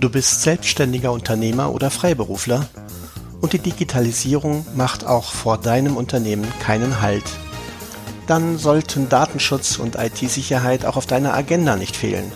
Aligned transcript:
Du 0.00 0.08
bist 0.08 0.42
selbstständiger 0.42 1.10
Unternehmer 1.10 1.72
oder 1.72 1.90
Freiberufler 1.90 2.68
und 3.40 3.52
die 3.52 3.58
Digitalisierung 3.58 4.64
macht 4.76 5.04
auch 5.04 5.32
vor 5.32 5.58
deinem 5.58 5.96
Unternehmen 5.96 6.46
keinen 6.60 7.00
Halt. 7.00 7.24
Dann 8.28 8.58
sollten 8.58 9.08
Datenschutz 9.08 9.76
und 9.76 9.96
IT-Sicherheit 9.96 10.84
auch 10.84 10.96
auf 10.96 11.06
deiner 11.06 11.34
Agenda 11.34 11.74
nicht 11.74 11.96
fehlen. 11.96 12.30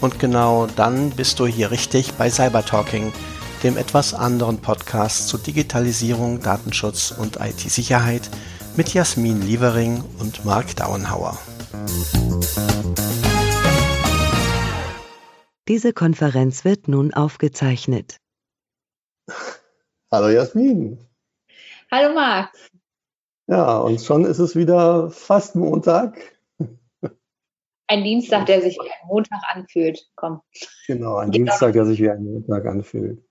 Und 0.00 0.18
genau 0.18 0.66
dann 0.74 1.10
bist 1.10 1.38
du 1.38 1.46
hier 1.46 1.70
richtig 1.70 2.14
bei 2.14 2.30
Cybertalking, 2.30 3.12
dem 3.62 3.76
etwas 3.76 4.12
anderen 4.12 4.58
Podcast 4.58 5.28
zu 5.28 5.38
Digitalisierung, 5.38 6.40
Datenschutz 6.40 7.14
und 7.16 7.38
IT-Sicherheit 7.40 8.28
mit 8.76 8.92
Jasmin 8.92 9.40
Lievering 9.40 10.02
und 10.18 10.44
Mark 10.44 10.74
Dauenhauer. 10.74 11.38
Diese 15.66 15.94
Konferenz 15.94 16.66
wird 16.66 16.88
nun 16.88 17.14
aufgezeichnet. 17.14 18.18
Hallo 20.12 20.28
Jasmin. 20.28 20.98
Hallo 21.90 22.14
Marc. 22.14 22.52
Ja, 23.46 23.78
und 23.78 23.98
schon 24.02 24.26
ist 24.26 24.40
es 24.40 24.56
wieder 24.56 25.10
fast 25.10 25.56
Montag. 25.56 26.18
Ein 27.86 28.04
Dienstag, 28.04 28.44
der 28.44 28.60
sich 28.60 28.76
wie 28.76 28.90
ein 28.90 29.08
Montag 29.08 29.40
anfühlt. 29.54 30.06
Komm. 30.16 30.42
Genau, 30.86 31.16
ein 31.16 31.30
genau. 31.30 31.50
Dienstag, 31.50 31.72
der 31.72 31.86
sich 31.86 31.98
wie 31.98 32.10
ein 32.10 32.24
Montag 32.24 32.66
anfühlt. 32.66 33.24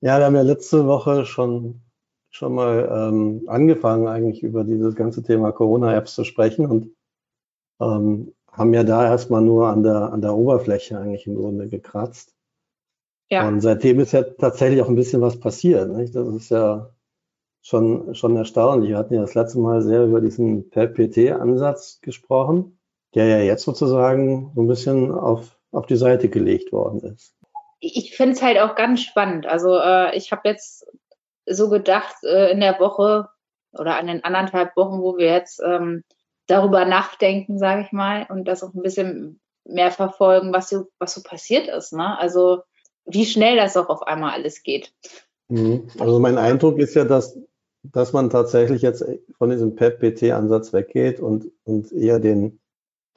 Ja, 0.00 0.18
wir 0.18 0.24
haben 0.24 0.34
ja 0.34 0.42
letzte 0.42 0.88
Woche 0.88 1.24
schon, 1.24 1.82
schon 2.30 2.52
mal 2.52 2.88
ähm, 2.92 3.44
angefangen, 3.46 4.08
eigentlich 4.08 4.42
über 4.42 4.64
dieses 4.64 4.96
ganze 4.96 5.22
Thema 5.22 5.52
Corona-Apps 5.52 6.16
zu 6.16 6.24
sprechen 6.24 6.66
und 6.66 6.96
ähm, 7.80 8.34
haben 8.52 8.74
ja 8.74 8.84
da 8.84 9.06
erstmal 9.06 9.42
nur 9.42 9.68
an 9.68 9.82
der, 9.82 10.12
an 10.12 10.20
der 10.20 10.34
Oberfläche 10.34 10.98
eigentlich 10.98 11.26
im 11.26 11.36
Grunde 11.36 11.68
gekratzt. 11.68 12.34
Ja. 13.30 13.46
Und 13.46 13.60
seitdem 13.60 14.00
ist 14.00 14.12
ja 14.12 14.22
tatsächlich 14.22 14.82
auch 14.82 14.88
ein 14.88 14.96
bisschen 14.96 15.20
was 15.20 15.38
passiert. 15.38 15.88
Nicht? 15.90 16.14
Das 16.14 16.28
ist 16.28 16.50
ja 16.50 16.90
schon, 17.62 18.14
schon 18.14 18.36
erstaunlich. 18.36 18.90
Wir 18.90 18.98
hatten 18.98 19.14
ja 19.14 19.20
das 19.20 19.34
letzte 19.34 19.58
Mal 19.60 19.82
sehr 19.82 20.04
über 20.04 20.20
diesen 20.20 20.68
Per-PT-Ansatz 20.70 22.00
gesprochen, 22.00 22.78
der 23.14 23.26
ja 23.26 23.38
jetzt 23.38 23.64
sozusagen 23.64 24.52
so 24.54 24.62
ein 24.62 24.68
bisschen 24.68 25.12
auf, 25.12 25.56
auf 25.70 25.86
die 25.86 25.96
Seite 25.96 26.28
gelegt 26.28 26.72
worden 26.72 27.00
ist. 27.00 27.36
Ich 27.78 28.16
finde 28.16 28.34
es 28.34 28.42
halt 28.42 28.58
auch 28.58 28.74
ganz 28.74 29.00
spannend. 29.00 29.46
Also 29.46 29.78
äh, 29.78 30.16
ich 30.16 30.32
habe 30.32 30.48
jetzt 30.48 30.86
so 31.46 31.70
gedacht, 31.70 32.16
äh, 32.24 32.50
in 32.50 32.60
der 32.60 32.78
Woche 32.78 33.28
oder 33.72 33.96
an 33.96 34.08
den 34.08 34.24
anderthalb 34.24 34.76
Wochen, 34.76 35.00
wo 35.00 35.16
wir 35.16 35.26
jetzt 35.26 35.62
ähm, 35.64 36.04
darüber 36.50 36.84
nachdenken, 36.84 37.58
sage 37.58 37.82
ich 37.82 37.92
mal, 37.92 38.26
und 38.28 38.46
das 38.46 38.62
auch 38.62 38.74
ein 38.74 38.82
bisschen 38.82 39.40
mehr 39.64 39.90
verfolgen, 39.90 40.52
was 40.52 40.68
so, 40.68 40.86
was 40.98 41.14
so 41.14 41.22
passiert 41.22 41.66
ist. 41.68 41.92
Ne? 41.92 42.16
Also 42.18 42.62
wie 43.06 43.24
schnell 43.26 43.56
das 43.56 43.76
auch 43.76 43.88
auf 43.88 44.02
einmal 44.02 44.30
alles 44.32 44.62
geht. 44.62 44.94
Mhm. 45.48 45.88
Also 45.98 46.20
mein 46.20 46.38
Eindruck 46.38 46.78
ist 46.78 46.94
ja, 46.94 47.04
dass, 47.04 47.38
dass 47.82 48.12
man 48.12 48.30
tatsächlich 48.30 48.82
jetzt 48.82 49.04
von 49.38 49.50
diesem 49.50 49.74
PEP-PT-Ansatz 49.76 50.72
weggeht 50.72 51.20
und, 51.20 51.50
und 51.64 51.92
eher 51.92 52.20
den, 52.20 52.60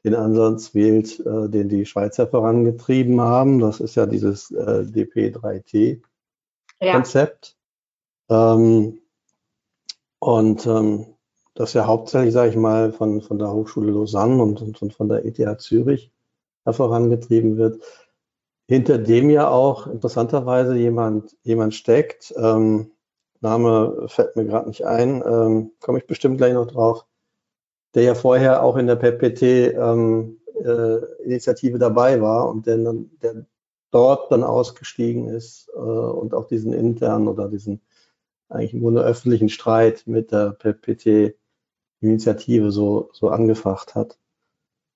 den 0.03 0.15
Ansatz 0.15 0.75
wählt, 0.75 1.19
äh, 1.19 1.49
den 1.49 1.69
die 1.69 1.85
Schweizer 1.85 2.27
vorangetrieben 2.27 3.21
haben. 3.21 3.59
Das 3.59 3.79
ist 3.79 3.95
ja 3.95 4.05
dieses 4.05 4.51
äh, 4.51 4.85
DP3T-Konzept. 4.85 7.55
Ja. 8.29 8.55
Ähm, 8.55 8.99
und 10.19 10.65
ähm, 10.65 11.12
das 11.55 11.73
ja 11.73 11.85
hauptsächlich, 11.85 12.33
sage 12.33 12.49
ich 12.49 12.55
mal, 12.55 12.91
von, 12.91 13.21
von 13.21 13.39
der 13.39 13.51
Hochschule 13.51 13.91
Lausanne 13.91 14.41
und, 14.41 14.61
und, 14.61 14.81
und 14.81 14.93
von 14.93 15.09
der 15.09 15.25
ETH 15.25 15.61
Zürich 15.61 16.11
vorangetrieben 16.65 17.57
wird. 17.57 17.83
Hinter 18.67 18.97
dem 18.97 19.29
ja 19.29 19.49
auch 19.49 19.87
interessanterweise 19.87 20.75
jemand, 20.75 21.35
jemand 21.43 21.75
steckt. 21.75 22.33
Ähm, 22.37 22.91
Name 23.41 24.05
fällt 24.07 24.37
mir 24.37 24.45
gerade 24.45 24.69
nicht 24.69 24.85
ein, 24.85 25.21
ähm, 25.25 25.71
komme 25.81 25.99
ich 25.99 26.07
bestimmt 26.07 26.37
gleich 26.37 26.53
noch 26.53 26.67
drauf, 26.67 27.05
der 27.93 28.03
ja 28.03 28.15
vorher 28.15 28.63
auch 28.63 28.77
in 28.77 28.87
der 28.87 28.95
PPT-Initiative 28.95 31.69
ähm, 31.69 31.75
äh, 31.75 31.79
dabei 31.79 32.21
war 32.21 32.47
und 32.49 32.65
der, 32.65 32.77
der 33.21 33.45
dort 33.91 34.31
dann 34.31 34.43
ausgestiegen 34.43 35.27
ist 35.27 35.69
äh, 35.75 35.79
und 35.79 36.33
auch 36.33 36.47
diesen 36.47 36.73
internen 36.73 37.27
oder 37.27 37.49
diesen 37.49 37.81
eigentlich 38.49 38.73
im 38.73 38.81
Grunde 38.81 39.03
öffentlichen 39.03 39.49
Streit 39.49 40.03
mit 40.05 40.31
der 40.31 40.51
PPT 40.51 41.35
Initiative 42.03 42.71
so, 42.71 43.09
so 43.13 43.29
angefacht 43.29 43.95
hat. 43.95 44.17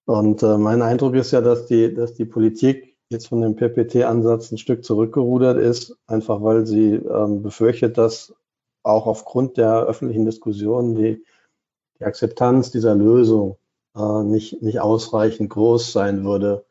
Und 0.06 0.44
äh, 0.44 0.58
mein 0.58 0.82
Eindruck 0.82 1.16
ist 1.16 1.32
ja, 1.32 1.42
dass 1.42 1.66
die, 1.66 1.94
dass 1.94 2.14
die 2.14 2.26
Politik 2.26 2.96
jetzt 3.10 3.28
von 3.28 3.42
dem 3.42 3.56
PPT-Ansatz 3.56 4.52
ein 4.52 4.58
Stück 4.58 4.84
zurückgerudert 4.84 5.58
ist, 5.58 5.98
einfach 6.08 6.42
weil 6.42 6.66
sie 6.66 6.96
ähm, 6.96 7.42
befürchtet, 7.42 7.98
dass 7.98 8.34
auch 8.84 9.08
aufgrund 9.08 9.58
der 9.58 9.84
öffentlichen 9.84 10.26
Diskussion 10.26 10.96
die, 10.96 11.24
die 12.00 12.06
Akzeptanz 12.06 12.72
dieser 12.72 12.96
Lösung 12.96 13.58
äh, 13.96 14.24
nicht, 14.24 14.62
nicht 14.62 14.80
ausreichend 14.80 15.50
groß 15.50 15.92
sein 15.92 16.24
würde. 16.24 16.66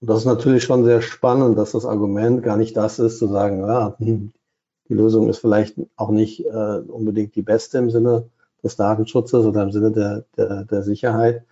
Und 0.00 0.08
das 0.08 0.20
ist 0.20 0.26
natürlich 0.26 0.64
schon 0.64 0.84
sehr 0.84 1.02
spannend, 1.02 1.58
dass 1.58 1.72
das 1.72 1.86
Argument 1.86 2.42
gar 2.42 2.56
nicht 2.56 2.76
das 2.76 2.98
ist, 2.98 3.18
zu 3.18 3.28
sagen, 3.28 3.60
ja, 3.60 3.96
hm, 3.98 4.32
die 4.88 4.94
Lösung 4.94 5.28
ist 5.28 5.38
vielleicht 5.38 5.76
auch 5.96 6.10
nicht 6.10 6.44
äh, 6.44 6.78
unbedingt 6.86 7.34
die 7.36 7.42
beste 7.42 7.78
im 7.78 7.90
Sinne 7.90 8.28
des 8.62 8.76
Datenschutzes 8.76 9.44
oder 9.44 9.62
im 9.62 9.72
Sinne 9.72 9.92
der, 9.92 10.24
der, 10.36 10.64
der 10.64 10.82
Sicherheit, 10.82 11.44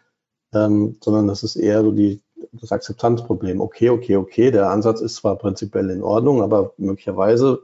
ähm, 0.54 0.96
sondern 1.02 1.26
das 1.26 1.42
ist 1.42 1.56
eher 1.56 1.82
so 1.82 1.92
die, 1.92 2.22
das 2.52 2.72
Akzeptanzproblem. 2.72 3.60
Okay, 3.60 3.90
okay, 3.90 4.16
okay, 4.16 4.50
der 4.50 4.70
Ansatz 4.70 5.00
ist 5.00 5.16
zwar 5.16 5.36
prinzipiell 5.36 5.90
in 5.90 6.02
Ordnung, 6.02 6.42
aber 6.42 6.72
möglicherweise, 6.76 7.62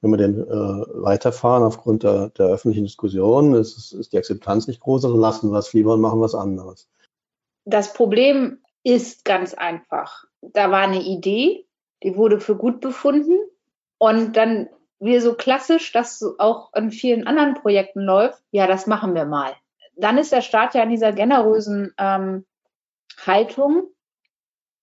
wenn 0.00 0.10
wir 0.10 0.18
den 0.18 0.40
äh, 0.40 1.02
weiterfahren 1.02 1.62
aufgrund 1.62 2.02
der, 2.02 2.30
der 2.30 2.46
öffentlichen 2.46 2.84
Diskussion, 2.84 3.54
ist, 3.54 3.92
ist 3.92 4.12
die 4.12 4.18
Akzeptanz 4.18 4.66
nicht 4.66 4.80
groß, 4.80 5.02
dann 5.02 5.16
lassen 5.16 5.50
wir 5.50 5.58
es 5.58 5.72
lieber 5.72 5.94
und 5.94 6.00
machen 6.00 6.20
was 6.20 6.34
anderes. 6.34 6.88
Das 7.64 7.92
Problem 7.92 8.58
ist 8.84 9.24
ganz 9.24 9.54
einfach. 9.54 10.24
Da 10.40 10.70
war 10.70 10.80
eine 10.80 11.02
Idee, 11.02 11.66
die 12.02 12.16
wurde 12.16 12.40
für 12.40 12.56
gut 12.56 12.80
befunden 12.80 13.38
und 13.98 14.36
dann 14.36 14.68
wie 15.00 15.18
so 15.20 15.34
klassisch, 15.34 15.92
dass 15.92 16.24
auch 16.38 16.72
in 16.74 16.90
vielen 16.90 17.26
anderen 17.26 17.54
Projekten 17.54 18.00
läuft, 18.00 18.42
ja, 18.50 18.66
das 18.66 18.86
machen 18.86 19.14
wir 19.14 19.24
mal. 19.24 19.54
Dann 19.96 20.18
ist 20.18 20.32
der 20.32 20.42
Staat 20.42 20.74
ja 20.74 20.82
in 20.82 20.90
dieser 20.90 21.12
generösen 21.12 21.92
ähm, 21.98 22.46
Haltung, 23.26 23.88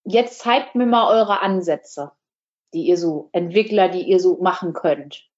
jetzt 0.03 0.39
zeigt 0.39 0.75
mir 0.75 0.85
mal 0.85 1.07
eure 1.09 1.41
Ansätze, 1.41 2.11
die 2.73 2.83
ihr 2.83 2.97
so, 2.97 3.29
Entwickler, 3.31 3.89
die 3.89 4.03
ihr 4.03 4.19
so 4.19 4.37
machen 4.41 4.73
könnt. 4.73 5.29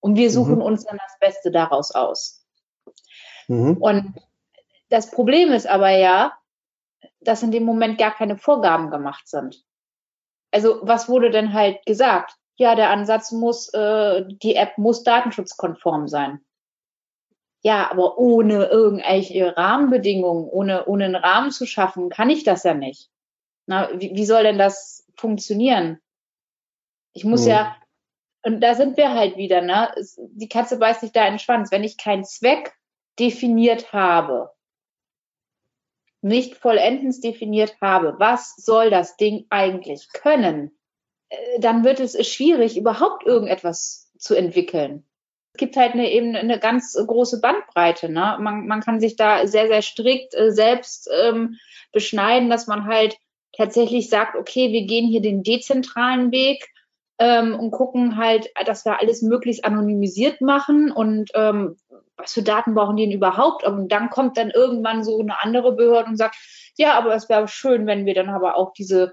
Und 0.00 0.16
wir 0.16 0.30
suchen 0.30 0.56
mhm. 0.56 0.62
uns 0.62 0.84
dann 0.84 0.98
das 0.98 1.18
Beste 1.20 1.50
daraus 1.50 1.92
aus. 1.92 2.46
Mhm. 3.48 3.76
Und 3.76 4.14
das 4.88 5.10
Problem 5.10 5.52
ist 5.52 5.66
aber 5.66 5.90
ja, 5.90 6.32
dass 7.20 7.42
in 7.42 7.52
dem 7.52 7.64
Moment 7.64 7.98
gar 7.98 8.12
keine 8.12 8.38
Vorgaben 8.38 8.90
gemacht 8.90 9.28
sind. 9.28 9.62
Also 10.50 10.80
was 10.82 11.08
wurde 11.08 11.30
denn 11.30 11.52
halt 11.52 11.84
gesagt? 11.86 12.34
Ja, 12.60 12.74
der 12.74 12.90
Ansatz 12.90 13.32
muss, 13.32 13.72
äh, 13.72 14.22
die 14.26 14.54
App 14.54 14.76
muss 14.76 15.02
datenschutzkonform 15.02 16.08
sein. 16.08 16.44
Ja, 17.62 17.90
aber 17.90 18.18
ohne 18.18 18.66
irgendwelche 18.66 19.56
Rahmenbedingungen, 19.56 20.44
ohne, 20.44 20.84
ohne 20.84 21.06
einen 21.06 21.14
Rahmen 21.14 21.52
zu 21.52 21.64
schaffen, 21.64 22.10
kann 22.10 22.28
ich 22.28 22.44
das 22.44 22.62
ja 22.64 22.74
nicht. 22.74 23.08
Na, 23.64 23.88
wie, 23.98 24.14
wie 24.14 24.26
soll 24.26 24.42
denn 24.42 24.58
das 24.58 25.06
funktionieren? 25.16 26.00
Ich 27.14 27.24
muss 27.24 27.44
mhm. 27.44 27.50
ja, 27.50 27.76
und 28.42 28.60
da 28.60 28.74
sind 28.74 28.98
wir 28.98 29.14
halt 29.14 29.38
wieder, 29.38 29.62
ne? 29.62 29.94
Die 30.18 30.48
Katze 30.48 30.78
beißt 30.78 31.00
sich 31.00 31.12
da 31.12 31.24
in 31.26 31.34
den 31.34 31.38
Schwanz. 31.38 31.72
Wenn 31.72 31.84
ich 31.84 31.96
keinen 31.96 32.24
Zweck 32.24 32.76
definiert 33.18 33.94
habe, 33.94 34.52
nicht 36.20 36.56
vollendens 36.56 37.22
definiert 37.22 37.80
habe, 37.80 38.16
was 38.18 38.54
soll 38.56 38.90
das 38.90 39.16
Ding 39.16 39.46
eigentlich 39.48 40.12
können? 40.12 40.78
Äh, 41.30 41.60
dann 41.60 41.84
wird 41.84 42.00
es 42.00 42.14
schwierig, 42.28 42.76
überhaupt 42.76 43.24
irgendetwas 43.24 44.10
zu 44.18 44.34
entwickeln. 44.34 45.04
Es 45.54 45.58
gibt 45.58 45.76
halt 45.76 45.94
eine, 45.94 46.10
eben 46.12 46.36
eine 46.36 46.58
ganz 46.58 46.94
große 46.94 47.40
Bandbreite. 47.40 48.08
Ne? 48.08 48.36
Man, 48.40 48.66
man 48.66 48.80
kann 48.80 49.00
sich 49.00 49.16
da 49.16 49.46
sehr, 49.46 49.66
sehr 49.66 49.82
strikt 49.82 50.34
äh, 50.34 50.52
selbst 50.52 51.08
ähm, 51.12 51.56
beschneiden, 51.92 52.50
dass 52.50 52.66
man 52.66 52.86
halt 52.86 53.16
tatsächlich 53.56 54.08
sagt, 54.08 54.36
okay, 54.36 54.72
wir 54.72 54.86
gehen 54.86 55.08
hier 55.08 55.22
den 55.22 55.42
dezentralen 55.42 56.30
Weg 56.30 56.68
ähm, 57.18 57.58
und 57.58 57.72
gucken 57.72 58.16
halt, 58.16 58.48
dass 58.64 58.84
wir 58.84 59.00
alles 59.00 59.22
möglichst 59.22 59.64
anonymisiert 59.64 60.40
machen 60.40 60.92
und 60.92 61.30
ähm, 61.34 61.76
was 62.16 62.34
für 62.34 62.42
Daten 62.42 62.74
brauchen 62.74 62.96
die 62.96 63.04
denn 63.04 63.12
überhaupt? 63.12 63.64
Und 63.64 63.88
dann 63.90 64.10
kommt 64.10 64.36
dann 64.36 64.50
irgendwann 64.50 65.04
so 65.04 65.18
eine 65.18 65.42
andere 65.42 65.74
Behörde 65.74 66.10
und 66.10 66.16
sagt, 66.16 66.36
ja, 66.76 66.96
aber 66.96 67.14
es 67.14 67.28
wäre 67.28 67.48
schön, 67.48 67.86
wenn 67.86 68.06
wir 68.06 68.14
dann 68.14 68.28
aber 68.28 68.56
auch 68.56 68.72
diese 68.72 69.12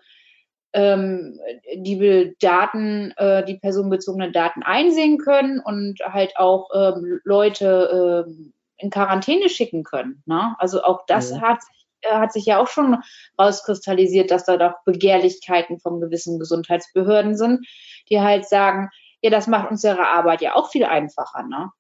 ähm, 0.73 1.39
die 1.75 2.35
Daten, 2.39 3.11
äh, 3.17 3.43
die 3.45 3.57
personenbezogenen 3.57 4.33
Daten 4.33 4.63
einsehen 4.63 5.17
können 5.17 5.59
und 5.59 5.99
halt 6.01 6.37
auch 6.37 6.69
ähm, 6.73 7.19
Leute 7.23 8.25
ähm, 8.27 8.53
in 8.77 8.89
Quarantäne 8.89 9.49
schicken 9.49 9.83
können. 9.83 10.23
Ne? 10.25 10.55
Also 10.59 10.83
auch 10.83 11.05
das 11.07 11.31
mhm. 11.31 11.41
hat 11.41 11.61
sich 11.61 11.77
äh, 12.01 12.13
hat 12.13 12.33
sich 12.33 12.45
ja 12.45 12.59
auch 12.59 12.67
schon 12.67 12.97
rauskristallisiert, 13.39 14.31
dass 14.31 14.45
da 14.45 14.57
doch 14.57 14.73
Begehrlichkeiten 14.85 15.79
von 15.79 15.99
gewissen 15.99 16.39
Gesundheitsbehörden 16.39 17.35
sind, 17.35 17.67
die 18.09 18.21
halt 18.21 18.47
sagen, 18.47 18.89
ja, 19.21 19.29
das 19.29 19.47
macht 19.47 19.71
unsere 19.71 20.07
Arbeit 20.07 20.41
ja 20.41 20.55
auch 20.55 20.69
viel 20.69 20.85
einfacher, 20.85 21.43
ne? 21.43 21.71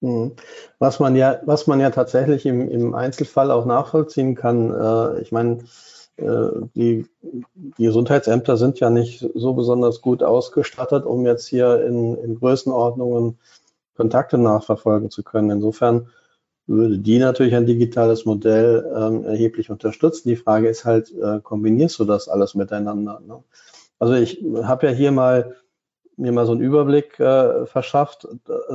Mhm. 0.00 0.36
Was 0.78 1.00
man 1.00 1.16
ja, 1.16 1.40
was 1.44 1.66
man 1.66 1.80
ja 1.80 1.90
tatsächlich 1.90 2.46
im, 2.46 2.68
im 2.68 2.94
Einzelfall 2.94 3.50
auch 3.50 3.64
nachvollziehen 3.64 4.34
kann, 4.34 4.72
äh, 4.72 5.20
ich 5.20 5.32
meine, 5.32 5.64
die, 6.20 7.06
die 7.22 7.84
Gesundheitsämter 7.84 8.56
sind 8.56 8.80
ja 8.80 8.90
nicht 8.90 9.24
so 9.34 9.52
besonders 9.54 10.00
gut 10.02 10.22
ausgestattet, 10.22 11.04
um 11.04 11.24
jetzt 11.24 11.46
hier 11.46 11.84
in, 11.84 12.16
in 12.16 12.38
Größenordnungen 12.38 13.38
Kontakte 13.96 14.38
nachverfolgen 14.38 15.10
zu 15.10 15.22
können. 15.22 15.50
Insofern 15.50 16.08
würde 16.66 16.98
die 16.98 17.18
natürlich 17.18 17.54
ein 17.54 17.66
digitales 17.66 18.24
Modell 18.24 18.84
ähm, 18.94 19.24
erheblich 19.24 19.70
unterstützen. 19.70 20.28
Die 20.28 20.36
Frage 20.36 20.68
ist 20.68 20.84
halt, 20.84 21.12
äh, 21.12 21.40
kombinierst 21.40 21.98
du 21.98 22.04
das 22.04 22.28
alles 22.28 22.54
miteinander? 22.54 23.20
Ne? 23.26 23.42
Also 23.98 24.14
ich 24.14 24.44
habe 24.62 24.86
ja 24.86 24.92
hier 24.92 25.10
mal 25.12 25.56
mir 26.16 26.32
mal 26.32 26.46
so 26.46 26.52
einen 26.52 26.60
Überblick 26.60 27.18
äh, 27.20 27.64
verschafft. 27.66 28.26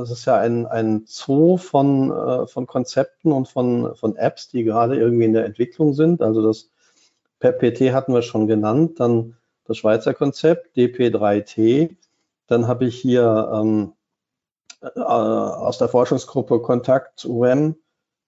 Es 0.02 0.10
ist 0.10 0.24
ja 0.24 0.38
ein, 0.38 0.66
ein 0.66 1.04
Zoo 1.06 1.58
von, 1.58 2.10
äh, 2.10 2.46
von 2.46 2.66
Konzepten 2.66 3.32
und 3.32 3.48
von, 3.48 3.94
von 3.96 4.16
Apps, 4.16 4.48
die 4.48 4.64
gerade 4.64 4.96
irgendwie 4.96 5.26
in 5.26 5.34
der 5.34 5.44
Entwicklung 5.44 5.92
sind. 5.92 6.22
Also 6.22 6.42
das 6.42 6.70
PEPPT 7.44 7.92
hatten 7.92 8.14
wir 8.14 8.22
schon 8.22 8.46
genannt, 8.46 9.00
dann 9.00 9.36
das 9.66 9.76
Schweizer 9.76 10.14
Konzept, 10.14 10.76
DP3T. 10.76 11.94
Dann 12.46 12.66
habe 12.66 12.86
ich 12.86 12.96
hier 12.96 13.50
ähm, 13.52 13.92
äh, 14.80 14.98
aus 14.98 15.76
der 15.76 15.88
Forschungsgruppe 15.88 16.60
Kontakt 16.60 17.26
UM 17.26 17.76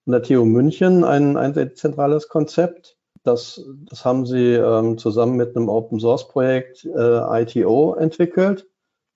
in 0.05 0.11
der 0.11 0.21
TU 0.21 0.45
München 0.45 1.03
ein, 1.03 1.35
ein 1.35 1.75
zentrales 1.75 2.29
Konzept. 2.29 2.95
Das, 3.23 3.65
das 3.89 4.05
haben 4.05 4.27
sie 4.27 4.53
ähm, 4.53 4.99
zusammen 4.99 5.35
mit 5.35 5.55
einem 5.55 5.67
Open 5.67 5.99
Source 5.99 6.27
Projekt 6.27 6.85
äh, 6.85 7.41
ITO 7.41 7.95
entwickelt 7.95 8.67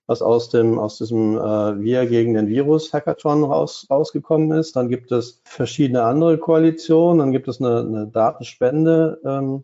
was 0.06 0.20
aus 0.20 0.50
dem 0.50 0.78
aus 0.78 0.98
diesem 0.98 1.38
äh, 1.38 1.80
Wir 1.80 2.06
gegen 2.06 2.34
den 2.34 2.48
Virus 2.48 2.92
Hackathon 2.92 3.44
raus, 3.44 3.86
rausgekommen 3.88 4.52
ist. 4.58 4.76
Dann 4.76 4.88
gibt 4.88 5.12
es 5.12 5.40
verschiedene 5.44 6.02
andere 6.02 6.38
Koalitionen. 6.38 7.18
Dann 7.18 7.32
gibt 7.32 7.48
es 7.48 7.60
eine, 7.60 7.80
eine 7.80 8.06
Datenspende 8.08 9.20
ähm, 9.24 9.62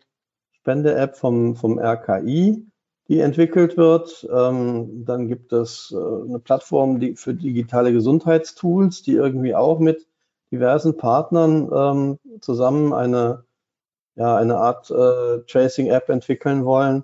Spende-App 0.69 1.17
vom 1.17 1.55
vom 1.55 1.79
RKI, 1.79 2.63
die 3.07 3.19
entwickelt 3.19 3.75
wird. 3.75 4.27
Ähm, 4.31 5.03
dann 5.03 5.27
gibt 5.27 5.51
es 5.51 5.91
äh, 5.91 5.97
eine 5.97 6.37
Plattform 6.37 6.99
die, 6.99 7.15
für 7.15 7.33
digitale 7.33 7.91
Gesundheitstools, 7.91 9.01
die 9.01 9.13
irgendwie 9.13 9.55
auch 9.55 9.79
mit 9.79 10.05
diversen 10.51 10.95
Partnern 10.95 11.69
ähm, 11.73 12.19
zusammen 12.41 12.93
eine 12.93 13.45
ja 14.15 14.35
eine 14.35 14.57
Art 14.57 14.91
äh, 14.91 15.39
Tracing-App 15.47 16.09
entwickeln 16.09 16.65
wollen. 16.65 17.03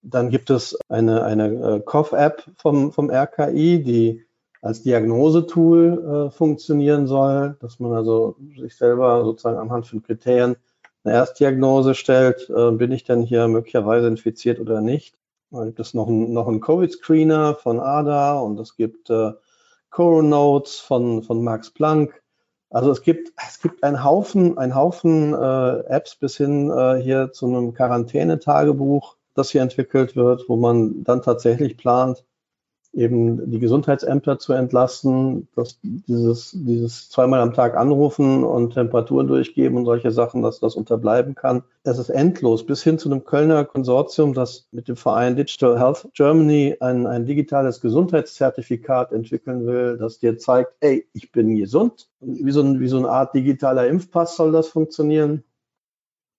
Dann 0.00 0.30
gibt 0.30 0.48
es 0.48 0.78
eine, 0.88 1.22
eine 1.24 1.48
äh, 1.48 1.80
Cough-App 1.80 2.44
vom, 2.56 2.92
vom 2.92 3.10
RKI, 3.10 3.82
die 3.82 4.24
als 4.62 4.82
Diagnosetool 4.82 6.28
äh, 6.28 6.30
funktionieren 6.30 7.06
soll, 7.06 7.56
dass 7.60 7.78
man 7.78 7.92
also 7.92 8.36
sich 8.58 8.74
selber 8.74 9.22
sozusagen 9.24 9.58
anhand 9.58 9.86
von 9.86 10.02
Kriterien 10.02 10.56
eine 11.04 11.14
Erstdiagnose 11.14 11.94
stellt, 11.94 12.48
äh, 12.50 12.70
bin 12.72 12.92
ich 12.92 13.04
denn 13.04 13.22
hier 13.22 13.48
möglicherweise 13.48 14.06
infiziert 14.06 14.60
oder 14.60 14.80
nicht. 14.80 15.16
Dann 15.50 15.66
gibt 15.66 15.80
es 15.80 15.94
noch, 15.94 16.08
ein, 16.08 16.32
noch 16.32 16.48
einen 16.48 16.60
Covid-Screener 16.60 17.54
von 17.56 17.80
ADA 17.80 18.38
und 18.38 18.58
es 18.58 18.76
gibt 18.76 19.10
äh, 19.10 19.32
Coronotes 19.90 20.78
von, 20.78 21.22
von 21.22 21.44
Max 21.44 21.70
Planck. 21.70 22.22
Also 22.70 22.90
es 22.90 23.02
gibt, 23.02 23.32
es 23.46 23.60
gibt 23.60 23.84
einen 23.84 24.02
Haufen, 24.02 24.56
einen 24.56 24.74
Haufen 24.74 25.34
äh, 25.34 25.78
Apps 25.88 26.16
bis 26.16 26.38
hin 26.38 26.70
äh, 26.70 26.96
hier 27.02 27.32
zu 27.32 27.46
einem 27.46 27.74
Quarantänetagebuch, 27.74 29.16
das 29.34 29.50
hier 29.50 29.60
entwickelt 29.60 30.16
wird, 30.16 30.48
wo 30.48 30.56
man 30.56 31.04
dann 31.04 31.20
tatsächlich 31.20 31.76
plant, 31.76 32.24
eben 32.92 33.50
die 33.50 33.58
Gesundheitsämter 33.58 34.38
zu 34.38 34.52
entlasten, 34.52 35.48
dass 35.56 35.78
dieses, 35.82 36.50
dieses 36.52 37.08
zweimal 37.08 37.40
am 37.40 37.54
Tag 37.54 37.76
anrufen 37.76 38.44
und 38.44 38.74
Temperaturen 38.74 39.26
durchgeben 39.26 39.78
und 39.78 39.86
solche 39.86 40.10
Sachen, 40.10 40.42
dass 40.42 40.60
das 40.60 40.74
unterbleiben 40.74 41.34
kann. 41.34 41.62
Es 41.84 41.98
ist 41.98 42.10
endlos, 42.10 42.66
bis 42.66 42.82
hin 42.82 42.98
zu 42.98 43.10
einem 43.10 43.24
Kölner 43.24 43.64
Konsortium, 43.64 44.34
das 44.34 44.68
mit 44.72 44.88
dem 44.88 44.96
Verein 44.96 45.36
Digital 45.36 45.78
Health 45.78 46.08
Germany 46.12 46.76
ein, 46.80 47.06
ein 47.06 47.24
digitales 47.24 47.80
Gesundheitszertifikat 47.80 49.12
entwickeln 49.12 49.66
will, 49.66 49.96
das 49.96 50.18
dir 50.18 50.36
zeigt, 50.36 50.74
ey, 50.80 51.06
ich 51.14 51.32
bin 51.32 51.56
gesund. 51.56 52.08
Wie 52.20 52.52
so, 52.52 52.60
ein, 52.60 52.78
wie 52.80 52.88
so 52.88 52.98
eine 52.98 53.08
Art 53.08 53.34
digitaler 53.34 53.86
Impfpass 53.86 54.36
soll 54.36 54.52
das 54.52 54.68
funktionieren. 54.68 55.44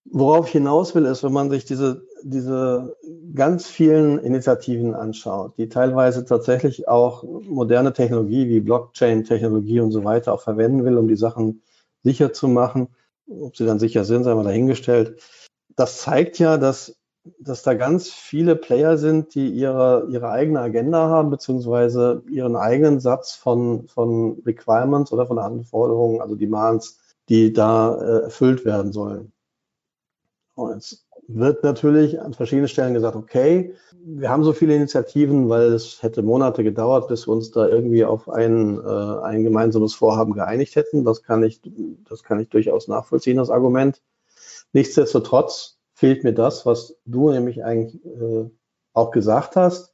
Worauf 0.05 0.47
ich 0.47 0.51
hinaus 0.51 0.93
will, 0.93 1.05
ist, 1.05 1.23
wenn 1.23 1.33
man 1.33 1.49
sich 1.49 1.65
diese, 1.65 2.05
diese 2.23 2.95
ganz 3.35 3.67
vielen 3.67 4.19
Initiativen 4.19 4.95
anschaut, 4.95 5.57
die 5.57 5.69
teilweise 5.69 6.25
tatsächlich 6.25 6.87
auch 6.87 7.23
moderne 7.23 7.93
Technologie 7.93 8.47
wie 8.47 8.61
Blockchain-Technologie 8.61 9.81
und 9.81 9.91
so 9.91 10.03
weiter 10.03 10.33
auch 10.33 10.41
verwenden 10.41 10.85
will, 10.85 10.97
um 10.97 11.07
die 11.07 11.15
Sachen 11.15 11.61
sicher 12.03 12.33
zu 12.33 12.47
machen. 12.47 12.87
Ob 13.27 13.55
sie 13.55 13.65
dann 13.65 13.79
sicher 13.79 14.05
sind, 14.05 14.23
sei 14.23 14.33
mal 14.35 14.43
dahingestellt. 14.43 15.21
Das 15.75 15.97
zeigt 15.99 16.39
ja, 16.39 16.57
dass, 16.57 16.97
dass 17.39 17.63
da 17.63 17.73
ganz 17.73 18.09
viele 18.09 18.55
Player 18.55 18.97
sind, 18.97 19.35
die 19.35 19.49
ihre, 19.49 20.07
ihre 20.09 20.29
eigene 20.29 20.59
Agenda 20.59 21.09
haben, 21.09 21.29
beziehungsweise 21.29 22.23
ihren 22.29 22.55
eigenen 22.55 22.99
Satz 22.99 23.33
von, 23.33 23.87
von 23.87 24.41
Requirements 24.45 25.11
oder 25.11 25.25
von 25.25 25.39
Anforderungen, 25.39 26.21
also 26.21 26.35
Demands, 26.35 26.99
die 27.29 27.53
da 27.53 27.95
äh, 27.95 28.23
erfüllt 28.23 28.65
werden 28.65 28.91
sollen. 28.93 29.31
Und 30.55 30.77
es 30.77 31.02
wird 31.27 31.63
natürlich 31.63 32.21
an 32.21 32.33
verschiedenen 32.33 32.67
Stellen 32.67 32.93
gesagt, 32.93 33.15
okay, 33.15 33.73
wir 34.05 34.29
haben 34.29 34.43
so 34.43 34.53
viele 34.53 34.75
Initiativen, 34.75 35.49
weil 35.49 35.73
es 35.73 36.03
hätte 36.03 36.21
Monate 36.21 36.63
gedauert, 36.63 37.07
bis 37.07 37.27
wir 37.27 37.33
uns 37.33 37.51
da 37.51 37.67
irgendwie 37.67 38.03
auf 38.03 38.29
ein, 38.29 38.79
äh, 38.79 39.19
ein 39.23 39.43
gemeinsames 39.43 39.93
Vorhaben 39.93 40.33
geeinigt 40.33 40.75
hätten. 40.75 41.05
Das 41.05 41.23
kann 41.23 41.43
ich, 41.43 41.61
das 42.09 42.23
kann 42.23 42.39
ich 42.39 42.49
durchaus 42.49 42.87
nachvollziehen, 42.87 43.37
das 43.37 43.49
Argument. 43.49 44.01
Nichtsdestotrotz 44.73 45.79
fehlt 45.93 46.23
mir 46.23 46.33
das, 46.33 46.65
was 46.65 46.97
du 47.05 47.31
nämlich 47.31 47.63
eigentlich 47.63 48.03
äh, 48.05 48.49
auch 48.93 49.11
gesagt 49.11 49.55
hast, 49.55 49.93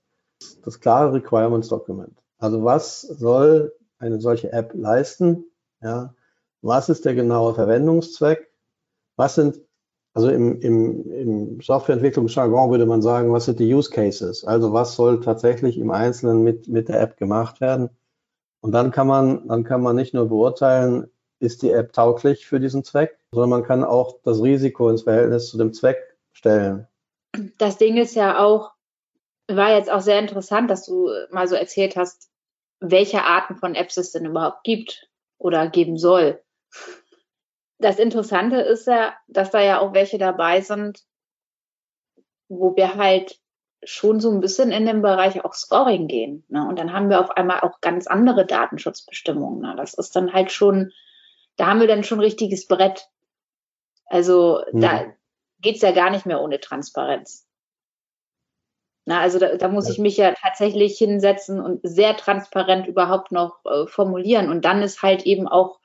das 0.63 0.79
klare 0.79 1.13
Requirements 1.13 1.67
Document. 1.67 2.17
Also 2.37 2.63
was 2.63 3.01
soll 3.01 3.73
eine 3.99 4.19
solche 4.19 4.51
App 4.51 4.71
leisten? 4.73 5.45
Ja, 5.81 6.15
was 6.61 6.89
ist 6.89 7.05
der 7.05 7.15
genaue 7.15 7.53
Verwendungszweck? 7.53 8.49
Was 9.15 9.35
sind 9.35 9.59
also 10.13 10.29
im, 10.29 10.59
im, 10.61 11.11
im 11.11 11.61
Softwareentwicklungsjargon 11.61 12.71
würde 12.71 12.85
man 12.85 13.01
sagen, 13.01 13.31
was 13.31 13.45
sind 13.45 13.59
die 13.59 13.73
Use 13.73 13.89
Cases? 13.89 14.44
Also 14.44 14.73
was 14.73 14.95
soll 14.95 15.21
tatsächlich 15.21 15.77
im 15.77 15.91
Einzelnen 15.91 16.44
mit, 16.44 16.68
mit 16.68 16.89
der 16.89 16.99
App 17.01 17.18
gemacht 17.18 17.61
werden? 17.61 17.89
Und 18.61 18.71
dann 18.71 18.92
kann 18.92 19.07
man, 19.07 19.47
dann 19.47 19.63
kann 19.63 19.81
man 19.81 19.95
nicht 19.95 20.13
nur 20.13 20.28
beurteilen, 20.28 21.09
ist 21.39 21.61
die 21.61 21.71
App 21.71 21.94
tauglich 21.94 22.47
für 22.47 22.59
diesen 22.59 22.83
Zweck, 22.83 23.18
sondern 23.31 23.49
man 23.49 23.63
kann 23.63 23.83
auch 23.83 24.19
das 24.23 24.42
Risiko 24.42 24.89
ins 24.89 25.04
Verhältnis 25.04 25.49
zu 25.49 25.57
dem 25.57 25.73
Zweck 25.73 26.18
stellen. 26.33 26.87
Das 27.57 27.78
Ding 27.78 27.95
ist 27.97 28.16
ja 28.16 28.44
auch, 28.44 28.71
war 29.47 29.71
jetzt 29.71 29.92
auch 29.92 30.01
sehr 30.01 30.19
interessant, 30.19 30.69
dass 30.69 30.85
du 30.85 31.09
mal 31.31 31.47
so 31.47 31.56
erzählt 31.56 31.95
hast, 31.95 32.30
welche 32.81 33.23
Arten 33.23 33.56
von 33.56 33.75
Apps 33.75 33.97
es 33.97 34.11
denn 34.11 34.25
überhaupt 34.25 34.63
gibt 34.63 35.09
oder 35.37 35.69
geben 35.69 35.97
soll 35.97 36.42
das 37.80 37.98
Interessante 37.98 38.57
ist 38.57 38.88
ja, 38.88 39.16
dass 39.28 39.52
da 39.52 39.62
ja 39.62 39.80
auch 39.80 39.94
welche 39.94 40.18
dabei 40.18 40.62
sind, 40.62 41.04
wo 42.50 42.76
wir 42.76 42.95
halt 42.95 43.40
schon 43.83 44.19
so 44.19 44.30
ein 44.30 44.42
bisschen 44.42 44.71
in 44.71 44.86
den 44.86 45.02
Bereich 45.02 45.44
auch 45.45 45.54
Scoring 45.54 46.07
gehen. 46.07 46.44
Ne? 46.50 46.68
Und 46.68 46.78
dann 46.78 46.92
haben 46.92 47.09
wir 47.09 47.21
auf 47.21 47.31
einmal 47.31 47.62
auch 47.62 47.80
ganz 47.80 48.07
andere 48.07 48.45
Datenschutzbestimmungen. 48.45 49.62
Ne? 49.62 49.76
Das 49.78 49.94
ist 49.94 50.16
dann 50.16 50.33
halt 50.33 50.52
schon, 50.52 50.92
da 51.56 51.68
haben 51.68 51.80
wir 51.80 51.88
dann 51.88 52.04
schon 52.04 52.19
richtiges 52.19 52.68
Brett. 52.68 53.07
Also 54.06 54.62
mhm. 54.74 54.81
da 54.81 55.06
geht's 55.62 55.81
ja 55.81 55.92
gar 55.92 56.09
nicht 56.09 56.26
mehr 56.26 56.42
ohne 56.42 56.59
Transparenz. 56.59 57.48
Na, 59.06 59.21
also 59.21 59.40
da, 59.40 59.56
da 59.56 59.69
muss 59.69 59.88
ja. 59.88 59.94
ich 59.94 60.00
mich 60.00 60.18
ja 60.18 60.33
tatsächlich 60.33 60.98
hinsetzen 60.98 61.62
und 61.62 61.80
sehr 61.83 62.18
transparent 62.18 62.86
überhaupt 62.88 63.31
noch 63.31 63.64
äh, 63.66 63.88
formulieren. 63.88 64.50
Und 64.50 64.66
dann 64.66 64.83
ist 64.83 65.02
halt 65.02 65.26
eben 65.26 65.48
auch 65.48 65.79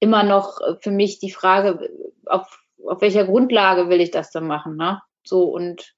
immer 0.00 0.22
noch 0.24 0.60
äh, 0.60 0.76
für 0.80 0.90
mich 0.90 1.18
die 1.18 1.30
Frage, 1.30 1.90
auf, 2.26 2.60
auf 2.84 3.00
welcher 3.00 3.24
Grundlage 3.24 3.88
will 3.88 4.00
ich 4.00 4.10
das 4.10 4.30
dann 4.30 4.46
machen, 4.46 4.76
ne? 4.76 5.00
So 5.22 5.44
und 5.44 5.94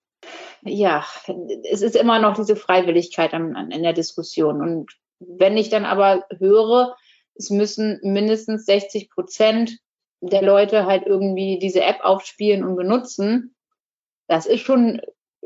ja, 0.64 1.04
es 1.70 1.82
ist 1.82 1.96
immer 1.96 2.18
noch 2.18 2.36
diese 2.36 2.56
Freiwilligkeit 2.56 3.34
an, 3.34 3.56
an, 3.56 3.70
in 3.70 3.82
der 3.82 3.92
Diskussion. 3.92 4.60
Und 4.60 4.92
wenn 5.18 5.56
ich 5.56 5.70
dann 5.70 5.84
aber 5.84 6.24
höre, 6.38 6.96
es 7.34 7.50
müssen 7.50 7.98
mindestens 8.02 8.66
60 8.66 9.10
Prozent 9.10 9.78
der 10.20 10.42
Leute 10.42 10.86
halt 10.86 11.04
irgendwie 11.04 11.58
diese 11.58 11.82
App 11.82 11.98
aufspielen 12.02 12.62
und 12.62 12.76
benutzen, 12.76 13.54
das 14.28 14.46
ist 14.46 14.60
schon, 14.60 15.00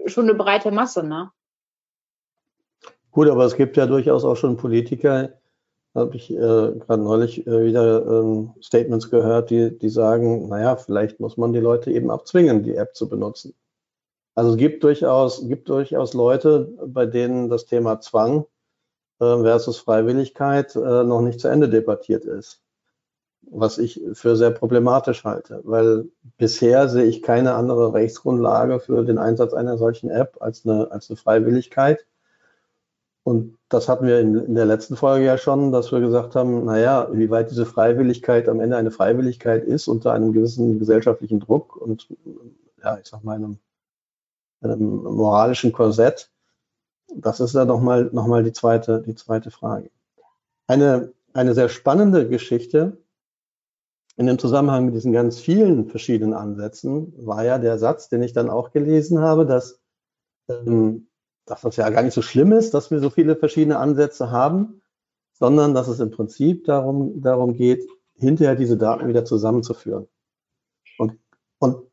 schon 0.05 0.25
eine 0.25 0.35
breite 0.35 0.71
Masse, 0.71 1.03
ne? 1.03 1.31
Gut, 3.11 3.29
aber 3.29 3.47
es 3.47 3.57
gibt 3.57 3.79
ja 3.79 3.87
durchaus 3.87 4.27
auch 4.27 4.37
schon 4.37 4.59
Politiker, 4.59 5.41
habe 5.97 6.17
ich 6.17 6.31
äh, 6.31 6.37
gerade 6.37 7.03
neulich 7.03 7.47
äh, 7.47 7.65
wieder 7.65 8.07
ähm, 8.07 8.53
Statements 8.63 9.11
gehört, 9.11 9.51
die, 9.51 9.77
die 9.77 9.89
sagen, 9.89 10.49
naja, 10.49 10.77
vielleicht 10.77 11.21
muss 11.21 11.37
man 11.37 11.53
die 11.53 11.61
Leute 11.61 11.91
eben 11.91 12.11
abzwingen, 12.11 12.63
die 12.63 12.77
App 12.77 12.95
zu 12.95 13.09
benutzen. 13.09 13.55
Also 14.35 14.51
es 14.51 14.57
gibt 14.59 14.85
durchaus, 14.85 15.49
gibt 15.49 15.69
durchaus 15.71 16.13
Leute, 16.13 16.73
bei 16.87 17.07
denen 17.07 17.49
das 17.49 17.65
Thema 17.65 18.01
Zwang 18.01 18.45
äh, 19.19 19.25
versus 19.25 19.79
Freiwilligkeit 19.79 20.77
äh, 20.77 21.05
noch 21.05 21.23
nicht 21.23 21.41
zu 21.41 21.49
Ende 21.49 21.71
debattiert 21.71 22.27
ist. 22.27 22.61
Was 23.49 23.79
ich 23.79 24.01
für 24.13 24.37
sehr 24.37 24.51
problematisch 24.51 25.25
halte, 25.25 25.61
weil 25.65 26.09
bisher 26.37 26.89
sehe 26.89 27.05
ich 27.05 27.23
keine 27.23 27.55
andere 27.55 27.95
Rechtsgrundlage 27.95 28.81
für 28.81 29.05
den 29.05 29.19
Einsatz 29.19 29.55
einer 29.55 29.79
solchen 29.79 30.11
App 30.11 30.37
als 30.41 30.67
eine, 30.67 30.91
als 30.91 31.09
eine 31.09 31.17
Freiwilligkeit. 31.17 32.05
Und 33.27 33.59
das 33.69 33.89
hatten 33.89 34.07
wir 34.07 34.21
in, 34.21 34.37
in, 34.37 34.55
der 34.55 34.67
letzten 34.67 34.95
Folge 34.95 35.25
ja 35.25 35.37
schon, 35.37 35.73
dass 35.73 35.91
wir 35.91 35.99
gesagt 35.99 36.37
haben, 36.37 36.65
naja, 36.65 37.09
wie 37.11 37.29
weit 37.29 37.51
diese 37.51 37.67
Freiwilligkeit 37.67 38.49
am 38.49 38.61
Ende 38.61 38.77
eine 38.77 38.93
Freiwilligkeit 38.93 39.65
ist 39.65 39.89
unter 39.89 40.13
einem 40.13 40.33
gewissen 40.33 40.79
gesellschaftlichen 40.79 41.41
Druck 41.41 41.75
und 41.75 42.07
ja, 42.85 42.99
ich 42.99 43.09
sag 43.09 43.25
mal 43.25 43.35
einem, 43.35 43.59
einem 44.61 45.03
moralischen 45.03 45.73
Korsett, 45.73 46.31
das 47.17 47.41
ist 47.41 47.57
dann 47.57 47.67
nochmal 47.67 48.11
noch 48.13 48.29
mal 48.29 48.45
die 48.45 48.53
zweite, 48.53 49.03
die 49.03 49.17
zweite 49.17 49.51
Frage. 49.51 49.91
Eine, 50.69 51.13
eine 51.33 51.55
sehr 51.55 51.69
spannende 51.69 52.29
Geschichte 52.29 52.97
in 54.15 54.27
dem 54.27 54.39
Zusammenhang 54.39 54.85
mit 54.85 54.95
diesen 54.95 55.11
ganz 55.13 55.41
vielen 55.41 55.89
verschiedenen 55.89 56.33
Ansätzen 56.33 57.13
war 57.27 57.45
ja 57.45 57.59
der 57.59 57.77
Satz, 57.79 58.09
den 58.09 58.23
ich 58.23 58.35
dann 58.35 58.51
auch 58.51 58.71
gelesen 58.71 59.19
habe, 59.19 59.47
dass, 59.47 59.81
ähm, 60.49 61.09
dass 61.47 61.63
das 61.63 61.77
ja 61.77 61.89
gar 61.91 62.03
nicht 62.03 62.15
so 62.15 62.23
schlimm 62.23 62.53
ist, 62.53 62.75
dass 62.75 62.91
wir 62.91 63.01
so 63.01 63.09
viele 63.09 63.37
verschiedene 63.37 63.79
Ansätze 63.79 64.31
haben, 64.31 64.83
sondern 65.33 65.75
dass 65.75 65.89
es 65.89 66.01
im 66.01 66.11
Prinzip 66.11 66.65
darum, 66.65 67.23
darum 67.23 67.55
geht, 67.55 67.89
hinterher 68.15 68.57
diese 68.57 68.77
Daten 68.77 69.09
wieder 69.09 69.25
zusammenzuführen. 69.25 70.09
Und, 70.99 71.19
und 71.59 71.87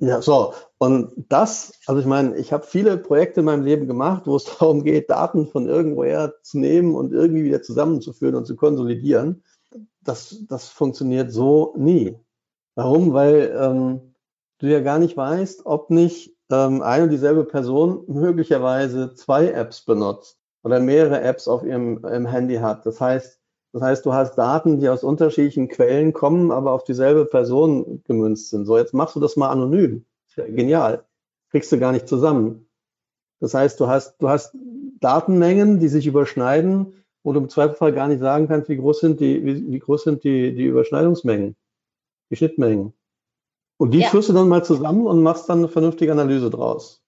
ja, 0.00 0.22
so. 0.22 0.54
Und 0.78 1.12
das, 1.28 1.72
also 1.86 2.00
ich 2.00 2.06
meine, 2.06 2.36
ich 2.36 2.52
habe 2.52 2.64
viele 2.64 2.98
Projekte 2.98 3.40
in 3.40 3.46
meinem 3.46 3.64
Leben 3.64 3.86
gemacht, 3.86 4.26
wo 4.26 4.36
es 4.36 4.44
darum 4.58 4.84
geht, 4.84 5.10
Daten 5.10 5.48
von 5.48 5.66
irgendwoher 5.66 6.34
zu 6.42 6.58
nehmen 6.58 6.94
und 6.94 7.12
irgendwie 7.12 7.44
wieder 7.44 7.62
zusammenzuführen 7.62 8.34
und 8.34 8.46
zu 8.46 8.56
konsolidieren. 8.56 9.42
Das, 10.02 10.44
das 10.48 10.68
funktioniert 10.68 11.32
so 11.32 11.74
nie. 11.76 12.16
Warum? 12.74 13.12
Weil 13.12 13.56
ähm, 13.58 14.14
du 14.58 14.66
ja 14.66 14.80
gar 14.80 14.98
nicht 14.98 15.16
weißt, 15.16 15.66
ob 15.66 15.90
nicht 15.90 16.37
ähm, 16.50 16.82
eine 16.82 17.04
und 17.04 17.10
dieselbe 17.10 17.44
Person 17.44 18.04
möglicherweise 18.06 19.14
zwei 19.14 19.48
Apps 19.48 19.82
benutzt 19.82 20.38
oder 20.62 20.80
mehrere 20.80 21.20
Apps 21.20 21.48
auf 21.48 21.64
ihrem, 21.64 22.04
Handy 22.26 22.56
hat. 22.56 22.84
Das 22.86 23.00
heißt, 23.00 23.38
das 23.72 23.82
heißt, 23.82 24.06
du 24.06 24.14
hast 24.14 24.36
Daten, 24.36 24.80
die 24.80 24.88
aus 24.88 25.04
unterschiedlichen 25.04 25.68
Quellen 25.68 26.12
kommen, 26.12 26.50
aber 26.50 26.72
auf 26.72 26.84
dieselbe 26.84 27.26
Person 27.26 28.02
gemünzt 28.04 28.50
sind. 28.50 28.64
So, 28.64 28.78
jetzt 28.78 28.94
machst 28.94 29.14
du 29.14 29.20
das 29.20 29.36
mal 29.36 29.50
anonym. 29.50 30.04
Genial. 30.34 31.04
Kriegst 31.50 31.70
du 31.72 31.78
gar 31.78 31.92
nicht 31.92 32.08
zusammen. 32.08 32.68
Das 33.40 33.54
heißt, 33.54 33.78
du 33.80 33.86
hast, 33.86 34.20
du 34.20 34.28
hast 34.28 34.56
Datenmengen, 35.00 35.80
die 35.80 35.88
sich 35.88 36.06
überschneiden, 36.06 36.94
wo 37.22 37.32
du 37.32 37.40
im 37.40 37.48
Zweifelsfall 37.48 37.92
gar 37.92 38.08
nicht 38.08 38.20
sagen 38.20 38.48
kannst, 38.48 38.68
wie 38.68 38.76
groß 38.76 39.00
sind 39.00 39.20
die, 39.20 39.44
wie, 39.44 39.70
wie 39.70 39.78
groß 39.78 40.04
sind 40.04 40.24
die, 40.24 40.54
die 40.54 40.64
Überschneidungsmengen, 40.64 41.56
die 42.30 42.36
Schnittmengen. 42.36 42.94
Und 43.78 43.92
die 43.92 44.00
ja. 44.00 44.08
führst 44.08 44.28
du 44.28 44.32
dann 44.32 44.48
mal 44.48 44.64
zusammen 44.64 45.06
und 45.06 45.22
machst 45.22 45.48
dann 45.48 45.58
eine 45.58 45.68
vernünftige 45.68 46.12
Analyse 46.12 46.50
draus. 46.50 47.02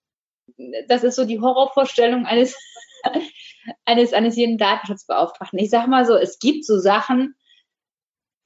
Das 0.88 1.04
ist 1.04 1.16
so 1.16 1.24
die 1.24 1.40
Horrorvorstellung 1.40 2.26
eines 2.26 2.56
eines, 3.84 4.12
eines 4.12 4.36
jeden 4.36 4.58
Datenschutzbeauftragten. 4.58 5.58
Ich 5.58 5.70
sag 5.70 5.86
mal 5.88 6.06
so, 6.06 6.16
es 6.16 6.38
gibt 6.38 6.64
so 6.64 6.78
Sachen, 6.78 7.34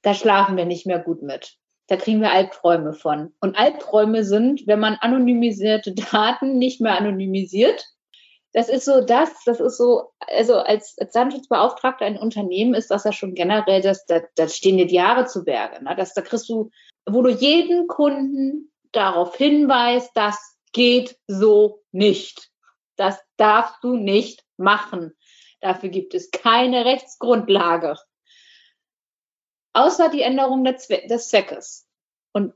da 0.01 0.13
schlafen 0.13 0.57
wir 0.57 0.65
nicht 0.65 0.85
mehr 0.85 0.99
gut 0.99 1.21
mit. 1.21 1.57
Da 1.87 1.97
kriegen 1.97 2.21
wir 2.21 2.31
Albträume 2.31 2.93
von. 2.93 3.33
Und 3.39 3.57
Albträume 3.57 4.23
sind, 4.23 4.65
wenn 4.65 4.79
man 4.79 4.95
anonymisierte 4.95 5.93
Daten 5.93 6.57
nicht 6.57 6.81
mehr 6.81 6.97
anonymisiert. 6.97 7.85
Das 8.53 8.69
ist 8.69 8.85
so 8.85 9.01
das, 9.01 9.29
das 9.45 9.59
ist 9.59 9.77
so, 9.77 10.11
also 10.19 10.55
als, 10.55 10.95
als 10.97 11.11
Datenschutzbeauftragter 11.11 12.05
ein 12.05 12.17
Unternehmen 12.17 12.73
ist 12.73 12.89
das 12.89 13.03
ja 13.03 13.11
schon 13.11 13.35
generell, 13.35 13.81
das, 13.81 14.05
da, 14.05 14.21
da 14.35 14.47
stehen 14.47 14.77
dir 14.77 14.87
die 14.87 14.95
Jahre 14.95 15.25
zu 15.25 15.43
Berge. 15.43 15.83
Ne? 15.83 15.93
Das, 15.97 16.13
da 16.13 16.21
kriegst 16.21 16.47
du, 16.47 16.71
wo 17.05 17.21
du 17.21 17.29
jeden 17.29 17.87
Kunden 17.87 18.71
darauf 18.91 19.35
hinweist, 19.35 20.11
das 20.15 20.57
geht 20.71 21.17
so 21.27 21.83
nicht. 21.91 22.51
Das 22.95 23.19
darfst 23.37 23.83
du 23.83 23.95
nicht 23.95 24.45
machen. 24.57 25.15
Dafür 25.59 25.89
gibt 25.89 26.13
es 26.13 26.31
keine 26.31 26.85
Rechtsgrundlage. 26.85 27.97
Außer 29.73 30.09
die 30.09 30.21
Änderung 30.21 30.63
des 30.63 30.87
Zweckes. 31.27 31.87
Und 32.31 32.53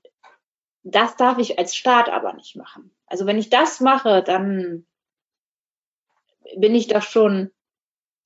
das 0.83 1.15
darf 1.17 1.37
ich 1.37 1.59
als 1.59 1.75
Staat 1.75 2.09
aber 2.09 2.33
nicht 2.33 2.55
machen. 2.55 2.95
Also 3.05 3.25
wenn 3.25 3.37
ich 3.37 3.49
das 3.49 3.79
mache, 3.79 4.23
dann 4.23 4.87
bin 6.55 6.75
ich 6.75 6.87
doch 6.87 7.01
schon, 7.01 7.51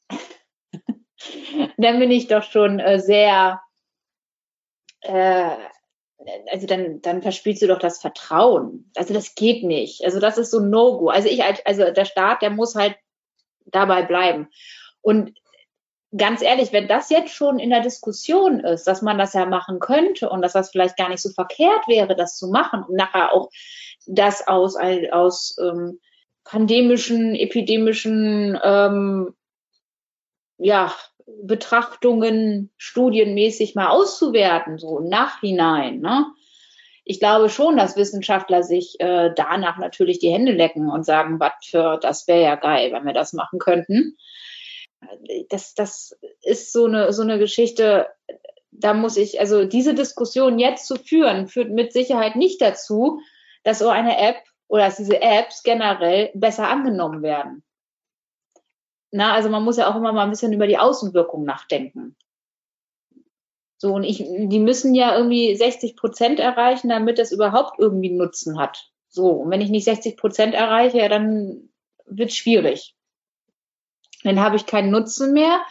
dann 1.77 1.99
bin 1.99 2.11
ich 2.11 2.27
doch 2.27 2.43
schon 2.43 2.79
äh, 2.79 2.99
sehr, 2.99 3.61
äh, 5.01 5.57
also 6.51 6.67
dann, 6.67 7.01
dann 7.01 7.21
verspielst 7.21 7.61
du 7.61 7.67
doch 7.67 7.79
das 7.79 7.99
Vertrauen. 7.99 8.91
Also 8.95 9.13
das 9.13 9.35
geht 9.35 9.63
nicht. 9.63 10.03
Also 10.03 10.19
das 10.19 10.37
ist 10.37 10.51
so 10.51 10.59
No-Go. 10.59 11.09
Also 11.09 11.27
ich, 11.27 11.43
also 11.65 11.91
der 11.91 12.05
Staat, 12.05 12.41
der 12.41 12.49
muss 12.49 12.75
halt 12.75 12.95
dabei 13.65 14.03
bleiben. 14.03 14.49
Und 15.01 15.33
ganz 16.15 16.41
ehrlich, 16.41 16.71
wenn 16.71 16.87
das 16.87 17.09
jetzt 17.09 17.33
schon 17.33 17.59
in 17.59 17.69
der 17.69 17.81
Diskussion 17.81 18.59
ist, 18.59 18.85
dass 18.85 19.01
man 19.01 19.17
das 19.17 19.33
ja 19.33 19.45
machen 19.45 19.79
könnte 19.79 20.29
und 20.29 20.41
dass 20.41 20.53
das 20.53 20.71
vielleicht 20.71 20.97
gar 20.97 21.09
nicht 21.09 21.21
so 21.21 21.29
verkehrt 21.29 21.87
wäre, 21.87 22.15
das 22.15 22.37
zu 22.37 22.47
machen 22.47 22.83
und 22.83 22.95
nachher 22.95 23.33
auch 23.33 23.49
das 24.05 24.47
aus, 24.47 24.75
aus 25.11 25.57
ähm, 25.59 25.99
pandemischen, 26.43 27.35
epidemischen 27.35 28.59
ähm, 28.63 29.33
ja, 30.57 30.93
Betrachtungen 31.43 32.71
studienmäßig 32.77 33.75
mal 33.75 33.87
auszuwerten, 33.87 34.77
so 34.77 34.99
im 34.99 35.09
Nachhinein. 35.09 35.99
Ne? 35.99 36.25
Ich 37.05 37.19
glaube 37.19 37.49
schon, 37.49 37.77
dass 37.77 37.97
Wissenschaftler 37.97 38.63
sich 38.63 38.99
äh, 38.99 39.31
danach 39.35 39.77
natürlich 39.77 40.19
die 40.19 40.31
Hände 40.31 40.53
lecken 40.53 40.89
und 40.89 41.05
sagen, 41.05 41.39
was 41.39 41.53
für, 41.63 41.97
das 42.01 42.27
wäre 42.27 42.41
ja 42.41 42.55
geil, 42.55 42.91
wenn 42.91 43.05
wir 43.05 43.13
das 43.13 43.33
machen 43.33 43.59
könnten. 43.59 44.17
Das, 45.49 45.73
das 45.73 46.17
ist 46.41 46.71
so 46.71 46.85
eine, 46.85 47.11
so 47.11 47.23
eine 47.23 47.37
Geschichte, 47.37 48.07
da 48.71 48.93
muss 48.93 49.17
ich, 49.17 49.39
also 49.39 49.65
diese 49.65 49.93
Diskussion 49.93 50.59
jetzt 50.59 50.87
zu 50.87 50.95
führen, 50.95 51.47
führt 51.47 51.71
mit 51.71 51.91
Sicherheit 51.91 52.35
nicht 52.35 52.61
dazu, 52.61 53.19
dass 53.63 53.79
so 53.79 53.89
eine 53.89 54.17
App 54.17 54.37
oder 54.67 54.85
dass 54.85 54.97
diese 54.97 55.21
Apps 55.21 55.63
generell 55.63 56.31
besser 56.33 56.69
angenommen 56.69 57.21
werden. 57.21 57.63
Na, 59.15 59.33
also 59.33 59.47
man 59.47 59.63
muss 59.63 59.77
ja 59.77 59.91
auch 59.91 59.95
immer 59.95 60.11
mal 60.11 60.23
ein 60.23 60.31
bisschen 60.31 60.53
über 60.53 60.65
die 60.65 60.79
Außenwirkung 60.79 61.45
nachdenken. 61.45 62.15
So, 63.77 63.93
und 63.93 64.03
ich, 64.03 64.17
die 64.17 64.59
müssen 64.59 64.95
ja 64.95 65.15
irgendwie 65.15 65.55
60 65.55 65.95
Prozent 65.95 66.39
erreichen, 66.39 66.89
damit 66.89 67.19
es 67.19 67.31
überhaupt 67.31 67.77
irgendwie 67.77 68.09
Nutzen 68.09 68.57
hat. 68.57 68.89
So, 69.09 69.27
und 69.27 69.51
wenn 69.51 69.61
ich 69.61 69.69
nicht 69.69 69.83
60 69.83 70.17
Prozent 70.17 70.55
erreiche, 70.55 70.97
ja, 70.97 71.09
dann 71.09 71.69
wird 72.07 72.31
es 72.31 72.35
schwierig. 72.35 72.95
Dann 74.23 74.39
habe 74.39 74.55
ich 74.55 74.65
keinen 74.65 74.89
Nutzen 74.89 75.31
mehr 75.33 75.61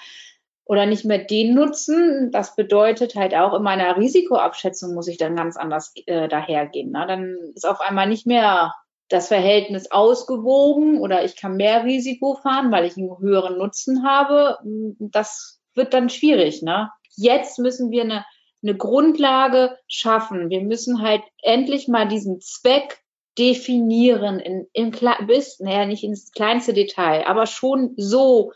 oder 0.64 0.86
nicht 0.86 1.04
mehr 1.04 1.18
den 1.18 1.52
Nutzen. 1.52 2.30
Das 2.30 2.54
bedeutet 2.54 3.16
halt 3.16 3.34
auch 3.34 3.54
in 3.54 3.64
meiner 3.64 3.96
Risikoabschätzung 3.96 4.94
muss 4.94 5.08
ich 5.08 5.16
dann 5.16 5.34
ganz 5.34 5.56
anders 5.56 5.92
äh, 6.06 6.28
dahergehen. 6.28 6.92
Ne? 6.92 7.06
Dann 7.08 7.36
ist 7.56 7.66
auf 7.66 7.80
einmal 7.80 8.06
nicht 8.06 8.24
mehr 8.24 8.72
das 9.12 9.28
Verhältnis 9.28 9.90
ausgewogen 9.90 11.00
oder 11.00 11.24
ich 11.24 11.36
kann 11.36 11.56
mehr 11.56 11.84
Risiko 11.84 12.34
fahren, 12.34 12.72
weil 12.72 12.84
ich 12.84 12.96
einen 12.96 13.18
höheren 13.18 13.58
Nutzen 13.58 14.04
habe. 14.04 14.58
Das 14.98 15.60
wird 15.74 15.94
dann 15.94 16.08
schwierig. 16.08 16.62
Ne? 16.62 16.90
Jetzt 17.14 17.58
müssen 17.58 17.90
wir 17.90 18.02
eine, 18.02 18.24
eine 18.62 18.76
Grundlage 18.76 19.76
schaffen. 19.86 20.50
Wir 20.50 20.62
müssen 20.62 21.02
halt 21.02 21.22
endlich 21.42 21.88
mal 21.88 22.08
diesen 22.08 22.40
Zweck 22.40 23.00
definieren 23.38 24.40
in, 24.40 24.66
in 24.72 24.90
bis, 25.26 25.58
naja, 25.60 25.86
nicht 25.86 26.04
ins 26.04 26.32
kleinste 26.32 26.74
Detail, 26.74 27.26
aber 27.26 27.46
schon 27.46 27.94
so, 27.96 28.52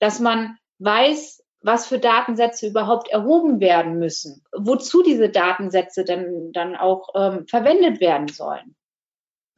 dass 0.00 0.18
man 0.18 0.56
weiß, 0.78 1.44
was 1.62 1.86
für 1.86 1.98
Datensätze 1.98 2.66
überhaupt 2.66 3.08
erhoben 3.10 3.60
werden 3.60 3.98
müssen, 3.98 4.42
wozu 4.56 5.02
diese 5.02 5.28
Datensätze 5.28 6.04
denn 6.04 6.52
dann 6.52 6.74
auch 6.74 7.10
ähm, 7.14 7.46
verwendet 7.46 8.00
werden 8.00 8.28
sollen. 8.28 8.74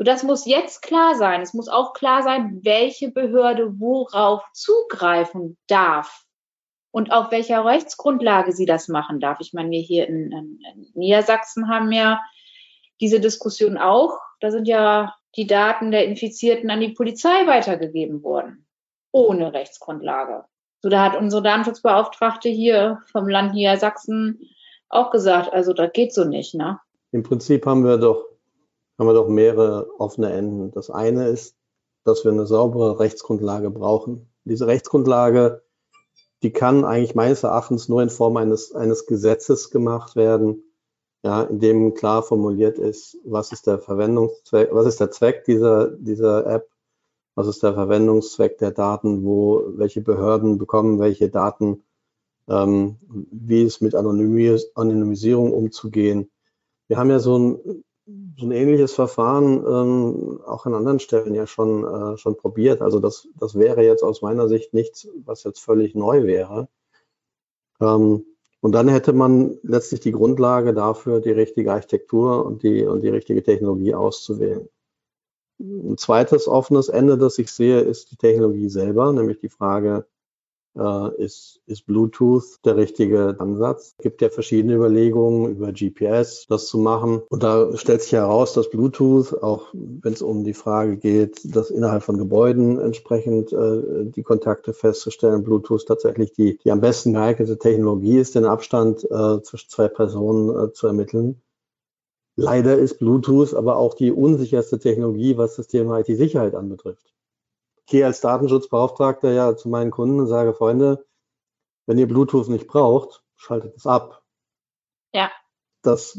So, 0.02 0.04
das 0.04 0.24
muss 0.24 0.46
jetzt 0.46 0.82
klar 0.82 1.14
sein. 1.14 1.42
Es 1.42 1.54
muss 1.54 1.68
auch 1.68 1.92
klar 1.92 2.24
sein, 2.24 2.58
welche 2.64 3.12
Behörde 3.12 3.78
worauf 3.78 4.42
zugreifen 4.52 5.56
darf 5.68 6.24
und 6.90 7.12
auf 7.12 7.30
welcher 7.30 7.64
Rechtsgrundlage 7.64 8.50
sie 8.50 8.66
das 8.66 8.88
machen 8.88 9.20
darf. 9.20 9.38
Ich 9.38 9.52
meine, 9.52 9.70
wir 9.70 9.80
hier 9.80 10.08
in, 10.08 10.32
in, 10.32 10.58
Niedersachsen 10.94 11.68
haben 11.68 11.92
ja 11.92 12.20
diese 13.00 13.20
Diskussion 13.20 13.78
auch. 13.78 14.18
Da 14.40 14.50
sind 14.50 14.66
ja 14.66 15.14
die 15.36 15.46
Daten 15.46 15.92
der 15.92 16.04
Infizierten 16.04 16.68
an 16.72 16.80
die 16.80 16.94
Polizei 16.94 17.46
weitergegeben 17.46 18.24
worden, 18.24 18.66
ohne 19.12 19.52
Rechtsgrundlage. 19.52 20.46
So, 20.80 20.88
da 20.88 21.04
hat 21.04 21.16
unsere 21.16 21.44
Datenschutzbeauftragte 21.44 22.48
hier 22.48 22.98
vom 23.12 23.28
Land 23.28 23.54
Niedersachsen 23.54 24.50
auch 24.88 25.12
gesagt, 25.12 25.52
also 25.52 25.72
das 25.72 25.92
geht 25.92 26.12
so 26.12 26.24
nicht, 26.24 26.56
ne? 26.56 26.80
Im 27.12 27.22
Prinzip 27.22 27.66
haben 27.66 27.84
wir 27.84 27.98
doch, 27.98 28.31
haben 28.98 29.06
wir 29.06 29.14
doch 29.14 29.28
mehrere 29.28 29.88
offene 29.98 30.32
Enden. 30.32 30.70
Das 30.70 30.90
eine 30.90 31.28
ist, 31.28 31.56
dass 32.04 32.24
wir 32.24 32.32
eine 32.32 32.46
saubere 32.46 32.98
Rechtsgrundlage 32.98 33.70
brauchen. 33.70 34.28
Diese 34.44 34.66
Rechtsgrundlage, 34.66 35.62
die 36.42 36.52
kann 36.52 36.84
eigentlich 36.84 37.14
meines 37.14 37.42
Erachtens 37.42 37.88
nur 37.88 38.02
in 38.02 38.10
Form 38.10 38.36
eines, 38.36 38.74
eines 38.74 39.06
Gesetzes 39.06 39.70
gemacht 39.70 40.16
werden, 40.16 40.64
ja, 41.24 41.42
in 41.44 41.60
dem 41.60 41.94
klar 41.94 42.22
formuliert 42.22 42.78
ist, 42.78 43.16
was 43.24 43.52
ist 43.52 43.68
der 43.68 43.78
Verwendungszweck, 43.78 44.70
was 44.72 44.86
ist 44.86 45.00
der 45.00 45.12
Zweck 45.12 45.44
dieser, 45.44 45.88
dieser 45.90 46.46
App, 46.46 46.68
was 47.36 47.46
ist 47.46 47.62
der 47.62 47.74
Verwendungszweck 47.74 48.58
der 48.58 48.72
Daten, 48.72 49.24
wo, 49.24 49.62
welche 49.76 50.00
Behörden 50.00 50.58
bekommen 50.58 50.98
welche 50.98 51.30
Daten, 51.30 51.84
ähm, 52.48 52.96
wie 53.30 53.62
ist 53.62 53.80
mit 53.80 53.94
Anonymis 53.94 54.72
Anonymisierung 54.74 55.52
umzugehen. 55.52 56.28
Wir 56.88 56.98
haben 56.98 57.10
ja 57.10 57.20
so 57.20 57.38
ein, 57.38 57.84
so 58.06 58.46
ein 58.46 58.52
ähnliches 58.52 58.94
Verfahren 58.94 59.64
ähm, 59.64 60.40
auch 60.44 60.66
an 60.66 60.74
anderen 60.74 60.98
Stellen 60.98 61.34
ja 61.34 61.46
schon, 61.46 61.84
äh, 61.84 62.16
schon 62.18 62.36
probiert. 62.36 62.82
Also 62.82 62.98
das, 62.98 63.28
das 63.38 63.54
wäre 63.56 63.82
jetzt 63.84 64.02
aus 64.02 64.22
meiner 64.22 64.48
Sicht 64.48 64.74
nichts, 64.74 65.08
was 65.24 65.44
jetzt 65.44 65.60
völlig 65.60 65.94
neu 65.94 66.24
wäre. 66.24 66.68
Ähm, 67.80 68.24
und 68.60 68.72
dann 68.72 68.88
hätte 68.88 69.12
man 69.12 69.58
letztlich 69.62 70.00
die 70.00 70.12
Grundlage 70.12 70.72
dafür, 70.72 71.20
die 71.20 71.30
richtige 71.30 71.72
Architektur 71.72 72.44
und 72.46 72.62
die, 72.62 72.84
und 72.84 73.02
die 73.02 73.08
richtige 73.08 73.42
Technologie 73.42 73.94
auszuwählen. 73.94 74.68
Ein 75.60 75.96
zweites 75.96 76.48
offenes 76.48 76.88
Ende, 76.88 77.18
das 77.18 77.38
ich 77.38 77.52
sehe, 77.52 77.80
ist 77.80 78.10
die 78.10 78.16
Technologie 78.16 78.68
selber, 78.68 79.12
nämlich 79.12 79.38
die 79.40 79.48
Frage, 79.48 80.06
ist, 80.74 81.60
ist 81.66 81.86
Bluetooth 81.86 82.58
der 82.64 82.76
richtige 82.76 83.36
Ansatz. 83.38 83.94
Es 83.98 84.02
gibt 84.02 84.22
ja 84.22 84.30
verschiedene 84.30 84.74
Überlegungen 84.74 85.50
über 85.50 85.72
GPS, 85.72 86.46
das 86.48 86.66
zu 86.66 86.78
machen. 86.78 87.22
Und 87.28 87.42
da 87.42 87.76
stellt 87.76 88.02
sich 88.02 88.12
heraus, 88.12 88.54
dass 88.54 88.70
Bluetooth, 88.70 89.42
auch 89.42 89.68
wenn 89.74 90.12
es 90.12 90.22
um 90.22 90.44
die 90.44 90.54
Frage 90.54 90.96
geht, 90.96 91.40
dass 91.54 91.70
innerhalb 91.70 92.02
von 92.02 92.16
Gebäuden 92.16 92.78
entsprechend 92.78 93.52
äh, 93.52 94.04
die 94.04 94.22
Kontakte 94.22 94.72
festzustellen, 94.72 95.44
Bluetooth 95.44 95.86
tatsächlich 95.86 96.32
die, 96.32 96.58
die 96.64 96.70
am 96.70 96.80
besten 96.80 97.12
geeignete 97.12 97.58
Technologie 97.58 98.18
ist, 98.18 98.34
den 98.34 98.46
Abstand 98.46 99.04
äh, 99.04 99.42
zwischen 99.42 99.68
zwei 99.68 99.88
Personen 99.88 100.68
äh, 100.68 100.72
zu 100.72 100.86
ermitteln. 100.86 101.42
Leider 102.36 102.78
ist 102.78 102.98
Bluetooth 102.98 103.54
aber 103.54 103.76
auch 103.76 103.94
die 103.94 104.10
unsicherste 104.10 104.78
Technologie, 104.78 105.36
was 105.36 105.56
das 105.56 105.66
Thema 105.66 106.00
IT-Sicherheit 106.00 106.54
anbetrifft 106.54 107.12
gehe 107.92 108.06
als 108.06 108.22
Datenschutzbeauftragter 108.22 109.32
ja 109.32 109.54
zu 109.54 109.68
meinen 109.68 109.90
Kunden 109.90 110.18
und 110.18 110.26
sage, 110.26 110.54
Freunde, 110.54 111.04
wenn 111.86 111.98
ihr 111.98 112.08
Bluetooth 112.08 112.48
nicht 112.48 112.66
braucht, 112.66 113.22
schaltet 113.36 113.76
es 113.76 113.86
ab. 113.86 114.22
Ja. 115.12 115.30
Das 115.82 116.18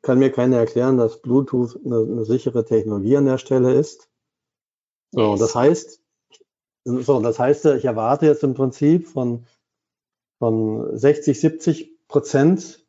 kann 0.00 0.18
mir 0.18 0.32
keiner 0.32 0.56
erklären, 0.56 0.96
dass 0.96 1.20
Bluetooth 1.20 1.78
eine, 1.84 1.98
eine 1.98 2.24
sichere 2.24 2.64
Technologie 2.64 3.18
an 3.18 3.26
der 3.26 3.36
Stelle 3.36 3.74
ist. 3.74 4.08
So, 5.10 5.32
yes. 5.32 5.40
das 5.40 5.54
heißt, 5.54 6.00
so, 6.84 7.20
das 7.20 7.38
heißt, 7.38 7.66
ich 7.66 7.84
erwarte 7.84 8.24
jetzt 8.24 8.42
im 8.42 8.54
Prinzip 8.54 9.08
von, 9.08 9.46
von 10.38 10.96
60, 10.96 11.38
70 11.38 12.08
Prozent 12.08 12.86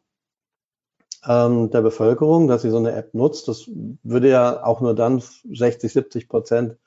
ähm, 1.26 1.70
der 1.70 1.82
Bevölkerung, 1.82 2.48
dass 2.48 2.62
sie 2.62 2.70
so 2.70 2.78
eine 2.78 2.94
App 2.94 3.14
nutzt. 3.14 3.50
Das 3.50 3.70
würde 4.04 4.30
ja 4.30 4.64
auch 4.64 4.80
nur 4.80 4.96
dann 4.96 5.22
60, 5.52 5.92
70 5.92 6.30
Prozent 6.30 6.78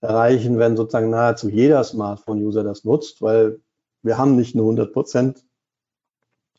erreichen, 0.00 0.58
wenn 0.58 0.76
sozusagen 0.76 1.10
nahezu 1.10 1.48
jeder 1.48 1.84
Smartphone-User 1.84 2.64
das 2.64 2.84
nutzt, 2.84 3.22
weil 3.22 3.60
wir 4.02 4.18
haben 4.18 4.36
nicht 4.36 4.54
eine 4.54 4.62
100 4.62 4.92
Prozent 4.92 5.44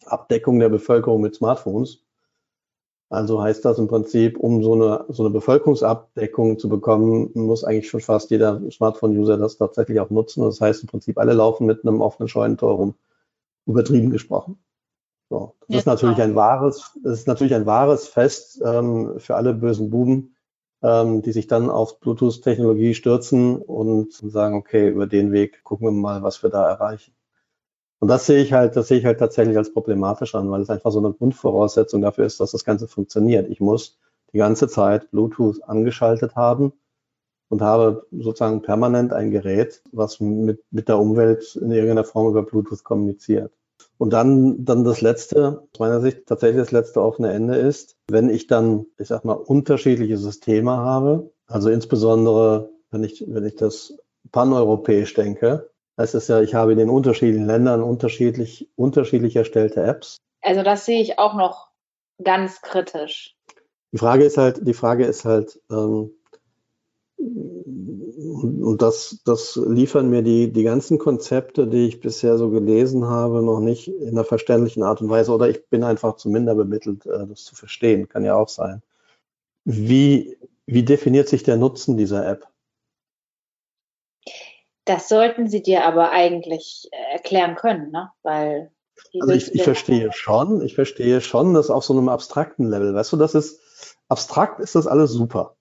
Abdeckung 0.06 0.60
der 0.60 0.70
Bevölkerung 0.70 1.22
mit 1.22 1.36
Smartphones. 1.36 2.04
Also 3.10 3.42
heißt 3.42 3.66
das 3.66 3.78
im 3.78 3.88
Prinzip, 3.88 4.38
um 4.38 4.64
so 4.64 4.74
eine, 4.74 5.06
so 5.10 5.24
eine 5.24 5.32
Bevölkerungsabdeckung 5.32 6.60
zu 6.60 6.70
bekommen, 6.70 7.30
muss 7.34 7.64
eigentlich 7.64 7.90
schon 7.90 8.00
fast 8.00 8.32
jeder 8.32 8.62
Smartphone-User 8.72 9.38
das 9.38 9.58
tatsächlich 9.58 10.00
auch 10.00 10.10
nutzen. 10.10 10.44
Das 10.44 10.62
heißt 10.62 10.84
im 10.84 10.88
Prinzip, 10.88 11.18
alle 11.18 11.34
laufen 11.34 11.66
mit 11.66 11.86
einem 11.86 12.00
offenen 12.00 12.30
Scheunentor 12.30 12.76
rum, 12.76 12.96
übertrieben 13.66 14.12
gesprochen. 14.12 14.64
So, 15.30 15.56
das 15.62 15.70
ja, 15.70 15.80
ist 15.80 15.86
natürlich 15.86 16.22
ein 16.22 16.36
wahres, 16.36 16.92
das 17.04 17.20
ist 17.20 17.28
natürlich 17.28 17.54
ein 17.54 17.66
wahres 17.66 18.08
Fest 18.08 18.62
ähm, 18.66 19.20
für 19.20 19.36
alle 19.36 19.54
bösen 19.54 19.90
Buben, 19.90 20.36
ähm, 20.84 21.22
die 21.22 21.32
sich 21.32 21.48
dann 21.48 21.70
auf 21.70 22.00
Bluetooth-Technologie 22.00 22.94
stürzen 22.94 23.58
und 23.58 24.14
sagen, 24.14 24.56
okay, 24.56 24.90
über 24.90 25.08
den 25.08 25.32
Weg 25.32 25.64
gucken 25.64 25.88
wir 25.88 25.92
mal, 25.92 26.24
was 26.24 26.42
wir 26.44 26.50
da 26.50 26.68
erreichen. 26.70 27.14
Und 28.00 28.08
das 28.08 28.26
sehe 28.26 28.42
ich 28.42 28.52
halt, 28.54 28.76
das 28.76 28.88
sehe 28.88 28.98
ich 28.98 29.06
halt 29.06 29.20
tatsächlich 29.20 29.58
als 29.58 29.74
problematisch 29.74 30.34
an, 30.34 30.50
weil 30.50 30.62
es 30.62 30.70
einfach 30.72 30.92
so 30.92 31.00
eine 31.00 31.14
Grundvoraussetzung 31.14 32.02
dafür 32.02 32.26
ist, 32.26 32.40
dass 32.40 32.52
das 32.52 32.66
Ganze 32.66 32.88
funktioniert. 32.88 33.50
Ich 33.50 33.60
muss 33.60 34.00
die 34.34 34.40
ganze 34.40 34.68
Zeit 34.68 35.12
Bluetooth 35.12 35.64
angeschaltet 35.64 36.36
haben 36.36 36.74
und 37.50 37.62
habe 37.62 38.08
sozusagen 38.12 38.62
permanent 38.64 39.14
ein 39.14 39.30
Gerät, 39.30 39.84
was 39.92 40.20
mit, 40.20 40.64
mit 40.72 40.88
der 40.88 40.98
Umwelt 40.98 41.56
in 41.58 41.72
irgendeiner 41.72 42.06
Form 42.06 42.30
über 42.30 42.44
Bluetooth 42.44 42.84
kommuniziert. 42.84 43.54
Und 43.98 44.12
dann, 44.12 44.66
dann 44.66 44.84
das 44.84 45.02
letzte, 45.02 45.68
aus 45.72 45.80
meiner 45.80 46.02
Sicht 46.02 46.26
tatsächlich 46.26 46.62
das 46.62 46.72
letzte 46.72 47.02
offene 47.02 47.32
Ende 47.32 47.56
ist, 47.56 47.98
wenn 48.08 48.30
ich 48.30 48.48
dann, 48.48 48.86
ich 48.98 49.08
sag 49.08 49.26
mal, 49.26 49.34
unterschiedliche 49.34 50.18
Systeme 50.18 50.72
habe, 50.78 51.32
also 51.48 51.70
insbesondere, 51.70 52.70
wenn 52.90 53.04
ich, 53.04 53.24
wenn 53.28 53.46
ich 53.46 53.56
das 53.56 53.94
paneuropäisch 54.32 55.14
denke, 55.14 55.70
heißt 55.98 56.16
es 56.16 56.28
ja, 56.28 56.42
ich 56.42 56.56
habe 56.56 56.72
in 56.72 56.78
den 56.78 56.90
unterschiedlichen 56.90 57.46
Ländern 57.46 57.84
unterschiedlich, 57.84 58.70
unterschiedlich 58.76 59.36
erstellte 59.36 59.84
Apps. 59.84 60.18
Also 60.42 60.64
das 60.64 60.86
sehe 60.86 61.02
ich 61.02 61.20
auch 61.20 61.36
noch 61.36 61.70
ganz 62.24 62.62
kritisch. 62.62 63.36
Die 63.92 63.98
Frage 63.98 64.24
ist 64.24 64.38
halt, 64.38 64.66
die 64.66 64.74
Frage 64.74 65.06
ist 65.06 65.26
halt, 65.26 65.62
ähm, 65.70 66.12
und 67.22 68.82
das, 68.82 69.22
das 69.26 69.60
liefern 69.64 70.10
mir 70.10 70.22
die, 70.22 70.52
die 70.52 70.64
ganzen 70.64 70.98
Konzepte, 70.98 71.68
die 71.68 71.88
ich 71.88 72.00
bisher 72.00 72.38
so 72.38 72.50
gelesen 72.50 73.06
habe, 73.06 73.42
noch 73.44 73.60
nicht 73.60 73.88
in 73.88 74.10
einer 74.10 74.24
verständlichen 74.24 74.84
Art 74.84 75.02
und 75.02 75.10
Weise. 75.10 75.32
Oder 75.32 75.50
ich 75.50 75.68
bin 75.68 75.84
einfach 75.84 76.16
zu 76.16 76.30
minder 76.30 76.56
bemittelt, 76.56 77.06
äh, 77.06 77.28
das 77.28 77.44
zu 77.44 77.56
verstehen. 77.56 78.10
Kann 78.10 78.26
ja 78.26 78.36
auch 78.36 78.50
sein. 78.50 78.82
Wie, 79.66 80.38
wie 80.66 80.84
definiert 80.84 81.30
sich 81.30 81.44
der 81.44 81.58
Nutzen 81.58 81.98
dieser 81.98 82.28
App? 82.28 82.48
Das 84.86 85.10
sollten 85.10 85.48
Sie 85.48 85.62
dir 85.62 85.86
aber 85.86 86.12
eigentlich 86.12 86.90
äh, 86.92 87.14
erklären 87.14 87.56
können, 87.56 87.92
ne? 87.92 88.12
Weil 88.24 88.72
also 89.20 89.34
ich, 89.34 89.54
ich 89.54 89.64
verstehe 89.64 90.12
schon, 90.14 90.62
ich 90.62 90.76
verstehe 90.76 91.22
schon, 91.22 91.54
dass 91.54 91.70
auf 91.70 91.84
so 91.84 91.94
einem 91.94 92.08
abstrakten 92.08 92.70
Level, 92.70 92.94
weißt 92.94 93.12
du, 93.12 93.18
das 93.18 93.36
ist 93.36 93.60
abstrakt 94.10 94.60
ist 94.60 94.76
das 94.76 94.88
alles 94.88 95.12
super. 95.12 95.56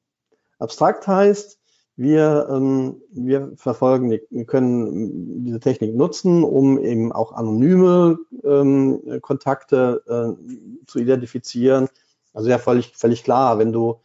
Abstrakt 0.61 1.07
heißt, 1.07 1.59
wir, 1.97 2.49
ähm, 2.51 3.03
wir 3.13 3.53
verfolgen, 3.57 4.11
wir 4.11 4.45
können 4.47 5.45
diese 5.45 5.61
Technik 5.61 5.95
nutzen, 5.95 6.45
um 6.45 6.79
eben 6.79 7.13
auch 7.13 7.33
anonyme 7.33 8.19
ähm, 8.43 9.21
Kontakte 9.21 10.03
äh, 10.07 10.87
zu 10.87 10.99
identifizieren. 10.99 11.89
Also 12.33 12.49
ja, 12.49 12.59
völlig, 12.59 12.97
völlig 12.97 13.23
klar, 13.23 13.59
wenn 13.59 13.73
du, 13.73 14.01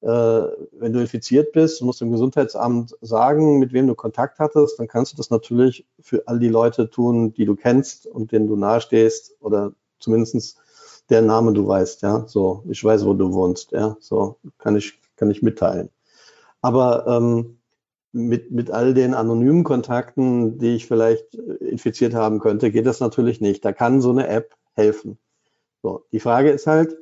äh, 0.00 0.08
wenn 0.08 0.92
du 0.92 1.00
infiziert 1.00 1.52
bist, 1.52 1.80
musst 1.82 2.00
du 2.00 2.06
im 2.06 2.12
Gesundheitsamt 2.12 2.96
sagen, 3.02 3.58
mit 3.58 3.72
wem 3.72 3.86
du 3.86 3.94
Kontakt 3.94 4.40
hattest, 4.40 4.78
dann 4.80 4.88
kannst 4.88 5.12
du 5.12 5.16
das 5.16 5.30
natürlich 5.30 5.86
für 6.00 6.26
all 6.26 6.40
die 6.40 6.48
Leute 6.48 6.90
tun, 6.90 7.34
die 7.34 7.44
du 7.44 7.54
kennst 7.54 8.06
und 8.06 8.32
denen 8.32 8.48
du 8.48 8.56
nahestehst 8.56 9.36
oder 9.40 9.72
zumindestens 10.00 10.56
der 11.08 11.22
Name 11.22 11.52
du 11.52 11.66
weißt, 11.66 12.02
ja, 12.02 12.24
so, 12.26 12.62
ich 12.68 12.82
weiß, 12.82 13.06
wo 13.06 13.14
du 13.14 13.32
wohnst, 13.32 13.72
ja, 13.72 13.96
so, 14.00 14.36
kann 14.58 14.76
ich, 14.76 14.98
kann 15.18 15.30
ich 15.30 15.42
mitteilen. 15.42 15.90
Aber 16.60 17.06
ähm, 17.06 17.58
mit, 18.12 18.50
mit 18.50 18.70
all 18.70 18.94
den 18.94 19.14
anonymen 19.14 19.64
Kontakten, 19.64 20.58
die 20.58 20.76
ich 20.76 20.86
vielleicht 20.86 21.34
äh, 21.34 21.54
infiziert 21.64 22.14
haben 22.14 22.40
könnte, 22.40 22.70
geht 22.70 22.86
das 22.86 23.00
natürlich 23.00 23.40
nicht. 23.40 23.64
Da 23.64 23.72
kann 23.72 24.00
so 24.00 24.10
eine 24.10 24.28
App 24.28 24.56
helfen. 24.72 25.18
So, 25.82 26.04
die 26.12 26.20
Frage 26.20 26.50
ist 26.50 26.66
halt, 26.66 26.96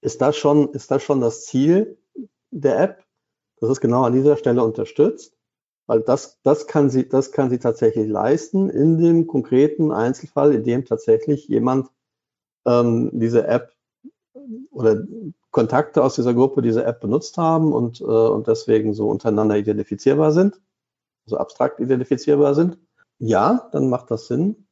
ist 0.00 0.20
das 0.20 0.36
schon, 0.36 0.72
ist 0.72 0.90
das 0.90 1.02
schon 1.02 1.20
das 1.20 1.44
Ziel 1.44 1.98
der 2.50 2.80
App? 2.80 3.04
Das 3.60 3.70
ist 3.70 3.80
genau 3.80 4.02
an 4.04 4.12
dieser 4.12 4.36
Stelle 4.36 4.64
unterstützt, 4.64 5.36
weil 5.86 6.00
das, 6.00 6.40
das 6.42 6.66
kann 6.66 6.90
sie, 6.90 7.08
das 7.08 7.30
kann 7.30 7.50
sie 7.50 7.58
tatsächlich 7.58 8.08
leisten 8.08 8.68
in 8.68 8.98
dem 8.98 9.26
konkreten 9.26 9.92
Einzelfall, 9.92 10.54
in 10.54 10.64
dem 10.64 10.84
tatsächlich 10.84 11.46
jemand 11.46 11.88
ähm, 12.66 13.10
diese 13.12 13.46
App 13.46 13.72
oder 14.70 15.04
Kontakte 15.50 16.02
aus 16.02 16.14
dieser 16.14 16.34
Gruppe 16.34 16.62
diese 16.62 16.84
App 16.84 17.00
benutzt 17.00 17.36
haben 17.38 17.72
und, 17.72 18.00
äh, 18.00 18.04
und 18.04 18.46
deswegen 18.46 18.94
so 18.94 19.08
untereinander 19.08 19.56
identifizierbar 19.56 20.32
sind, 20.32 20.60
so 21.26 21.36
abstrakt 21.36 21.80
identifizierbar 21.80 22.54
sind, 22.54 22.78
ja, 23.18 23.68
dann 23.72 23.88
macht 23.88 24.10
das 24.10 24.26
Sinn. 24.26 24.66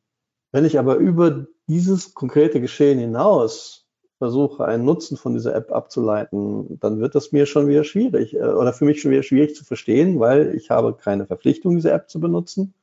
Wenn 0.52 0.64
ich 0.64 0.78
aber 0.78 0.96
über 0.96 1.46
dieses 1.68 2.14
konkrete 2.14 2.60
Geschehen 2.60 2.98
hinaus 2.98 3.86
versuche, 4.18 4.66
einen 4.66 4.84
Nutzen 4.84 5.16
von 5.16 5.32
dieser 5.32 5.54
App 5.54 5.72
abzuleiten, 5.72 6.78
dann 6.80 7.00
wird 7.00 7.14
das 7.14 7.32
mir 7.32 7.46
schon 7.46 7.68
wieder 7.68 7.84
schwierig 7.84 8.34
äh, 8.34 8.40
oder 8.40 8.72
für 8.72 8.84
mich 8.84 9.00
schon 9.00 9.12
wieder 9.12 9.22
schwierig 9.22 9.56
zu 9.56 9.64
verstehen, 9.64 10.20
weil 10.20 10.54
ich 10.54 10.70
habe 10.70 10.94
keine 10.94 11.26
Verpflichtung, 11.26 11.76
diese 11.76 11.90
App 11.90 12.10
zu 12.10 12.20
benutzen. 12.20 12.74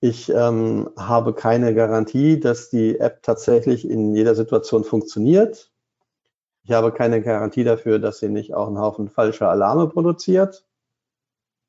Ich 0.00 0.28
ähm, 0.30 0.90
habe 0.98 1.32
keine 1.32 1.74
Garantie, 1.74 2.40
dass 2.40 2.68
die 2.68 2.98
App 2.98 3.22
tatsächlich 3.22 3.88
in 3.88 4.14
jeder 4.14 4.34
Situation 4.34 4.84
funktioniert. 4.84 5.71
Ich 6.64 6.72
habe 6.72 6.92
keine 6.92 7.20
Garantie 7.22 7.64
dafür, 7.64 7.98
dass 7.98 8.18
sie 8.18 8.28
nicht 8.28 8.54
auch 8.54 8.68
einen 8.68 8.78
Haufen 8.78 9.08
falscher 9.08 9.48
Alarme 9.48 9.88
produziert. 9.88 10.64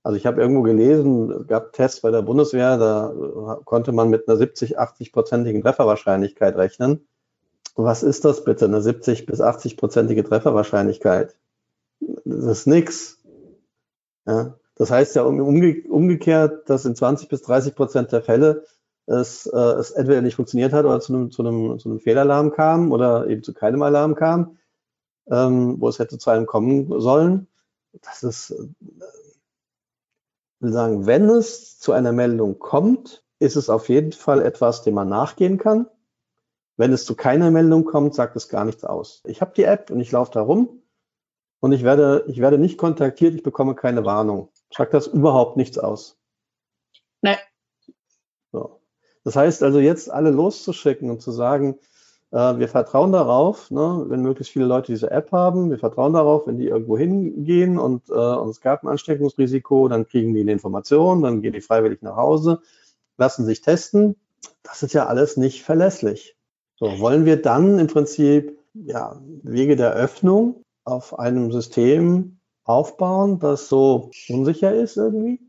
Also 0.04 0.18
ich 0.18 0.26
habe 0.26 0.42
irgendwo 0.42 0.62
gelesen, 0.62 1.32
es 1.32 1.48
gab 1.48 1.72
Tests 1.74 2.02
bei 2.02 2.12
der 2.12 2.22
Bundeswehr, 2.22 2.78
da 2.78 3.62
konnte 3.64 3.94
man 3.94 4.10
mit 4.10 4.28
einer 4.28 4.38
70, 4.38 4.78
80-prozentigen 4.78 5.62
Trefferwahrscheinlichkeit 5.62 6.58
rechnen. 6.58 7.08
Was 7.76 8.04
ist 8.04 8.26
das 8.26 8.44
bitte, 8.44 8.66
eine 8.66 8.82
70 8.82 9.26
bis 9.26 9.42
80-prozentige 9.42 10.28
Trefferwahrscheinlichkeit? 10.28 11.36
Das 12.26 12.60
ist 12.60 12.68
nix. 12.68 13.24
Ja, 14.28 14.56
das 14.76 14.92
heißt 14.92 15.16
ja 15.16 15.24
umge 15.24 15.84
umgekehrt, 15.90 16.70
dass 16.70 16.86
in 16.86 16.96
20 16.96 17.30
bis 17.30 17.42
30 17.42 17.76
Prozent 17.76 18.12
der 18.12 18.22
Fälle 18.22 18.66
es, 19.06 19.46
äh, 19.48 19.58
es 19.58 19.92
entweder 19.92 20.22
nicht 20.22 20.36
funktioniert 20.36 20.74
hat 20.74 20.86
oder 20.86 21.00
zu 21.00 21.14
einem, 21.14 21.32
zu, 21.32 21.46
einem, 21.46 21.80
zu 21.80 21.90
einem 21.90 22.00
Fehlalarm 22.00 22.52
kam 22.52 22.92
oder 22.92 23.28
eben 23.28 23.44
zu 23.44 23.54
keinem 23.54 23.82
Alarm 23.82 24.16
kam, 24.16 24.58
ähm, 25.30 25.80
wo 25.80 25.90
es 25.90 26.00
hätte 26.00 26.18
zu 26.18 26.30
einem 26.30 26.46
kommen 26.46 27.00
sollen. 27.00 27.48
Das 28.02 28.24
ist, 28.24 28.52
äh, 28.52 28.68
will 30.60 30.74
sagen, 30.74 31.06
wenn 31.06 31.30
es 31.30 31.80
zu 31.80 31.92
einer 31.92 32.12
Meldung 32.12 32.60
kommt, 32.60 33.24
ist 33.40 33.56
es 33.56 33.70
auf 33.70 33.90
jeden 33.90 34.14
Fall 34.14 34.42
etwas, 34.42 34.84
dem 34.84 34.96
man 34.96 35.10
nachgehen 35.10 35.58
kann. 35.58 35.88
Wenn 36.78 36.94
es 36.94 37.06
zu 37.06 37.16
keiner 37.16 37.52
Meldung 37.52 37.86
kommt, 37.86 38.16
sagt 38.16 38.36
es 38.36 38.50
gar 38.50 38.66
nichts 38.66 38.84
aus. 38.84 39.22
Ich 39.26 39.42
habe 39.42 39.54
die 39.56 39.64
App 39.64 39.92
und 39.92 40.00
ich 40.00 40.12
laufe 40.12 40.32
da 40.32 40.42
rum 40.42 40.82
und 41.60 41.72
ich 41.72 41.84
werde, 41.84 42.26
ich 42.28 42.40
werde 42.40 42.58
nicht 42.58 42.78
kontaktiert, 42.78 43.36
ich 43.36 43.44
bekomme 43.44 43.76
keine 43.76 44.06
Warnung. 44.06 44.50
Sagt 44.74 44.94
das 44.94 45.08
überhaupt 45.08 45.56
nichts 45.56 45.78
aus? 45.78 46.18
Nein. 47.22 47.38
So. 48.52 48.82
Das 49.24 49.36
heißt 49.36 49.62
also 49.62 49.80
jetzt 49.80 50.10
alle 50.10 50.32
loszuschicken 50.32 51.10
und 51.10 51.22
zu 51.22 51.32
sagen, 51.32 51.80
wir 52.34 52.67
vertrauen 52.67 53.12
darauf, 53.12 53.69
ne, 53.69 54.06
wenn 54.08 54.24
möglichst 54.24 54.54
viele 54.54 54.65
Leute 54.65 54.91
diese 54.91 55.12
App 55.12 55.32
haben, 55.32 55.69
wir 55.69 55.78
vertrauen 55.78 56.13
darauf, 56.13 56.48
wenn 56.48 56.58
die 56.58 56.67
irgendwo 56.67 56.98
hingehen 56.98 57.78
und, 57.78 58.10
äh, 58.10 58.13
und 58.13 58.50
es 58.50 58.60
gab 58.60 58.84
ein 58.84 58.89
Ansteckungsrisiko, 58.89 59.88
dann 59.88 60.08
kriegen 60.08 60.34
die 60.34 60.41
eine 60.41 60.52
Information, 60.52 61.22
dann 61.22 61.41
gehen 61.43 61.54
die 61.54 61.62
freiwillig 61.62 62.02
nach 62.02 62.15
Hause, 62.15 62.62
lassen 63.17 63.46
sich 63.46 63.62
testen. 63.62 64.15
Das 64.63 64.82
ist 64.82 64.93
ja 64.93 65.06
alles 65.06 65.38
nicht 65.38 65.63
verlässlich. 65.63 66.36
So, 66.76 67.00
wollen 67.00 67.26
wir 67.26 67.39
dann 67.39 67.78
im 67.78 67.88
Prinzip 67.88 68.60
ja, 68.74 69.22
Wege 69.43 69.76
der 69.76 69.93
Öffnung 69.93 70.63
auf 70.86 71.19
einem 71.19 71.52
System 71.52 72.39
aufbauen, 72.63 73.38
das 73.39 73.69
so 73.69 74.10
unsicher 74.28 74.74
ist 74.74 74.98
irgendwie? 74.98 75.39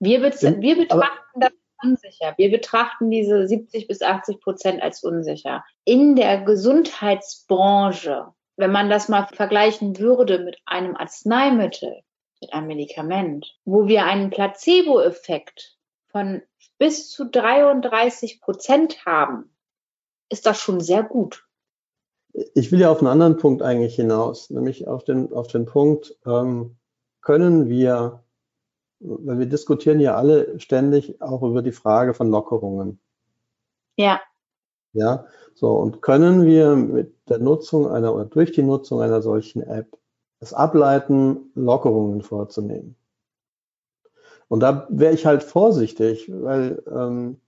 Wir, 0.00 0.20
wir 0.20 0.76
betrachten 0.76 1.40
das 1.40 1.52
unsicher. 1.84 2.34
Wir 2.36 2.50
betrachten 2.50 3.10
diese 3.10 3.46
70 3.46 3.86
bis 3.86 4.02
80 4.02 4.40
Prozent 4.40 4.82
als 4.82 5.02
unsicher. 5.02 5.64
In 5.84 6.16
der 6.16 6.42
Gesundheitsbranche, 6.42 8.28
wenn 8.56 8.72
man 8.72 8.90
das 8.90 9.08
mal 9.08 9.26
vergleichen 9.32 9.98
würde 9.98 10.38
mit 10.38 10.58
einem 10.64 10.96
Arzneimittel, 10.96 12.00
mit 12.40 12.52
einem 12.52 12.68
Medikament, 12.68 13.56
wo 13.64 13.86
wir 13.86 14.04
einen 14.04 14.30
Placebo-Effekt 14.30 15.76
von 16.08 16.42
bis 16.78 17.10
zu 17.10 17.24
33 17.26 18.40
Prozent 18.40 19.04
haben, 19.06 19.54
ist 20.28 20.46
das 20.46 20.58
schon 20.60 20.80
sehr 20.80 21.02
gut 21.02 21.44
ich 22.54 22.72
will 22.72 22.80
ja 22.80 22.90
auf 22.90 22.98
einen 22.98 23.08
anderen 23.08 23.36
Punkt 23.36 23.62
eigentlich 23.62 23.94
hinaus, 23.94 24.50
nämlich 24.50 24.88
auf 24.88 25.04
den, 25.04 25.32
auf 25.32 25.46
den 25.46 25.66
Punkt, 25.66 26.16
ähm, 26.26 26.76
können 27.20 27.68
wir, 27.68 28.23
weil 29.04 29.38
wir 29.38 29.46
diskutieren 29.46 30.00
ja 30.00 30.16
alle 30.16 30.58
ständig 30.58 31.20
auch 31.20 31.42
über 31.42 31.62
die 31.62 31.72
Frage 31.72 32.14
von 32.14 32.30
Lockerungen. 32.30 32.98
Ja. 33.96 34.20
Ja, 34.92 35.26
so, 35.54 35.72
und 35.72 36.02
können 36.02 36.46
wir 36.46 36.76
mit 36.76 37.14
der 37.28 37.38
Nutzung 37.38 37.90
einer 37.90 38.14
oder 38.14 38.24
durch 38.24 38.52
die 38.52 38.62
Nutzung 38.62 39.00
einer 39.00 39.22
solchen 39.22 39.62
App 39.62 39.98
es 40.40 40.52
ableiten, 40.52 41.50
Lockerungen 41.54 42.22
vorzunehmen? 42.22 42.96
Und 44.48 44.60
da 44.60 44.86
wäre 44.90 45.14
ich 45.14 45.26
halt 45.26 45.42
vorsichtig, 45.42 46.30
weil 46.32 46.82
ähm, 46.90 47.40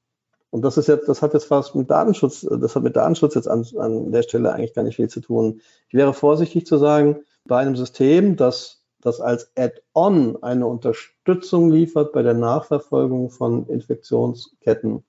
und 0.50 0.62
das 0.62 0.78
ist 0.78 0.88
jetzt, 0.88 1.08
das 1.08 1.22
hat 1.22 1.34
jetzt 1.34 1.44
fast 1.44 1.74
mit 1.74 1.90
Datenschutz, 1.90 2.46
das 2.50 2.74
hat 2.74 2.82
mit 2.82 2.96
Datenschutz 2.96 3.34
jetzt 3.34 3.48
an, 3.48 3.66
an 3.76 4.10
der 4.10 4.22
Stelle 4.22 4.52
eigentlich 4.52 4.74
gar 4.74 4.84
nicht 4.84 4.96
viel 4.96 5.10
zu 5.10 5.20
tun. 5.20 5.60
Ich 5.88 5.94
wäre 5.94 6.14
vorsichtig 6.14 6.66
zu 6.66 6.78
sagen, 6.78 7.24
bei 7.44 7.58
einem 7.58 7.76
System, 7.76 8.36
das, 8.36 8.82
das 9.06 9.20
als 9.20 9.52
Add-on 9.56 10.42
eine 10.42 10.66
Unterstützung 10.66 11.70
liefert 11.70 12.12
bei 12.12 12.22
der 12.22 12.34
Nachverfolgung 12.34 13.30
von 13.30 13.68
Infektionsketten, 13.68 15.04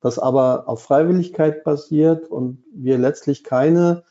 das 0.00 0.18
aber 0.18 0.68
auf 0.68 0.82
Freiwilligkeit 0.82 1.62
basiert 1.62 2.28
und 2.28 2.64
wir 2.74 2.98
letztlich 2.98 3.44
keine 3.44 4.02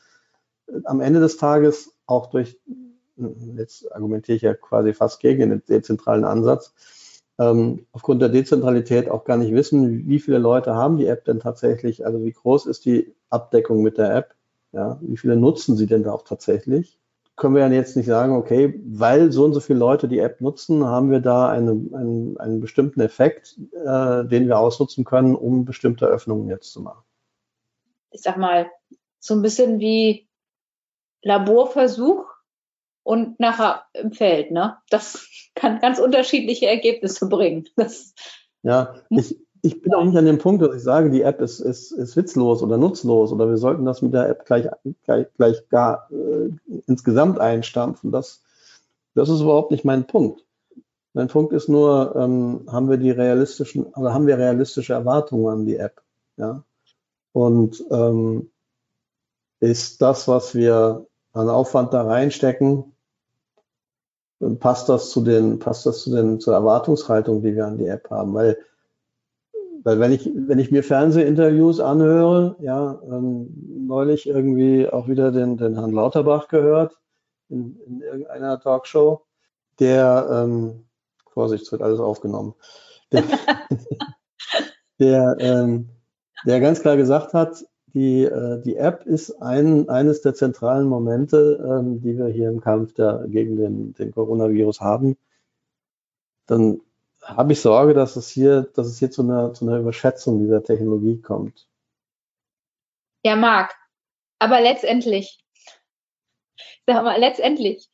am 0.84 1.02
Ende 1.02 1.20
des 1.20 1.36
Tages 1.36 1.94
auch 2.06 2.30
durch, 2.30 2.58
jetzt 3.56 3.94
argumentiere 3.94 4.36
ich 4.36 4.42
ja 4.42 4.54
quasi 4.54 4.94
fast 4.94 5.20
gegen 5.20 5.50
den 5.50 5.62
dezentralen 5.68 6.24
Ansatz, 6.24 6.74
ähm, 7.38 7.86
aufgrund 7.92 8.22
der 8.22 8.30
Dezentralität 8.30 9.10
auch 9.10 9.24
gar 9.24 9.36
nicht 9.36 9.52
wissen, 9.52 10.08
wie 10.08 10.18
viele 10.18 10.38
Leute 10.38 10.74
haben 10.74 10.96
die 10.96 11.06
App 11.06 11.26
denn 11.26 11.40
tatsächlich, 11.40 12.06
also 12.06 12.24
wie 12.24 12.32
groß 12.32 12.64
ist 12.66 12.86
die 12.86 13.14
Abdeckung 13.28 13.82
mit 13.82 13.98
der 13.98 14.14
App, 14.14 14.34
ja, 14.72 14.98
wie 15.02 15.18
viele 15.18 15.36
nutzen 15.36 15.76
sie 15.76 15.86
denn 15.86 16.04
da 16.04 16.12
auch 16.12 16.22
tatsächlich? 16.22 16.98
Können 17.36 17.54
wir 17.54 17.66
ja 17.66 17.72
jetzt 17.72 17.96
nicht 17.96 18.06
sagen, 18.06 18.36
okay, 18.36 18.80
weil 18.86 19.32
so 19.32 19.44
und 19.44 19.54
so 19.54 19.60
viele 19.60 19.78
Leute 19.78 20.06
die 20.06 20.20
App 20.20 20.40
nutzen, 20.40 20.84
haben 20.84 21.10
wir 21.10 21.20
da 21.20 21.48
eine, 21.48 21.70
einen, 21.70 22.36
einen 22.38 22.60
bestimmten 22.60 23.00
Effekt, 23.00 23.58
äh, 23.72 24.24
den 24.24 24.46
wir 24.46 24.58
ausnutzen 24.58 25.04
können, 25.04 25.34
um 25.34 25.64
bestimmte 25.64 26.06
Öffnungen 26.06 26.48
jetzt 26.48 26.72
zu 26.72 26.80
machen. 26.80 27.02
Ich 28.10 28.22
sag 28.22 28.36
mal, 28.36 28.70
so 29.18 29.34
ein 29.34 29.42
bisschen 29.42 29.80
wie 29.80 30.28
Laborversuch 31.22 32.24
und 33.02 33.40
nachher 33.40 33.84
im 33.94 34.12
Feld. 34.12 34.50
Ne? 34.50 34.76
Das 34.90 35.26
kann 35.54 35.80
ganz 35.80 35.98
unterschiedliche 35.98 36.66
Ergebnisse 36.66 37.28
bringen. 37.28 37.68
Das 37.76 38.14
ja, 38.62 38.94
ich, 39.10 39.36
ich 39.64 39.80
bin 39.80 39.94
auch 39.94 40.04
nicht 40.04 40.18
an 40.18 40.26
dem 40.26 40.36
Punkt, 40.36 40.62
dass 40.62 40.76
ich 40.76 40.82
sage, 40.82 41.08
die 41.08 41.22
App 41.22 41.40
ist, 41.40 41.58
ist, 41.58 41.90
ist 41.90 42.16
witzlos 42.16 42.62
oder 42.62 42.76
nutzlos 42.76 43.32
oder 43.32 43.48
wir 43.48 43.56
sollten 43.56 43.86
das 43.86 44.02
mit 44.02 44.12
der 44.12 44.28
App 44.28 44.44
gleich, 44.44 44.68
gleich, 45.04 45.26
gleich 45.38 45.68
gar 45.70 46.06
äh, 46.12 46.50
insgesamt 46.86 47.40
einstampfen. 47.40 48.12
Das, 48.12 48.42
das 49.14 49.30
ist 49.30 49.40
überhaupt 49.40 49.70
nicht 49.70 49.86
mein 49.86 50.06
Punkt. 50.06 50.44
Mein 51.14 51.28
Punkt 51.28 51.54
ist 51.54 51.70
nur, 51.70 52.14
ähm, 52.14 52.66
haben 52.70 52.90
wir 52.90 52.98
die 52.98 53.10
realistischen, 53.10 53.84
oder 53.84 54.12
haben 54.12 54.26
wir 54.26 54.36
realistische 54.36 54.92
Erwartungen 54.92 55.48
an 55.48 55.64
die 55.64 55.76
App? 55.76 56.02
Ja. 56.36 56.62
Und 57.32 57.82
ähm, 57.90 58.50
ist 59.60 60.02
das, 60.02 60.28
was 60.28 60.54
wir 60.54 61.06
an 61.32 61.48
Aufwand 61.48 61.94
da 61.94 62.02
reinstecken, 62.02 62.92
passt 64.60 64.90
das 64.90 65.08
zu 65.08 65.22
den, 65.22 65.58
passt 65.58 65.86
das 65.86 66.02
zu 66.02 66.14
den, 66.14 66.38
zur 66.38 66.52
Erwartungshaltung, 66.52 67.40
die 67.40 67.56
wir 67.56 67.66
an 67.66 67.78
die 67.78 67.86
App 67.86 68.10
haben, 68.10 68.34
weil, 68.34 68.58
weil 69.84 70.00
wenn 70.00 70.12
ich, 70.12 70.30
wenn 70.34 70.58
ich 70.58 70.70
mir 70.70 70.82
Fernsehinterviews 70.82 71.78
anhöre, 71.78 72.56
ja, 72.60 73.00
ähm, 73.04 73.86
neulich 73.86 74.26
irgendwie 74.26 74.88
auch 74.88 75.08
wieder 75.08 75.30
den, 75.30 75.58
den 75.58 75.74
Herrn 75.74 75.92
Lauterbach 75.92 76.48
gehört 76.48 76.98
in, 77.50 77.78
in 77.86 78.00
irgendeiner 78.00 78.58
Talkshow, 78.58 79.26
der, 79.78 80.26
ähm, 80.30 80.86
Vorsicht, 81.30 81.64
es 81.64 81.72
wird 81.72 81.82
alles 81.82 82.00
aufgenommen, 82.00 82.54
der, 83.12 83.24
der, 84.98 85.36
ähm, 85.38 85.90
der 86.46 86.60
ganz 86.60 86.80
klar 86.80 86.96
gesagt 86.96 87.34
hat, 87.34 87.64
die, 87.92 88.24
äh, 88.24 88.62
die 88.62 88.76
App 88.76 89.04
ist 89.04 89.42
ein, 89.42 89.88
eines 89.90 90.22
der 90.22 90.34
zentralen 90.34 90.88
Momente, 90.88 91.62
ähm, 91.62 92.00
die 92.00 92.16
wir 92.16 92.26
hier 92.26 92.48
im 92.48 92.60
Kampf 92.60 92.94
der, 92.94 93.26
gegen 93.28 93.56
den, 93.56 93.94
den 93.94 94.12
Coronavirus 94.12 94.80
haben. 94.80 95.16
Dann 96.46 96.80
habe 97.24 97.52
ich 97.52 97.60
Sorge, 97.60 97.94
dass 97.94 98.16
es 98.16 98.28
hier, 98.28 98.62
dass 98.74 98.86
es 98.86 98.98
hier 98.98 99.10
zu 99.10 99.22
einer, 99.22 99.52
zu 99.54 99.66
einer 99.66 99.78
Überschätzung 99.78 100.38
dieser 100.40 100.62
Technologie 100.62 101.20
kommt. 101.20 101.66
Ja, 103.24 103.36
Marc. 103.36 103.74
Aber 104.38 104.60
letztendlich, 104.60 105.38
sag 106.86 107.02
mal, 107.02 107.18
letztendlich, 107.18 107.88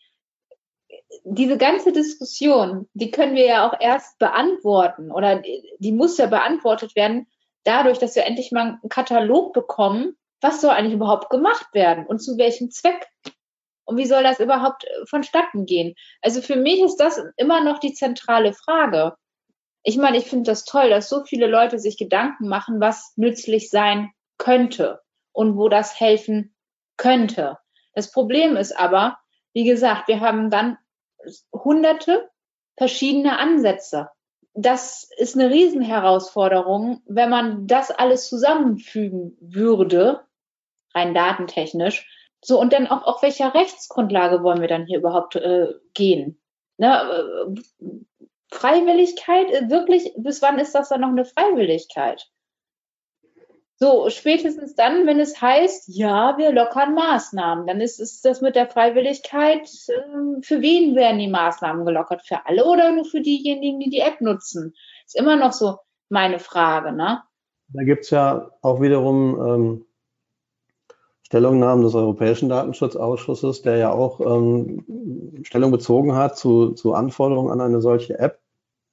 diese 1.25 1.59
ganze 1.59 1.93
Diskussion, 1.93 2.89
die 2.95 3.11
können 3.11 3.35
wir 3.35 3.47
ja 3.47 3.69
auch 3.69 3.79
erst 3.79 4.19
beantworten 4.19 5.11
oder 5.11 5.43
die 5.79 5.93
muss 5.93 6.19
ja 6.19 6.27
beantwortet 6.27 6.97
werden, 6.97 7.27
dadurch, 7.65 7.99
dass 7.99 8.17
wir 8.17 8.25
endlich 8.25 8.53
mal 8.53 8.79
einen 8.81 8.89
Katalog 8.89 9.53
bekommen, 9.53 10.17
was 10.41 10.61
soll 10.61 10.71
eigentlich 10.71 10.95
überhaupt 10.95 11.31
gemacht 11.31 11.75
werden 11.75 12.07
und 12.07 12.21
zu 12.21 12.39
welchem 12.39 12.71
Zweck? 12.71 13.07
Und 13.91 13.97
wie 13.97 14.07
soll 14.07 14.23
das 14.23 14.39
überhaupt 14.39 14.85
äh, 14.85 15.05
vonstatten 15.07 15.67
gehen? 15.67 15.97
Also 16.23 16.43
für 16.43 16.55
mich 16.55 16.81
ist 16.81 16.99
das 16.99 17.21
immer 17.37 17.61
noch 17.61 17.81
die 17.81 17.93
zentrale 17.93 18.53
Frage. 18.53 19.17
Ich 19.83 19.97
meine, 19.97 20.17
ich 20.17 20.27
finde 20.27 20.49
das 20.49 20.65
toll, 20.65 20.91
dass 20.91 21.09
so 21.09 21.25
viele 21.25 21.49
Leute 21.49 21.81
sich 21.81 21.99
Gedanken 21.99 22.47
machen, 22.47 22.81
was 22.81 23.13
nützlich 23.17 23.69
sein 23.69 24.13
könnte 24.39 25.01
und 25.33 25.57
wo 25.57 25.69
das 25.69 25.99
helfen 25.99 26.55
könnte. 26.97 27.59
Das 27.93 28.13
Problem 28.13 28.57
ist 28.57 28.79
aber, 28.79 29.19
wie 29.55 29.65
gesagt, 29.65 30.07
wir 30.07 30.21
haben 30.21 30.51
dann 30.51 30.79
hunderte 31.53 32.31
verschiedene 32.77 33.39
Ansätze. 33.41 34.09
das 34.55 35.11
ist 35.17 35.37
eine 35.37 35.51
Riesenherausforderung, 35.51 37.03
wenn 37.07 37.29
man 37.29 37.67
das 37.67 37.91
alles 37.91 38.29
zusammenfügen 38.29 39.37
würde, 39.41 40.25
rein 40.95 41.13
datentechnisch. 41.13 42.07
So, 42.43 42.59
und 42.59 42.73
dann 42.73 42.87
auch, 42.87 43.05
auf 43.05 43.23
welcher 43.23 43.55
Rechtsgrundlage 43.55 44.43
wollen 44.43 44.61
wir 44.61 44.69
dann 44.69 44.87
hier 44.87 44.99
überhaupt 44.99 45.37
äh, 45.37 45.75
gehen? 45.95 46.41
Ne, 46.79 46.89
äh, 46.89 47.91
Freiwilligkeit, 48.51 49.51
äh, 49.51 49.71
wirklich, 49.71 50.13
bis 50.17 50.41
wann 50.43 50.59
ist 50.59 50.75
das 50.75 50.89
dann 50.89 51.03
noch 51.03 51.09
eine 51.09 51.25
Freiwilligkeit? 51.25 52.31
So, 53.83 54.11
spätestens 54.11 54.75
dann, 54.75 55.07
wenn 55.07 55.21
es 55.21 55.41
heißt, 55.41 55.89
ja, 55.89 56.37
wir 56.37 56.53
lockern 56.53 56.95
Maßnahmen, 56.95 57.67
dann 57.67 57.81
ist, 57.81 57.99
ist 57.99 58.23
das 58.27 58.43
mit 58.43 58.55
der 58.55 58.69
Freiwilligkeit, 58.69 59.71
äh, 59.89 60.43
für 60.43 60.61
wen 60.61 60.95
werden 60.97 61.19
die 61.19 61.29
Maßnahmen 61.29 61.85
gelockert? 61.85 62.23
Für 62.27 62.47
alle 62.47 62.65
oder 62.65 62.93
nur 62.93 63.05
für 63.05 63.21
diejenigen, 63.21 63.81
die 63.81 63.91
die 63.91 64.01
App 64.01 64.21
nutzen? 64.21 64.75
Ist 65.07 65.17
immer 65.17 65.37
noch 65.37 65.53
so 65.53 65.79
meine 66.09 66.39
Frage, 66.39 66.93
ne? 66.93 67.23
Da 67.69 67.85
gibt's 67.85 68.11
ja 68.11 68.51
auch 68.63 68.81
wiederum 68.81 69.41
ähm, 69.41 69.87
Stellungnahmen 71.31 71.85
des 71.85 71.95
Europäischen 71.95 72.49
Datenschutzausschusses, 72.49 73.63
der 73.63 73.77
ja 73.77 73.93
auch 73.93 74.21
ähm, 74.21 74.85
Stellung 75.45 75.71
bezogen 75.71 76.15
hat 76.15 76.37
zu, 76.37 76.73
zu 76.73 76.93
Anforderungen 76.93 77.53
an 77.53 77.61
eine 77.61 77.81
solche 77.81 78.19
App 78.19 78.41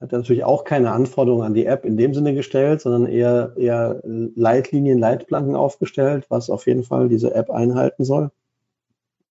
hat 0.00 0.12
natürlich 0.12 0.44
auch 0.44 0.64
keine 0.64 0.92
Anforderungen 0.92 1.44
an 1.44 1.54
die 1.54 1.66
App 1.66 1.84
in 1.84 1.96
dem 1.96 2.14
Sinne 2.14 2.34
gestellt, 2.34 2.80
sondern 2.80 3.06
eher, 3.06 3.54
eher 3.56 4.00
Leitlinien, 4.04 4.98
Leitplanken 4.98 5.56
aufgestellt, 5.56 6.26
was 6.28 6.50
auf 6.50 6.66
jeden 6.66 6.84
Fall 6.84 7.08
diese 7.08 7.34
App 7.34 7.50
einhalten 7.50 8.04
soll. 8.04 8.30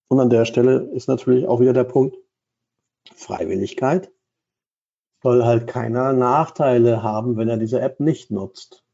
Und 0.08 0.20
an 0.20 0.30
der 0.30 0.44
Stelle 0.44 0.80
ist 0.92 1.08
natürlich 1.08 1.46
auch 1.46 1.60
wieder 1.60 1.72
der 1.72 1.84
Punkt 1.84 2.16
Freiwilligkeit. 3.14 4.10
Soll 5.22 5.44
halt 5.44 5.66
keiner 5.66 6.12
Nachteile 6.12 7.02
haben, 7.02 7.36
wenn 7.36 7.48
er 7.48 7.56
diese 7.56 7.80
App 7.80 7.98
nicht 7.98 8.30
nutzt. 8.30 8.84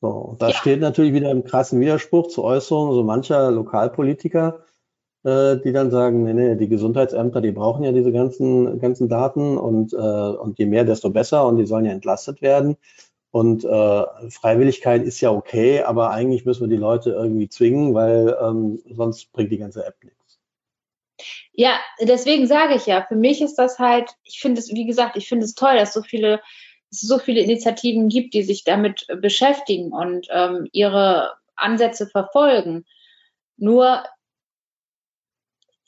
So, 0.00 0.36
da 0.38 0.48
ja. 0.48 0.54
steht 0.54 0.80
natürlich 0.80 1.12
wieder 1.12 1.30
im 1.30 1.44
krassen 1.44 1.80
Widerspruch 1.80 2.28
zu 2.28 2.44
Äußerungen 2.44 2.94
so 2.94 3.02
mancher 3.02 3.50
Lokalpolitiker, 3.50 4.64
äh, 5.24 5.56
die 5.56 5.72
dann 5.72 5.90
sagen, 5.90 6.22
nee, 6.22 6.34
nee, 6.34 6.54
die 6.54 6.68
Gesundheitsämter, 6.68 7.40
die 7.40 7.50
brauchen 7.50 7.82
ja 7.82 7.92
diese 7.92 8.12
ganzen, 8.12 8.78
ganzen 8.78 9.08
Daten 9.08 9.58
und, 9.58 9.92
äh, 9.92 9.96
und 9.96 10.58
je 10.58 10.66
mehr, 10.66 10.84
desto 10.84 11.10
besser 11.10 11.46
und 11.46 11.56
die 11.56 11.66
sollen 11.66 11.84
ja 11.84 11.92
entlastet 11.92 12.42
werden. 12.42 12.76
Und 13.30 13.64
äh, 13.64 14.30
Freiwilligkeit 14.30 15.02
ist 15.02 15.20
ja 15.20 15.30
okay, 15.30 15.82
aber 15.82 16.10
eigentlich 16.10 16.46
müssen 16.46 16.62
wir 16.62 16.68
die 16.68 16.80
Leute 16.80 17.10
irgendwie 17.10 17.48
zwingen, 17.48 17.92
weil 17.92 18.36
ähm, 18.40 18.80
sonst 18.90 19.32
bringt 19.32 19.52
die 19.52 19.58
ganze 19.58 19.84
App 19.84 19.96
nichts. 20.02 20.18
Ja, 21.52 21.78
deswegen 22.00 22.46
sage 22.46 22.74
ich 22.76 22.86
ja, 22.86 23.04
für 23.06 23.16
mich 23.16 23.42
ist 23.42 23.56
das 23.56 23.78
halt, 23.78 24.14
ich 24.22 24.40
finde 24.40 24.60
es, 24.60 24.72
wie 24.72 24.86
gesagt, 24.86 25.16
ich 25.16 25.28
finde 25.28 25.44
es 25.44 25.54
toll, 25.54 25.76
dass 25.76 25.92
so 25.92 26.02
viele, 26.02 26.40
so 26.90 27.18
viele 27.18 27.40
Initiativen 27.40 28.08
gibt, 28.08 28.34
die 28.34 28.42
sich 28.42 28.64
damit 28.64 29.06
beschäftigen 29.20 29.92
und 29.92 30.28
ähm, 30.30 30.68
ihre 30.72 31.34
Ansätze 31.54 32.06
verfolgen. 32.06 32.86
Nur 33.56 34.04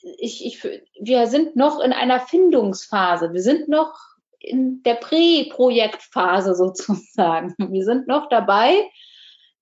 ich, 0.02 0.44
ich, 0.44 0.64
wir 1.00 1.26
sind 1.26 1.56
noch 1.56 1.80
in 1.80 1.92
einer 1.92 2.20
Findungsphase. 2.20 3.32
Wir 3.32 3.42
sind 3.42 3.68
noch 3.68 3.94
in 4.38 4.82
der 4.82 4.94
Prä-Projektphase 4.94 6.54
sozusagen. 6.56 7.54
Wir 7.58 7.84
sind 7.84 8.08
noch 8.08 8.28
dabei, 8.28 8.90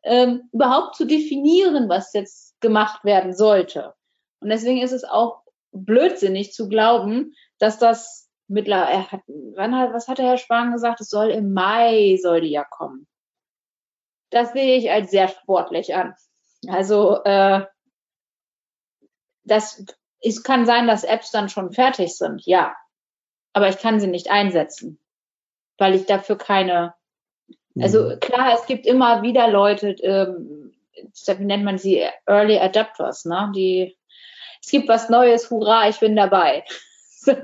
ähm, 0.04 0.48
überhaupt 0.52 0.96
zu 0.96 1.04
definieren, 1.04 1.88
was 1.88 2.12
jetzt 2.12 2.60
gemacht 2.60 3.04
werden 3.04 3.34
sollte. 3.34 3.94
Und 4.40 4.50
deswegen 4.50 4.80
ist 4.80 4.92
es 4.92 5.04
auch 5.04 5.42
blödsinnig 5.72 6.52
zu 6.52 6.68
glauben, 6.68 7.34
dass 7.58 7.78
das 7.78 8.27
mittlerweile, 8.48 9.10
hat, 9.10 9.22
wann 9.26 9.76
hat, 9.76 9.92
was 9.92 10.08
hat 10.08 10.18
der 10.18 10.26
Herr 10.26 10.38
Spahn 10.38 10.72
gesagt? 10.72 11.00
Es 11.00 11.10
soll 11.10 11.30
im 11.30 11.52
Mai, 11.52 12.18
soll 12.20 12.40
die 12.40 12.50
ja 12.50 12.64
kommen. 12.64 13.06
Das 14.30 14.52
sehe 14.52 14.76
ich 14.76 14.90
als 14.90 15.10
sehr 15.10 15.28
sportlich 15.28 15.94
an. 15.94 16.14
Also, 16.66 17.22
äh, 17.24 17.64
das 19.44 19.84
es 20.20 20.42
kann 20.42 20.66
sein, 20.66 20.86
dass 20.86 21.04
Apps 21.04 21.30
dann 21.30 21.48
schon 21.48 21.72
fertig 21.72 22.16
sind, 22.16 22.44
ja. 22.44 22.76
Aber 23.52 23.68
ich 23.68 23.78
kann 23.78 24.00
sie 24.00 24.06
nicht 24.06 24.30
einsetzen, 24.30 24.98
weil 25.78 25.94
ich 25.94 26.06
dafür 26.06 26.36
keine. 26.36 26.94
Also 27.80 28.04
mhm. 28.04 28.20
klar, 28.20 28.54
es 28.54 28.66
gibt 28.66 28.86
immer 28.86 29.22
wieder 29.22 29.48
Leute, 29.48 29.90
ähm, 30.02 30.74
wie 30.92 31.44
nennt 31.44 31.64
man 31.64 31.78
sie, 31.78 32.04
Early 32.26 32.58
Adapters, 32.58 33.24
ne? 33.24 33.52
Die, 33.54 33.96
es 34.62 34.70
gibt 34.70 34.88
was 34.88 35.08
Neues, 35.08 35.50
hurra, 35.50 35.88
ich 35.88 36.00
bin 36.00 36.16
dabei. 36.16 36.64
so. 37.10 37.34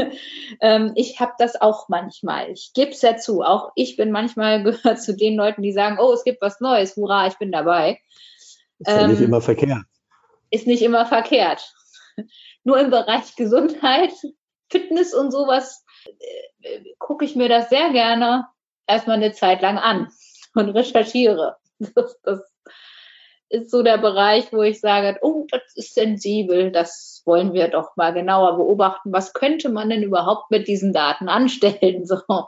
ähm, 0.60 0.92
ich 0.94 1.20
habe 1.20 1.32
das 1.38 1.60
auch 1.60 1.88
manchmal. 1.88 2.50
Ich 2.50 2.72
gebe 2.74 2.90
es 2.90 3.02
ja 3.02 3.16
zu. 3.16 3.42
Auch 3.42 3.72
ich 3.74 3.96
bin 3.96 4.10
manchmal 4.10 4.62
gehört 4.64 5.02
zu 5.02 5.16
den 5.16 5.36
Leuten, 5.36 5.62
die 5.62 5.72
sagen, 5.72 5.98
oh, 6.00 6.12
es 6.12 6.24
gibt 6.24 6.42
was 6.42 6.60
Neues, 6.60 6.96
hurra, 6.96 7.26
ich 7.26 7.38
bin 7.38 7.52
dabei. 7.52 8.00
Ist 8.78 8.88
ja 8.88 9.02
ähm, 9.02 9.10
nicht 9.10 9.20
immer 9.20 9.40
verkehrt. 9.40 9.84
Ist 10.50 10.66
nicht 10.66 10.82
immer 10.82 11.06
verkehrt. 11.06 11.72
Nur 12.64 12.78
im 12.78 12.90
Bereich 12.90 13.36
Gesundheit, 13.36 14.12
Fitness 14.68 15.14
und 15.14 15.30
sowas 15.30 15.84
äh, 16.60 16.80
gucke 16.98 17.24
ich 17.24 17.36
mir 17.36 17.48
das 17.48 17.68
sehr 17.68 17.90
gerne 17.90 18.46
erstmal 18.86 19.16
eine 19.16 19.32
Zeit 19.32 19.62
lang 19.62 19.78
an 19.78 20.08
und 20.54 20.70
recherchiere. 20.70 21.56
Das, 21.94 22.20
das 22.22 22.40
ist 23.50 23.70
so 23.70 23.82
der 23.82 23.98
Bereich, 23.98 24.52
wo 24.52 24.62
ich 24.62 24.80
sage, 24.80 25.18
oh, 25.22 25.46
das 25.50 25.62
ist 25.74 25.94
sensibel, 25.94 26.70
das 26.70 27.22
wollen 27.26 27.52
wir 27.52 27.68
doch 27.68 27.96
mal 27.96 28.12
genauer 28.12 28.56
beobachten. 28.56 29.12
Was 29.12 29.32
könnte 29.32 29.68
man 29.68 29.90
denn 29.90 30.02
überhaupt 30.02 30.50
mit 30.50 30.68
diesen 30.68 30.92
Daten 30.92 31.28
anstellen? 31.28 32.04
So, 32.10 32.46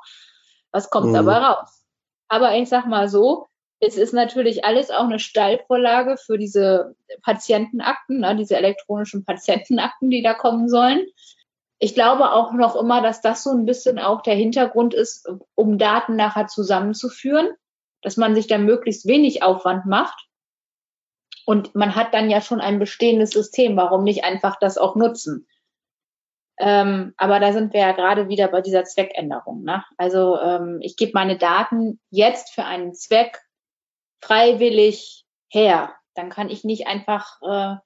was 0.70 0.90
kommt 0.90 1.08
mhm. 1.08 1.14
dabei 1.14 1.38
raus? 1.38 1.84
Aber 2.28 2.54
ich 2.54 2.68
sag 2.68 2.86
mal 2.86 3.08
so, 3.08 3.48
es 3.80 3.96
ist 3.96 4.14
natürlich 4.14 4.64
alles 4.64 4.90
auch 4.90 5.04
eine 5.04 5.18
Stallvorlage 5.18 6.16
für 6.16 6.38
diese 6.38 6.94
Patientenakten, 7.22 8.20
ne, 8.20 8.36
diese 8.36 8.56
elektronischen 8.56 9.24
Patientenakten, 9.24 10.08
die 10.08 10.22
da 10.22 10.34
kommen 10.34 10.68
sollen. 10.68 11.04
Ich 11.78 11.94
glaube 11.94 12.30
auch 12.30 12.52
noch 12.52 12.76
immer, 12.76 13.02
dass 13.02 13.20
das 13.20 13.42
so 13.42 13.50
ein 13.50 13.66
bisschen 13.66 13.98
auch 13.98 14.22
der 14.22 14.36
Hintergrund 14.36 14.94
ist, 14.94 15.28
um 15.56 15.78
Daten 15.78 16.14
nachher 16.14 16.46
zusammenzuführen, 16.46 17.50
dass 18.02 18.16
man 18.16 18.36
sich 18.36 18.46
da 18.46 18.56
möglichst 18.56 19.06
wenig 19.06 19.42
Aufwand 19.42 19.84
macht. 19.86 20.28
Und 21.44 21.74
man 21.74 21.94
hat 21.94 22.14
dann 22.14 22.30
ja 22.30 22.40
schon 22.40 22.60
ein 22.60 22.78
bestehendes 22.78 23.30
System. 23.30 23.76
Warum 23.76 24.04
nicht 24.04 24.24
einfach 24.24 24.58
das 24.58 24.78
auch 24.78 24.94
nutzen? 24.96 25.46
Ähm, 26.58 27.14
aber 27.16 27.40
da 27.40 27.52
sind 27.52 27.72
wir 27.72 27.80
ja 27.80 27.92
gerade 27.92 28.28
wieder 28.28 28.48
bei 28.48 28.60
dieser 28.60 28.84
Zweckänderung. 28.84 29.64
Ne? 29.64 29.84
Also 29.96 30.38
ähm, 30.38 30.78
ich 30.80 30.96
gebe 30.96 31.12
meine 31.14 31.36
Daten 31.36 31.98
jetzt 32.10 32.50
für 32.54 32.64
einen 32.64 32.94
Zweck 32.94 33.40
freiwillig 34.20 35.24
her. 35.48 35.94
Dann 36.14 36.30
kann 36.30 36.50
ich 36.50 36.62
nicht 36.62 36.86
einfach 36.86 37.40
äh, 37.42 37.76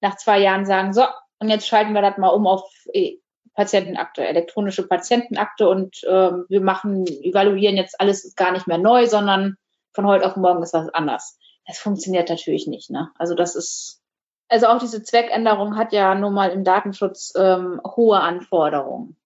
nach 0.00 0.16
zwei 0.16 0.38
Jahren 0.38 0.64
sagen, 0.64 0.92
so, 0.92 1.04
und 1.40 1.50
jetzt 1.50 1.66
schalten 1.66 1.92
wir 1.92 2.02
das 2.02 2.16
mal 2.18 2.28
um 2.28 2.46
auf 2.46 2.62
äh, 2.92 3.18
Patientenakte, 3.54 4.26
elektronische 4.26 4.86
Patientenakte 4.86 5.68
und 5.68 6.02
äh, 6.04 6.32
wir 6.48 6.60
machen, 6.60 7.06
evaluieren 7.06 7.76
jetzt 7.76 8.00
alles 8.00 8.34
gar 8.34 8.52
nicht 8.52 8.66
mehr 8.66 8.78
neu, 8.78 9.06
sondern 9.06 9.56
von 9.92 10.06
heute 10.06 10.26
auf 10.26 10.36
morgen 10.36 10.62
ist 10.62 10.72
das 10.72 10.88
anders. 10.88 11.38
Das 11.66 11.78
funktioniert 11.78 12.28
natürlich 12.28 12.66
nicht. 12.66 12.90
Ne? 12.90 13.10
Also 13.18 13.34
das 13.34 13.54
ist, 13.54 14.02
also 14.48 14.66
auch 14.66 14.78
diese 14.78 15.02
Zweckänderung 15.02 15.76
hat 15.76 15.92
ja 15.92 16.14
nun 16.14 16.34
mal 16.34 16.50
im 16.50 16.64
Datenschutz 16.64 17.32
ähm, 17.36 17.80
hohe 17.84 18.20
Anforderungen. 18.20 19.16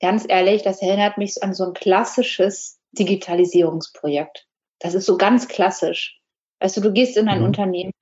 Ganz 0.00 0.26
ehrlich, 0.28 0.62
das 0.62 0.82
erinnert 0.82 1.16
mich 1.16 1.42
an 1.42 1.54
so 1.54 1.64
ein 1.64 1.72
klassisches 1.72 2.78
Digitalisierungsprojekt. 2.92 4.46
Das 4.78 4.94
ist 4.94 5.06
so 5.06 5.16
ganz 5.16 5.48
klassisch. 5.48 6.20
Weißt 6.60 6.76
du, 6.76 6.80
du 6.80 6.92
gehst 6.92 7.16
in 7.16 7.28
ein 7.28 7.40
mhm. 7.40 7.46
Unternehmen 7.46 7.92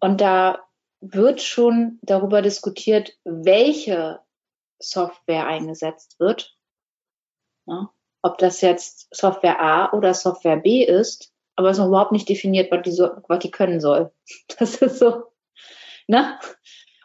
und 0.00 0.20
da 0.20 0.58
wird 1.00 1.40
schon 1.40 1.98
darüber 2.02 2.42
diskutiert, 2.42 3.16
welche 3.24 4.20
Software 4.78 5.46
eingesetzt 5.46 6.18
wird. 6.18 6.56
Ja, 7.66 7.92
ob 8.22 8.38
das 8.38 8.60
jetzt 8.60 9.08
Software 9.14 9.60
A 9.60 9.92
oder 9.92 10.14
Software 10.14 10.56
B 10.56 10.84
ist, 10.84 11.32
aber 11.56 11.68
es 11.68 11.76
ist 11.76 11.80
noch 11.80 11.88
überhaupt 11.88 12.12
nicht 12.12 12.28
definiert, 12.28 12.70
was 12.70 12.82
die, 12.82 12.92
so, 12.92 13.10
was 13.28 13.38
die 13.40 13.50
können 13.50 13.80
soll. 13.80 14.12
Das 14.58 14.76
ist 14.76 14.98
so. 14.98 15.24
Ne? 16.06 16.38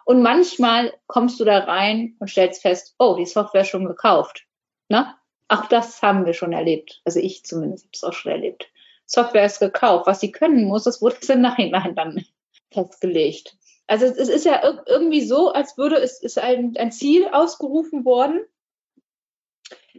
Und 0.06 0.22
manchmal 0.22 0.94
kommst 1.08 1.40
du 1.40 1.46
da 1.46 1.60
rein 1.60 2.16
und 2.20 2.30
stellst 2.30 2.62
fest, 2.62 2.96
oh, 3.00 3.16
die 3.18 3.26
Software 3.26 3.66
schon 3.66 3.86
gekauft. 3.86 4.46
Ne? 4.88 5.14
Auch 5.48 5.66
das 5.66 6.02
haben 6.02 6.26
wir 6.26 6.34
schon 6.34 6.54
erlebt. 6.54 7.02
Also 7.06 7.20
ich 7.20 7.44
zumindest 7.44 7.86
habe 7.86 7.92
es 7.94 8.04
auch 8.04 8.14
schon 8.14 8.32
erlebt. 8.32 8.72
Software 9.06 9.46
ist 9.46 9.60
gekauft. 9.60 10.08
Was 10.08 10.20
sie 10.20 10.32
können 10.32 10.66
muss, 10.66 10.84
das 10.84 11.02
wurde 11.02 11.18
im 11.34 11.42
Nachhinein 11.42 11.96
dann 11.96 12.26
festgelegt. 12.72 13.58
Also 13.88 14.06
es 14.06 14.30
ist 14.30 14.46
ja 14.46 14.62
irgendwie 14.88 15.22
so, 15.22 15.52
als 15.52 15.78
würde 15.78 15.98
es 15.98 16.22
ist 16.22 16.40
ein, 16.40 16.76
ein 16.78 16.92
Ziel 16.92 17.28
ausgerufen 17.28 18.04
worden. 18.04 18.44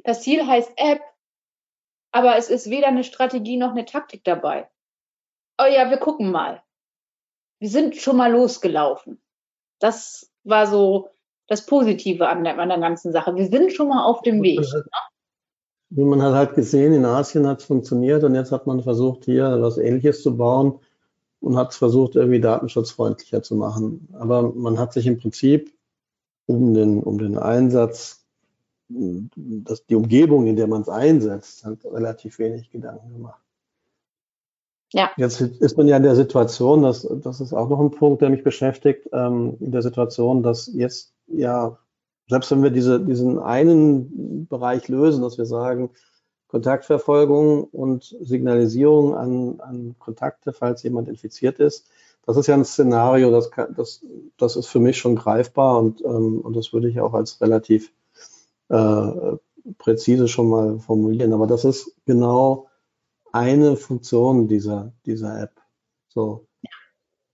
Das 0.04 0.22
Ziel 0.22 0.46
heißt 0.46 0.72
App, 0.76 1.00
aber 2.16 2.38
es 2.38 2.48
ist 2.48 2.70
weder 2.70 2.86
eine 2.86 3.04
Strategie 3.04 3.58
noch 3.58 3.72
eine 3.72 3.84
Taktik 3.84 4.24
dabei. 4.24 4.70
Oh 5.60 5.66
ja, 5.70 5.90
wir 5.90 5.98
gucken 5.98 6.30
mal. 6.30 6.62
Wir 7.58 7.68
sind 7.68 7.94
schon 7.96 8.16
mal 8.16 8.32
losgelaufen. 8.32 9.20
Das 9.80 10.32
war 10.42 10.66
so 10.66 11.10
das 11.46 11.66
Positive 11.66 12.26
an 12.26 12.42
der, 12.42 12.58
an 12.58 12.70
der 12.70 12.78
ganzen 12.78 13.12
Sache. 13.12 13.36
Wir 13.36 13.46
sind 13.48 13.70
schon 13.70 13.88
mal 13.88 14.02
auf 14.02 14.22
dem 14.22 14.42
Weg. 14.42 14.60
Ne? 14.60 14.84
Wie 15.90 16.04
man 16.04 16.22
hat 16.22 16.32
halt 16.32 16.54
gesehen, 16.54 16.94
in 16.94 17.04
Asien 17.04 17.46
hat 17.46 17.60
es 17.60 17.66
funktioniert 17.66 18.24
und 18.24 18.34
jetzt 18.34 18.50
hat 18.50 18.66
man 18.66 18.82
versucht, 18.82 19.26
hier 19.26 19.60
was 19.60 19.76
Ähnliches 19.76 20.22
zu 20.22 20.38
bauen 20.38 20.80
und 21.40 21.58
hat 21.58 21.72
es 21.72 21.76
versucht, 21.76 22.16
irgendwie 22.16 22.40
datenschutzfreundlicher 22.40 23.42
zu 23.42 23.56
machen. 23.56 24.08
Aber 24.18 24.54
man 24.54 24.78
hat 24.78 24.94
sich 24.94 25.06
im 25.06 25.18
Prinzip 25.18 25.70
um 26.46 26.72
den, 26.72 27.02
um 27.02 27.18
den 27.18 27.36
Einsatz, 27.36 28.25
dass 28.88 29.84
die 29.86 29.96
Umgebung, 29.96 30.46
in 30.46 30.56
der 30.56 30.66
man 30.66 30.82
es 30.82 30.88
einsetzt, 30.88 31.64
hat 31.64 31.84
relativ 31.84 32.38
wenig 32.38 32.70
Gedanken 32.70 33.12
gemacht. 33.12 33.42
Ja. 34.92 35.10
Jetzt 35.16 35.40
ist 35.40 35.76
man 35.76 35.88
ja 35.88 35.96
in 35.96 36.04
der 36.04 36.14
Situation, 36.14 36.82
dass, 36.82 37.06
das 37.22 37.40
ist 37.40 37.52
auch 37.52 37.68
noch 37.68 37.80
ein 37.80 37.90
Punkt, 37.90 38.22
der 38.22 38.30
mich 38.30 38.44
beschäftigt, 38.44 39.08
ähm, 39.12 39.56
in 39.60 39.72
der 39.72 39.82
Situation, 39.82 40.42
dass 40.42 40.70
jetzt 40.72 41.12
ja, 41.26 41.78
selbst 42.28 42.50
wenn 42.50 42.62
wir 42.62 42.70
diese, 42.70 43.00
diesen 43.00 43.38
einen 43.38 44.46
Bereich 44.46 44.88
lösen, 44.88 45.22
dass 45.22 45.38
wir 45.38 45.46
sagen, 45.46 45.90
Kontaktverfolgung 46.48 47.64
und 47.64 48.16
Signalisierung 48.20 49.16
an, 49.16 49.60
an 49.60 49.96
Kontakte, 49.98 50.52
falls 50.52 50.82
jemand 50.82 51.08
infiziert 51.08 51.58
ist, 51.58 51.88
das 52.24 52.36
ist 52.36 52.46
ja 52.46 52.54
ein 52.54 52.64
Szenario, 52.64 53.30
das, 53.30 53.50
kann, 53.50 53.74
das, 53.76 54.04
das 54.36 54.56
ist 54.56 54.66
für 54.66 54.80
mich 54.80 54.98
schon 54.98 55.16
greifbar 55.16 55.78
und, 55.78 56.04
ähm, 56.04 56.40
und 56.40 56.56
das 56.56 56.72
würde 56.72 56.88
ich 56.88 57.00
auch 57.00 57.14
als 57.14 57.40
relativ 57.40 57.92
äh, 58.68 59.36
präzise 59.78 60.28
schon 60.28 60.48
mal 60.48 60.78
formulieren. 60.78 61.32
Aber 61.32 61.46
das 61.46 61.64
ist 61.64 61.96
genau 62.06 62.68
eine 63.32 63.76
Funktion 63.76 64.48
dieser, 64.48 64.92
dieser 65.04 65.42
App. 65.42 65.60
So. 66.08 66.46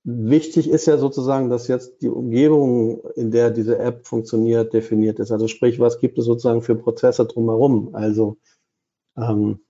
Wichtig 0.05 0.68
ist 0.68 0.87
ja 0.87 0.99
sozusagen, 0.99 1.49
dass 1.49 1.68
jetzt 1.68 2.03
die 2.03 2.09
Umgebung, 2.09 3.03
in 3.14 3.31
der 3.31 3.51
diese 3.51 3.79
App 3.79 4.07
funktioniert, 4.07 4.73
definiert 4.73 5.21
ist. 5.21 5.31
Also 5.31 5.47
sprich, 5.47 5.79
was 5.79 6.01
gibt 6.01 6.18
es 6.18 6.25
sozusagen 6.25 6.62
für 6.62 6.75
Prozesse 6.75 7.25
drumherum? 7.25 7.95
Also 7.95 8.38
ähm, 9.16 9.61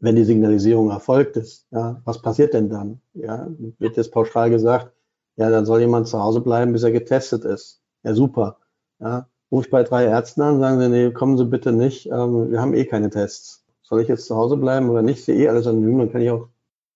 wenn 0.00 0.16
die 0.16 0.24
Signalisierung 0.24 0.90
erfolgt 0.90 1.36
ist, 1.36 1.66
ja, 1.70 2.02
was 2.04 2.20
passiert 2.20 2.52
denn 2.52 2.68
dann? 2.68 3.00
Ja, 3.14 3.48
wird 3.78 3.96
jetzt 3.96 4.12
pauschal 4.12 4.50
gesagt, 4.50 4.92
ja, 5.36 5.48
dann 5.48 5.64
soll 5.64 5.80
jemand 5.80 6.08
zu 6.08 6.20
Hause 6.20 6.40
bleiben, 6.40 6.72
bis 6.72 6.82
er 6.82 6.90
getestet 6.90 7.44
ist. 7.44 7.80
Ja, 8.02 8.14
super. 8.14 8.58
Ja, 8.98 9.28
rufe 9.52 9.66
ich 9.66 9.70
bei 9.70 9.84
drei 9.84 10.06
Ärzten 10.06 10.40
an, 10.40 10.58
sagen 10.58 10.80
sie, 10.80 10.88
nee, 10.88 11.10
kommen 11.12 11.38
Sie 11.38 11.44
bitte 11.44 11.72
nicht, 11.72 12.06
ähm, 12.06 12.50
wir 12.50 12.60
haben 12.60 12.74
eh 12.74 12.86
keine 12.86 13.10
Tests 13.10 13.62
soll 13.92 14.00
ich 14.00 14.08
jetzt 14.08 14.24
zu 14.24 14.36
Hause 14.36 14.56
bleiben 14.56 14.88
oder 14.88 15.02
nicht? 15.02 15.22
Sehe 15.22 15.36
eh 15.36 15.48
alles 15.48 15.66
anonym, 15.66 15.98
dann 15.98 16.10
kann 16.10 16.22
ich 16.22 16.30
auch 16.30 16.48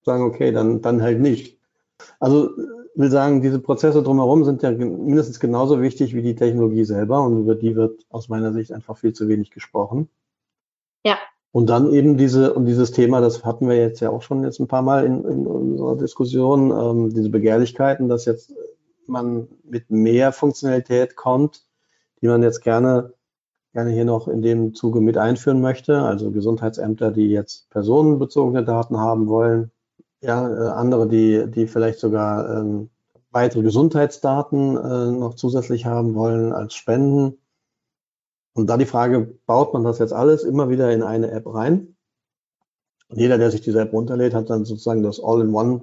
sagen, 0.03 0.23
okay, 0.23 0.51
dann, 0.51 0.81
dann 0.81 1.03
halt 1.03 1.21
nicht. 1.21 1.59
Also 2.21 2.53
will 2.95 3.11
sagen, 3.11 3.43
diese 3.43 3.59
Prozesse 3.59 4.03
drumherum 4.03 4.47
sind 4.47 4.63
ja 4.63 4.71
mindestens 4.71 5.39
genauso 5.39 5.83
wichtig 5.83 6.15
wie 6.15 6.23
die 6.23 6.37
Technologie 6.37 6.85
selber 6.85 7.23
und 7.23 7.41
über 7.41 7.55
die 7.55 7.77
wird 7.77 8.07
aus 8.09 8.31
meiner 8.31 8.55
Sicht 8.55 8.73
einfach 8.73 8.97
viel 8.97 9.13
zu 9.13 9.29
wenig 9.29 9.51
gesprochen. 9.51 10.09
Ja. 11.05 11.19
Und 11.53 11.69
dann 11.69 11.93
eben 11.93 12.17
diese, 12.17 12.55
und 12.55 12.65
dieses 12.65 12.93
Thema, 12.93 13.21
das 13.21 13.45
hatten 13.45 13.69
wir 13.69 13.77
jetzt 13.77 14.01
ja 14.01 14.09
auch 14.09 14.23
schon 14.23 14.43
jetzt 14.43 14.59
ein 14.59 14.67
paar 14.67 14.81
Mal 14.81 15.05
in, 15.05 15.23
in 15.23 15.47
unserer 15.47 15.97
Diskussion, 15.99 16.71
ähm, 16.71 17.13
diese 17.13 17.29
Begehrlichkeiten, 17.29 18.09
dass 18.09 18.25
jetzt 18.25 18.55
man 19.07 19.49
mit 19.65 19.91
mehr 19.91 20.33
Funktionalität 20.33 21.15
kommt, 21.15 21.63
die 22.21 22.29
man 22.29 22.43
jetzt 22.43 22.63
gerne 22.63 23.13
gerne 23.77 23.91
hier 23.91 24.07
noch 24.07 24.27
in 24.27 24.41
dem 24.41 24.73
Zuge 24.73 25.03
mit 25.03 25.19
einführen 25.19 25.61
möchte. 25.61 26.01
Also 26.01 26.31
Gesundheitsämter, 26.31 27.11
die 27.11 27.29
jetzt 27.29 27.69
personenbezogene 27.69 28.65
Daten 28.65 28.97
haben 28.99 29.27
wollen. 29.29 29.71
Ja, 30.23 30.49
äh, 30.49 30.71
andere, 30.71 31.07
die, 31.07 31.45
die 31.51 31.67
vielleicht 31.67 31.99
sogar 31.99 32.57
ähm, 32.57 32.89
weitere 33.33 33.63
Gesundheitsdaten 33.63 34.79
äh, 34.79 35.13
noch 35.13 35.35
zusätzlich 35.35 35.85
haben 35.85 36.15
wollen 36.15 36.55
als 36.55 36.73
Spenden. 36.73 37.37
Und 38.55 38.71
da 38.71 38.79
die 38.79 38.87
Frage, 38.87 39.39
baut 39.45 39.75
man 39.75 39.85
das 39.85 39.99
jetzt 39.99 40.15
alles 40.15 40.43
immer 40.43 40.71
wieder 40.71 40.91
in 40.91 41.03
eine 41.03 41.31
App 41.31 41.47
rein? 41.47 41.97
Und 43.09 43.19
jeder, 43.19 43.37
der 43.37 43.51
sich 43.51 43.61
diese 43.61 43.83
App 43.83 43.93
runterlädt, 43.93 44.33
hat 44.33 44.49
dann 44.49 44.65
sozusagen 44.65 45.03
das 45.03 45.23
All-in-One 45.23 45.83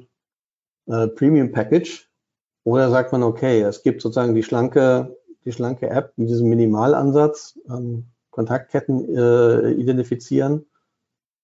äh, 0.87 1.09
Premium 1.09 1.51
Package. 1.51 2.09
Oder 2.63 2.89
sagt 2.89 3.11
man, 3.11 3.21
okay, 3.21 3.61
es 3.61 3.83
gibt 3.83 4.01
sozusagen 4.01 4.33
die 4.33 4.41
schlanke 4.41 5.15
die 5.45 5.51
schlanke 5.51 5.89
App 5.89 6.13
mit 6.17 6.29
diesem 6.29 6.49
Minimalansatz, 6.49 7.59
ähm, 7.69 8.05
Kontaktketten 8.31 9.15
äh, 9.15 9.71
identifizieren. 9.71 10.65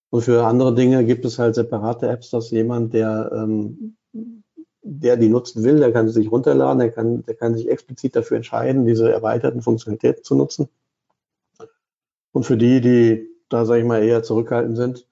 Und 0.09 0.21
für 0.23 0.45
andere 0.45 0.73
Dinge 0.73 1.05
gibt 1.05 1.25
es 1.25 1.37
halt 1.37 1.55
separate 1.55 2.07
Apps, 2.07 2.31
dass 2.31 2.49
jemand, 2.49 2.93
der, 2.93 3.31
ähm, 3.33 3.95
der 4.81 5.17
die 5.17 5.29
nutzen 5.29 5.63
will, 5.63 5.77
der 5.77 5.91
kann 5.91 6.07
sie 6.07 6.13
sich 6.13 6.31
runterladen, 6.31 6.79
der 6.79 6.91
kann, 6.91 7.23
der 7.25 7.35
kann 7.35 7.55
sich 7.55 7.69
explizit 7.69 8.15
dafür 8.15 8.37
entscheiden, 8.37 8.85
diese 8.85 9.11
erweiterten 9.11 9.61
Funktionalitäten 9.61 10.23
zu 10.23 10.35
nutzen. 10.35 10.69
Und 12.31 12.45
für 12.45 12.57
die, 12.57 12.81
die 12.81 13.29
da, 13.49 13.65
sage 13.65 13.81
ich 13.81 13.85
mal, 13.85 14.03
eher 14.03 14.23
zurückhaltend 14.23 14.77
sind, 14.77 15.07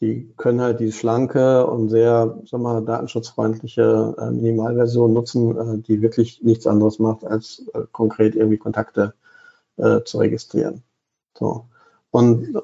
die 0.00 0.32
können 0.36 0.60
halt 0.60 0.80
die 0.80 0.92
schlanke 0.92 1.66
und 1.66 1.90
sehr, 1.90 2.38
sag 2.46 2.60
mal, 2.60 2.82
datenschutzfreundliche 2.82 4.14
äh, 4.18 4.30
Minimalversion 4.30 5.12
nutzen, 5.12 5.56
äh, 5.56 5.78
die 5.78 6.00
wirklich 6.00 6.42
nichts 6.42 6.66
anderes 6.66 6.98
macht, 6.98 7.24
als 7.24 7.66
äh, 7.74 7.82
konkret 7.92 8.34
irgendwie 8.34 8.56
Kontakte 8.56 9.14
äh, 9.76 10.02
zu 10.04 10.18
registrieren. 10.18 10.82
So. 11.38 11.66
Und, 12.10 12.56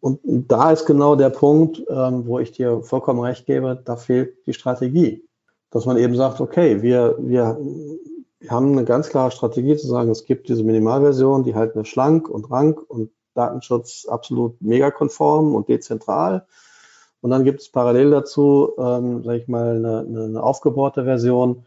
und 0.00 0.20
da 0.50 0.72
ist 0.72 0.84
genau 0.84 1.14
der 1.14 1.30
Punkt, 1.30 1.82
ähm, 1.88 2.26
wo 2.26 2.40
ich 2.40 2.50
dir 2.50 2.82
vollkommen 2.82 3.20
recht 3.20 3.46
gebe, 3.46 3.80
da 3.84 3.96
fehlt 3.96 4.46
die 4.46 4.52
Strategie. 4.52 5.24
Dass 5.70 5.86
man 5.86 5.96
eben 5.96 6.16
sagt, 6.16 6.40
okay, 6.40 6.82
wir, 6.82 7.16
wir, 7.18 7.58
wir 8.40 8.50
haben 8.50 8.72
eine 8.72 8.84
ganz 8.84 9.08
klare 9.08 9.30
Strategie 9.30 9.76
zu 9.76 9.86
sagen, 9.86 10.10
es 10.10 10.24
gibt 10.24 10.48
diese 10.48 10.64
Minimalversion, 10.64 11.44
die 11.44 11.54
halt 11.54 11.74
eine 11.74 11.84
schlank 11.84 12.28
und 12.28 12.50
rank 12.50 12.82
und 12.90 13.10
Datenschutz 13.34 14.06
absolut 14.06 14.60
mega 14.60 14.90
konform 14.90 15.54
und 15.54 15.68
dezentral 15.68 16.46
und 17.22 17.30
dann 17.30 17.44
gibt 17.44 17.60
es 17.60 17.68
parallel 17.68 18.10
dazu, 18.10 18.72
ähm, 18.78 19.22
sage 19.22 19.38
ich 19.38 19.48
mal, 19.48 19.76
eine, 19.76 20.24
eine 20.24 20.42
aufgebohrte 20.42 21.04
Version. 21.04 21.64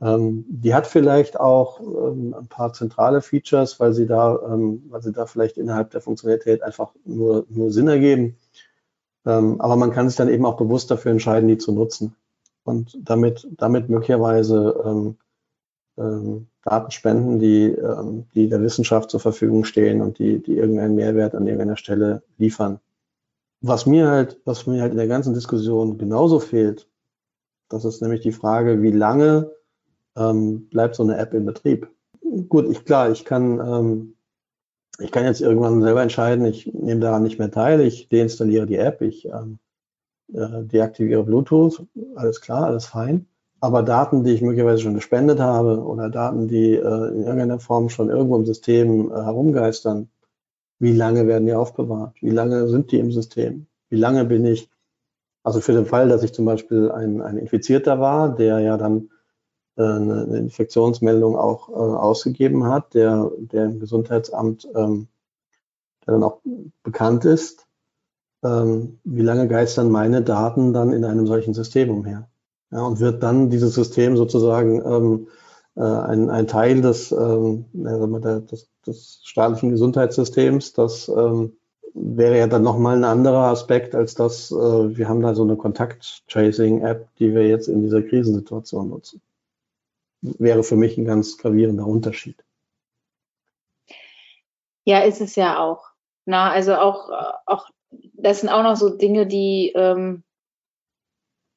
Ähm, 0.00 0.46
die 0.48 0.74
hat 0.74 0.86
vielleicht 0.86 1.38
auch 1.38 1.78
ähm, 1.80 2.34
ein 2.34 2.46
paar 2.48 2.72
zentrale 2.72 3.20
Features, 3.20 3.78
weil 3.78 3.92
sie 3.92 4.06
da, 4.06 4.40
ähm, 4.48 4.82
weil 4.88 5.02
sie 5.02 5.12
da 5.12 5.26
vielleicht 5.26 5.58
innerhalb 5.58 5.90
der 5.90 6.00
Funktionalität 6.00 6.62
einfach 6.62 6.92
nur, 7.04 7.44
nur 7.50 7.70
Sinn 7.70 7.86
ergeben. 7.86 8.38
Ähm, 9.26 9.60
aber 9.60 9.76
man 9.76 9.90
kann 9.92 10.08
sich 10.08 10.16
dann 10.16 10.30
eben 10.30 10.46
auch 10.46 10.56
bewusst 10.56 10.90
dafür 10.90 11.12
entscheiden, 11.12 11.48
die 11.48 11.58
zu 11.58 11.72
nutzen 11.72 12.16
und 12.64 12.96
damit, 12.98 13.46
damit 13.58 13.90
möglicherweise 13.90 14.82
ähm, 14.86 15.16
ähm, 15.98 16.46
Daten 16.64 16.90
spenden, 16.92 17.38
die, 17.38 17.76
die 18.34 18.48
der 18.48 18.62
Wissenschaft 18.62 19.10
zur 19.10 19.20
Verfügung 19.20 19.66
stehen 19.66 20.00
und 20.00 20.18
die, 20.18 20.42
die 20.42 20.56
irgendeinen 20.56 20.94
Mehrwert 20.94 21.34
an 21.34 21.46
irgendeiner 21.46 21.76
Stelle 21.76 22.22
liefern. 22.38 22.80
Was 23.66 23.86
mir 23.86 24.10
halt, 24.10 24.42
was 24.44 24.66
mir 24.66 24.82
halt 24.82 24.92
in 24.92 24.98
der 24.98 25.06
ganzen 25.06 25.32
Diskussion 25.32 25.96
genauso 25.96 26.38
fehlt, 26.38 26.86
das 27.70 27.86
ist 27.86 28.02
nämlich 28.02 28.20
die 28.20 28.32
Frage, 28.32 28.82
wie 28.82 28.90
lange 28.90 29.52
ähm, 30.16 30.68
bleibt 30.68 30.96
so 30.96 31.02
eine 31.02 31.16
App 31.16 31.32
in 31.32 31.46
Betrieb? 31.46 31.88
Gut, 32.50 32.68
ich 32.68 32.84
klar, 32.84 33.10
ich 33.10 33.24
kann, 33.24 33.58
ähm, 33.60 34.16
ich 34.98 35.10
kann 35.10 35.24
jetzt 35.24 35.40
irgendwann 35.40 35.80
selber 35.80 36.02
entscheiden, 36.02 36.44
ich 36.44 36.74
nehme 36.74 37.00
daran 37.00 37.22
nicht 37.22 37.38
mehr 37.38 37.50
teil, 37.50 37.80
ich 37.80 38.10
deinstalliere 38.10 38.66
die 38.66 38.76
App, 38.76 39.00
ich 39.00 39.24
ähm, 39.24 39.58
äh, 40.34 40.62
deaktiviere 40.64 41.24
Bluetooth, 41.24 41.86
alles 42.16 42.42
klar, 42.42 42.66
alles 42.66 42.84
fein. 42.84 43.24
Aber 43.60 43.82
Daten, 43.82 44.24
die 44.24 44.32
ich 44.32 44.42
möglicherweise 44.42 44.82
schon 44.82 44.94
gespendet 44.94 45.40
habe 45.40 45.82
oder 45.82 46.10
Daten, 46.10 46.48
die 46.48 46.74
äh, 46.74 47.08
in 47.08 47.22
irgendeiner 47.22 47.60
Form 47.60 47.88
schon 47.88 48.10
irgendwo 48.10 48.36
im 48.36 48.44
System 48.44 49.10
äh, 49.10 49.14
herumgeistern, 49.14 50.10
wie 50.78 50.92
lange 50.92 51.26
werden 51.26 51.46
die 51.46 51.54
aufbewahrt? 51.54 52.16
Wie 52.20 52.30
lange 52.30 52.68
sind 52.68 52.92
die 52.92 52.98
im 52.98 53.12
System? 53.12 53.66
Wie 53.88 53.96
lange 53.96 54.24
bin 54.24 54.44
ich, 54.44 54.70
also 55.42 55.60
für 55.60 55.72
den 55.72 55.86
Fall, 55.86 56.08
dass 56.08 56.22
ich 56.22 56.32
zum 56.32 56.44
Beispiel 56.44 56.90
ein, 56.90 57.20
ein 57.20 57.38
Infizierter 57.38 58.00
war, 58.00 58.34
der 58.34 58.60
ja 58.60 58.76
dann 58.76 59.10
äh, 59.76 59.82
eine 59.82 60.38
Infektionsmeldung 60.38 61.36
auch 61.36 61.68
äh, 61.68 61.72
ausgegeben 61.72 62.64
hat, 62.64 62.94
der, 62.94 63.30
der 63.38 63.64
im 63.66 63.80
Gesundheitsamt, 63.80 64.68
ähm, 64.74 65.08
der 66.06 66.14
dann 66.14 66.22
auch 66.22 66.40
bekannt 66.82 67.24
ist, 67.24 67.66
ähm, 68.44 68.98
wie 69.04 69.22
lange 69.22 69.48
geistern 69.48 69.90
meine 69.90 70.22
Daten 70.22 70.72
dann 70.72 70.92
in 70.92 71.04
einem 71.04 71.26
solchen 71.26 71.54
System 71.54 71.90
umher? 71.90 72.28
Ja, 72.70 72.82
und 72.82 73.00
wird 73.00 73.22
dann 73.22 73.50
dieses 73.50 73.74
System 73.74 74.16
sozusagen 74.16 74.82
ähm, 74.84 75.28
äh, 75.76 75.82
ein, 75.82 76.30
ein 76.30 76.46
Teil 76.46 76.80
des, 76.80 77.12
ähm, 77.12 77.66
des, 77.72 78.68
des 78.86 79.20
staatlichen 79.24 79.70
Gesundheitssystems. 79.70 80.72
Das 80.72 81.08
ähm, 81.08 81.56
wäre 81.94 82.38
ja 82.38 82.46
dann 82.46 82.62
nochmal 82.62 82.96
ein 82.96 83.04
anderer 83.04 83.48
Aspekt, 83.48 83.94
als 83.94 84.14
dass 84.14 84.50
äh, 84.50 84.54
wir 84.54 85.08
haben 85.08 85.20
da 85.20 85.34
so 85.34 85.42
eine 85.42 85.56
Kontakt-Tracing-App, 85.56 87.08
die 87.18 87.34
wir 87.34 87.46
jetzt 87.48 87.68
in 87.68 87.82
dieser 87.82 88.02
Krisensituation 88.02 88.88
nutzen. 88.88 89.20
Wäre 90.22 90.62
für 90.62 90.76
mich 90.76 90.96
ein 90.96 91.04
ganz 91.04 91.38
gravierender 91.38 91.86
Unterschied. 91.86 92.36
Ja, 94.84 95.00
ist 95.00 95.20
es 95.20 95.36
ja 95.36 95.58
auch. 95.58 95.84
Na, 96.26 96.50
also 96.50 96.74
auch, 96.74 97.10
auch, 97.46 97.68
das 98.14 98.40
sind 98.40 98.48
auch 98.48 98.62
noch 98.62 98.76
so 98.76 98.90
Dinge, 98.90 99.26
die, 99.26 99.72
ähm, 99.74 100.22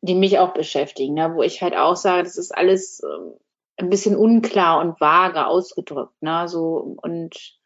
die 0.02 0.16
mich 0.16 0.40
auch 0.40 0.54
beschäftigen, 0.54 1.14
ne? 1.14 1.34
wo 1.36 1.44
ich 1.44 1.62
halt 1.62 1.76
auch 1.76 1.96
sage, 1.96 2.24
das 2.24 2.38
ist 2.38 2.56
alles 2.56 3.02
ähm, 3.04 3.34
ein 3.78 3.90
bisschen 3.90 4.16
unklar 4.16 4.80
und 4.82 5.00
vage 5.00 5.46
ausgedrückt. 5.46 6.22
Ne? 6.22 6.48
So, 6.48 6.98
und 7.02 7.58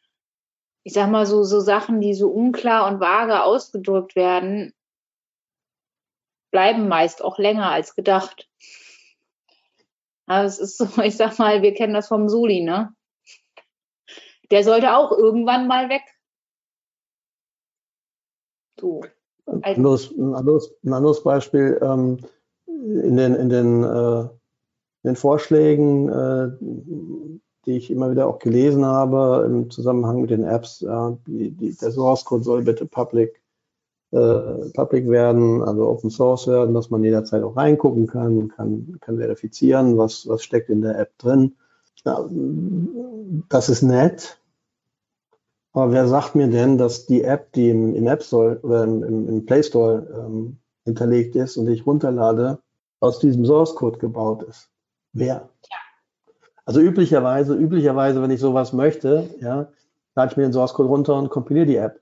ich 0.83 0.93
sag 0.93 1.09
mal 1.09 1.25
so, 1.25 1.43
so 1.43 1.59
Sachen, 1.59 2.01
die 2.01 2.13
so 2.13 2.29
unklar 2.29 2.91
und 2.91 2.99
vage 2.99 3.43
ausgedrückt 3.43 4.15
werden, 4.15 4.73
bleiben 6.51 6.87
meist 6.87 7.23
auch 7.23 7.37
länger 7.39 7.71
als 7.71 7.95
gedacht. 7.95 8.49
Also 10.25 10.47
es 10.47 10.59
ist 10.59 10.77
so, 10.77 11.01
ich 11.03 11.15
sag 11.15 11.39
mal, 11.39 11.61
wir 11.61 11.73
kennen 11.73 11.93
das 11.93 12.07
vom 12.07 12.29
Soli, 12.29 12.61
ne? 12.61 12.93
Der 14.49 14.65
sollte 14.65 14.97
auch 14.97 15.11
irgendwann 15.11 15.67
mal 15.67 15.89
weg. 15.89 16.03
So. 18.79 19.01
Ein 19.45 19.63
anderes, 19.63 20.11
ein 20.11 20.35
anderes, 20.35 20.73
ein 20.83 20.93
anderes 20.93 21.23
Beispiel 21.23 21.79
ähm, 21.81 22.19
in 22.67 23.15
den, 23.15 23.35
in 23.35 23.49
den, 23.49 23.83
äh, 23.83 24.29
den 25.03 25.15
Vorschlägen, 25.15 26.09
äh, 26.09 26.51
die 27.65 27.77
ich 27.77 27.91
immer 27.91 28.11
wieder 28.11 28.27
auch 28.27 28.39
gelesen 28.39 28.85
habe 28.85 29.45
im 29.45 29.69
Zusammenhang 29.69 30.21
mit 30.21 30.29
den 30.31 30.43
Apps, 30.43 30.81
ja, 30.81 31.17
die, 31.27 31.51
die, 31.51 31.75
der 31.75 31.91
Source 31.91 32.25
Code 32.25 32.43
soll 32.43 32.63
bitte 32.63 32.85
public, 32.85 33.41
äh, 34.11 34.69
public 34.73 35.09
werden, 35.09 35.61
also 35.61 35.87
Open 35.87 36.09
Source 36.09 36.47
werden, 36.47 36.73
dass 36.73 36.89
man 36.89 37.03
jederzeit 37.03 37.43
auch 37.43 37.55
reingucken 37.55 38.07
kann, 38.07 38.49
kann, 38.49 38.97
kann 38.99 39.17
verifizieren, 39.17 39.97
was, 39.97 40.27
was 40.27 40.43
steckt 40.43 40.69
in 40.69 40.81
der 40.81 40.97
App 40.99 41.17
drin. 41.17 41.55
Ja, 42.03 42.27
das 43.49 43.69
ist 43.69 43.83
nett, 43.83 44.41
aber 45.73 45.91
wer 45.91 46.07
sagt 46.07 46.35
mir 46.35 46.49
denn, 46.49 46.77
dass 46.77 47.05
die 47.05 47.23
App, 47.23 47.53
die 47.53 47.69
im, 47.69 47.95
im 47.95 48.07
App 48.07 48.23
Store 48.23 48.59
oder 48.61 48.83
im, 48.83 49.27
im 49.27 49.45
Play 49.45 49.63
Store 49.63 50.07
ähm, 50.13 50.57
hinterlegt 50.83 51.35
ist 51.35 51.57
und 51.57 51.69
ich 51.69 51.85
runterlade, 51.85 52.59
aus 52.99 53.19
diesem 53.19 53.45
Source 53.45 53.75
Code 53.75 53.99
gebaut 53.99 54.43
ist? 54.43 54.70
Wer? 55.13 55.49
Ja. 55.69 55.77
Also 56.65 56.79
üblicherweise, 56.79 57.55
üblicherweise, 57.55 58.21
wenn 58.21 58.31
ich 58.31 58.39
sowas 58.39 58.71
möchte, 58.73 59.29
ja, 59.39 59.67
lade 60.15 60.31
ich 60.31 60.37
mir 60.37 60.43
den 60.43 60.53
Source 60.53 60.73
Code 60.73 60.89
runter 60.89 61.15
und 61.15 61.29
kompiliere 61.29 61.65
die 61.65 61.75
App. 61.75 61.99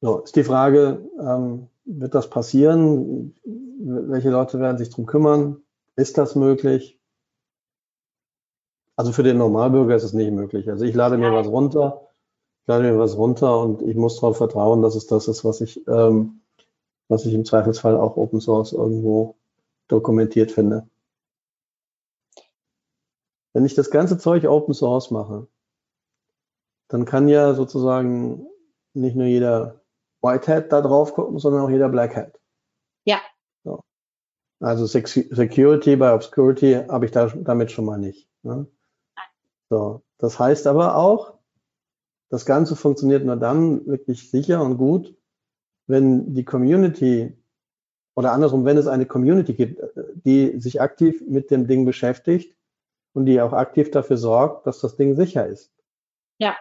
So, 0.00 0.18
ist 0.20 0.36
die 0.36 0.44
Frage, 0.44 1.00
ähm, 1.20 1.68
wird 1.84 2.14
das 2.14 2.30
passieren? 2.30 3.34
Welche 3.44 4.30
Leute 4.30 4.60
werden 4.60 4.78
sich 4.78 4.90
drum 4.90 5.06
kümmern? 5.06 5.62
Ist 5.96 6.18
das 6.18 6.36
möglich? 6.36 6.98
Also 8.94 9.12
für 9.12 9.22
den 9.22 9.38
Normalbürger 9.38 9.96
ist 9.96 10.04
es 10.04 10.12
nicht 10.12 10.32
möglich. 10.32 10.68
Also 10.68 10.84
ich 10.84 10.94
lade 10.94 11.18
mir 11.18 11.32
was 11.32 11.46
runter, 11.46 12.08
lade 12.66 12.84
mir 12.84 12.98
was 12.98 13.16
runter 13.16 13.60
und 13.60 13.82
ich 13.82 13.96
muss 13.96 14.16
darauf 14.16 14.36
vertrauen, 14.36 14.82
dass 14.82 14.94
es 14.94 15.06
das 15.06 15.28
ist, 15.28 15.44
was 15.44 15.60
ich, 15.60 15.86
ähm, 15.88 16.40
was 17.08 17.24
ich 17.24 17.32
im 17.32 17.44
Zweifelsfall 17.44 17.96
auch 17.96 18.16
Open 18.16 18.40
Source 18.40 18.72
irgendwo 18.72 19.36
dokumentiert 19.88 20.52
finde. 20.52 20.86
Wenn 23.58 23.66
ich 23.66 23.74
das 23.74 23.90
ganze 23.90 24.18
Zeug 24.18 24.44
Open 24.44 24.72
Source 24.72 25.10
mache, 25.10 25.48
dann 26.86 27.04
kann 27.04 27.26
ja 27.26 27.54
sozusagen 27.54 28.46
nicht 28.94 29.16
nur 29.16 29.26
jeder 29.26 29.80
White 30.22 30.54
Hat 30.54 30.70
da 30.70 30.80
drauf 30.80 31.12
gucken, 31.12 31.40
sondern 31.40 31.62
auch 31.62 31.68
jeder 31.68 31.88
Black 31.88 32.14
Hat. 32.14 32.38
Ja. 33.02 33.18
So. 33.64 33.82
Also 34.60 34.86
Security 34.86 35.96
bei 35.96 36.14
Obscurity 36.14 36.84
habe 36.88 37.06
ich 37.06 37.10
da, 37.10 37.32
damit 37.34 37.72
schon 37.72 37.84
mal 37.84 37.98
nicht. 37.98 38.28
Ne? 38.44 38.68
So. 39.70 40.02
Das 40.18 40.38
heißt 40.38 40.68
aber 40.68 40.94
auch, 40.94 41.34
das 42.28 42.46
Ganze 42.46 42.76
funktioniert 42.76 43.24
nur 43.24 43.34
dann 43.34 43.84
wirklich 43.88 44.30
sicher 44.30 44.62
und 44.62 44.78
gut, 44.78 45.16
wenn 45.88 46.32
die 46.32 46.44
Community 46.44 47.36
oder 48.14 48.30
andersrum, 48.30 48.64
wenn 48.64 48.76
es 48.76 48.86
eine 48.86 49.06
Community 49.06 49.54
gibt, 49.54 49.82
die 50.24 50.60
sich 50.60 50.80
aktiv 50.80 51.20
mit 51.26 51.50
dem 51.50 51.66
Ding 51.66 51.84
beschäftigt 51.84 52.54
und 53.18 53.26
die 53.26 53.40
auch 53.40 53.52
aktiv 53.52 53.90
dafür 53.90 54.16
sorgt, 54.16 54.66
dass 54.66 54.80
das 54.80 54.96
Ding 54.96 55.16
sicher 55.16 55.46
ist. 55.46 55.72
Ja. 56.38 56.56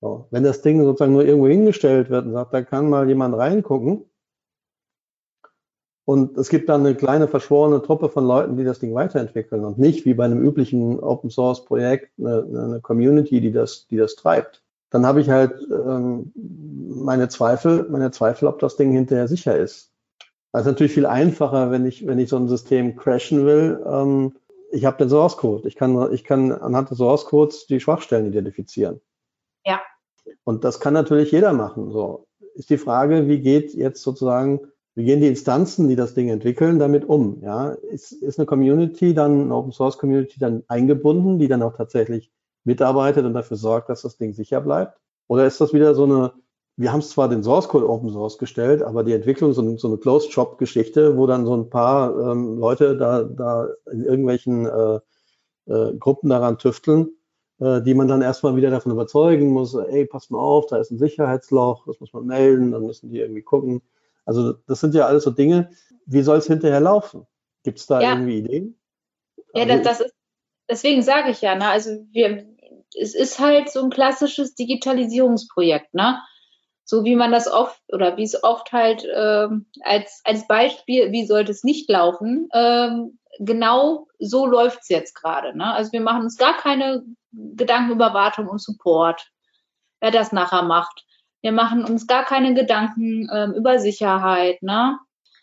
So, 0.00 0.26
wenn 0.30 0.44
das 0.44 0.62
Ding 0.62 0.82
sozusagen 0.82 1.12
nur 1.12 1.24
irgendwo 1.24 1.48
hingestellt 1.48 2.10
wird 2.10 2.26
und 2.26 2.32
sagt, 2.32 2.54
da 2.54 2.62
kann 2.62 2.88
mal 2.88 3.08
jemand 3.08 3.36
reingucken 3.36 4.04
und 6.04 6.36
es 6.38 6.48
gibt 6.48 6.68
dann 6.68 6.84
eine 6.84 6.94
kleine 6.94 7.28
verschworene 7.28 7.82
Truppe 7.82 8.08
von 8.08 8.26
Leuten, 8.26 8.56
die 8.56 8.64
das 8.64 8.80
Ding 8.80 8.94
weiterentwickeln 8.94 9.64
und 9.64 9.78
nicht 9.78 10.04
wie 10.04 10.14
bei 10.14 10.24
einem 10.24 10.42
üblichen 10.42 11.00
Open 11.00 11.30
Source 11.30 11.64
Projekt 11.64 12.10
eine, 12.18 12.44
eine 12.44 12.80
Community, 12.80 13.40
die 13.40 13.52
das, 13.52 13.86
die 13.88 13.96
das 13.96 14.16
treibt 14.16 14.62
dann 14.90 15.06
habe 15.06 15.20
ich 15.20 15.30
halt 15.30 15.54
ähm, 15.70 16.32
meine 16.34 17.28
Zweifel, 17.28 17.86
meine 17.88 18.10
Zweifel, 18.10 18.48
ob 18.48 18.58
das 18.58 18.76
Ding 18.76 18.92
hinterher 18.92 19.28
sicher 19.28 19.56
ist. 19.56 19.92
Das 20.52 20.62
ist 20.62 20.66
natürlich 20.66 20.92
viel 20.92 21.06
einfacher, 21.06 21.70
wenn 21.70 21.86
ich, 21.86 22.06
wenn 22.06 22.18
ich 22.18 22.28
so 22.28 22.36
ein 22.36 22.48
System 22.48 22.96
crashen 22.96 23.46
will. 23.46 23.80
Ähm, 23.86 24.34
ich 24.70 24.84
habe 24.84 24.98
den 24.98 25.08
Source 25.08 25.36
Code. 25.36 25.66
Ich 25.68 25.76
kann, 25.76 26.12
ich 26.12 26.24
kann 26.24 26.52
anhand 26.52 26.90
des 26.90 26.98
Source 26.98 27.26
Codes 27.26 27.66
die 27.66 27.80
Schwachstellen 27.80 28.26
identifizieren. 28.26 29.00
Ja. 29.64 29.80
Und 30.44 30.64
das 30.64 30.80
kann 30.80 30.94
natürlich 30.94 31.32
jeder 31.32 31.52
machen. 31.52 31.90
So 31.90 32.26
ist 32.54 32.70
die 32.70 32.78
Frage, 32.78 33.28
wie 33.28 33.40
geht 33.40 33.74
jetzt 33.74 34.02
sozusagen, 34.02 34.60
wie 34.94 35.04
gehen 35.04 35.20
die 35.20 35.28
Instanzen, 35.28 35.88
die 35.88 35.96
das 35.96 36.14
Ding 36.14 36.28
entwickeln, 36.28 36.78
damit 36.78 37.04
um? 37.04 37.40
Ja, 37.42 37.70
ist, 37.70 38.12
ist 38.12 38.38
eine 38.38 38.46
Community 38.46 39.14
dann, 39.14 39.42
eine 39.42 39.54
Open 39.54 39.72
Source 39.72 39.98
Community 39.98 40.38
dann 40.38 40.64
eingebunden, 40.68 41.38
die 41.38 41.48
dann 41.48 41.62
auch 41.62 41.76
tatsächlich 41.76 42.30
mitarbeitet 42.64 43.24
und 43.24 43.34
dafür 43.34 43.56
sorgt, 43.56 43.88
dass 43.88 44.02
das 44.02 44.18
Ding 44.18 44.34
sicher 44.34 44.60
bleibt? 44.60 44.98
Oder 45.28 45.46
ist 45.46 45.60
das 45.60 45.72
wieder 45.72 45.94
so 45.94 46.04
eine, 46.04 46.32
wir 46.76 46.92
haben 46.92 47.02
zwar 47.02 47.28
den 47.28 47.42
Source 47.42 47.68
Code 47.68 47.88
Open 47.88 48.10
Source 48.10 48.38
gestellt, 48.38 48.82
aber 48.82 49.04
die 49.04 49.12
Entwicklung 49.12 49.52
so, 49.52 49.76
so 49.76 49.88
eine 49.88 49.98
Closed 49.98 50.32
Shop 50.32 50.58
Geschichte, 50.58 51.16
wo 51.16 51.26
dann 51.26 51.44
so 51.44 51.54
ein 51.54 51.68
paar 51.68 52.32
ähm, 52.32 52.58
Leute 52.58 52.96
da, 52.96 53.22
da 53.24 53.68
in 53.92 54.04
irgendwelchen 54.04 54.66
äh, 54.66 55.00
äh, 55.66 55.96
Gruppen 55.98 56.30
daran 56.30 56.58
tüfteln, 56.58 57.10
äh, 57.58 57.82
die 57.82 57.94
man 57.94 58.08
dann 58.08 58.22
erstmal 58.22 58.56
wieder 58.56 58.70
davon 58.70 58.92
überzeugen 58.92 59.50
muss, 59.50 59.74
ey, 59.74 60.06
pass 60.06 60.30
mal 60.30 60.38
auf, 60.38 60.66
da 60.66 60.78
ist 60.78 60.90
ein 60.90 60.98
Sicherheitsloch, 60.98 61.84
das 61.86 62.00
muss 62.00 62.12
man 62.12 62.26
melden, 62.26 62.72
dann 62.72 62.86
müssen 62.86 63.10
die 63.10 63.18
irgendwie 63.18 63.42
gucken. 63.42 63.82
Also 64.24 64.54
das 64.66 64.80
sind 64.80 64.94
ja 64.94 65.06
alles 65.06 65.24
so 65.24 65.30
Dinge. 65.30 65.70
Wie 66.06 66.22
soll 66.22 66.38
es 66.38 66.46
hinterher 66.46 66.80
laufen? 66.80 67.26
Gibt 67.62 67.78
es 67.78 67.86
da 67.86 68.00
ja. 68.00 68.12
irgendwie 68.12 68.38
Ideen? 68.38 68.78
Ja, 69.54 69.64
das, 69.64 69.82
das 69.82 70.00
ist 70.00 70.14
deswegen 70.70 71.02
sage 71.02 71.30
ich 71.30 71.40
ja, 71.42 71.54
ne, 71.56 71.68
also 71.68 71.90
wir, 72.12 72.46
es 72.98 73.14
ist 73.14 73.38
halt 73.40 73.70
so 73.70 73.82
ein 73.82 73.90
klassisches 73.90 74.54
Digitalisierungsprojekt, 74.54 75.92
ne? 75.94 76.20
So 76.90 77.04
wie 77.04 77.14
man 77.14 77.30
das 77.30 77.46
oft 77.46 77.80
oder 77.92 78.16
wie 78.16 78.24
es 78.24 78.42
oft 78.42 78.72
halt 78.72 79.06
ähm, 79.14 79.66
als, 79.82 80.22
als 80.24 80.48
Beispiel, 80.48 81.12
wie 81.12 81.24
sollte 81.24 81.52
es 81.52 81.62
nicht 81.62 81.88
laufen, 81.88 82.48
ähm, 82.52 83.16
genau 83.38 84.08
so 84.18 84.44
läuft 84.44 84.80
es 84.82 84.88
jetzt 84.88 85.14
gerade. 85.14 85.56
Ne? 85.56 85.72
Also 85.72 85.92
wir 85.92 86.00
machen 86.00 86.24
uns 86.24 86.36
gar 86.36 86.56
keine 86.56 87.04
Gedanken 87.30 87.92
über 87.92 88.12
Wartung 88.12 88.48
und 88.48 88.60
Support, 88.60 89.30
wer 90.00 90.10
das 90.10 90.32
nachher 90.32 90.62
macht. 90.62 91.06
Wir 91.42 91.52
machen 91.52 91.84
uns 91.84 92.08
gar 92.08 92.24
keine 92.24 92.54
Gedanken 92.54 93.28
ähm, 93.32 93.52
über 93.52 93.78
Sicherheit. 93.78 94.60
Ne? 94.60 94.98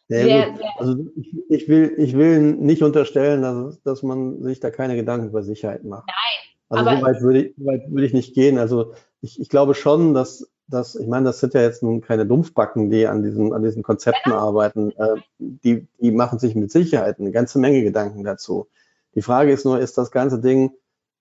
Sehr, 0.09 0.25
sehr 0.53 0.53
also 0.79 0.97
ich, 1.15 1.33
ich, 1.47 1.69
will, 1.69 1.95
ich 1.97 2.17
will 2.17 2.41
nicht 2.41 2.83
unterstellen, 2.83 3.41
dass, 3.41 3.81
dass 3.83 4.03
man 4.03 4.43
sich 4.43 4.59
da 4.59 4.69
keine 4.69 4.97
Gedanken 4.97 5.29
über 5.29 5.43
Sicherheit 5.43 5.85
macht. 5.85 6.07
Nein. 6.07 6.77
Also 6.77 6.97
so 6.97 7.05
weit 7.05 7.21
würde 7.21 7.41
ich, 7.41 7.55
so 7.57 7.65
weit 7.67 7.89
würde 7.89 8.05
ich 8.05 8.13
nicht 8.13 8.35
gehen. 8.35 8.57
Also 8.57 8.95
ich, 9.21 9.39
ich 9.39 9.47
glaube 9.47 9.75
schon, 9.75 10.13
dass, 10.13 10.51
dass, 10.67 10.95
ich 10.95 11.07
meine, 11.07 11.25
das 11.25 11.39
sind 11.39 11.53
ja 11.53 11.61
jetzt 11.61 11.81
nun 11.81 12.01
keine 12.01 12.25
Dumpfbacken, 12.25 12.89
die 12.89 13.07
an 13.07 13.23
diesen, 13.23 13.53
an 13.53 13.63
diesen 13.63 13.83
Konzepten 13.83 14.31
genau. 14.31 14.37
arbeiten. 14.37 14.91
Äh, 14.91 15.15
die, 15.39 15.87
die 15.99 16.11
machen 16.11 16.39
sich 16.39 16.55
mit 16.55 16.71
Sicherheit 16.71 17.19
eine 17.19 17.31
ganze 17.31 17.59
Menge 17.59 17.83
Gedanken 17.83 18.23
dazu. 18.23 18.67
Die 19.15 19.21
Frage 19.21 19.51
ist 19.51 19.65
nur, 19.65 19.79
ist 19.79 19.97
das 19.97 20.11
ganze 20.11 20.39
Ding 20.39 20.71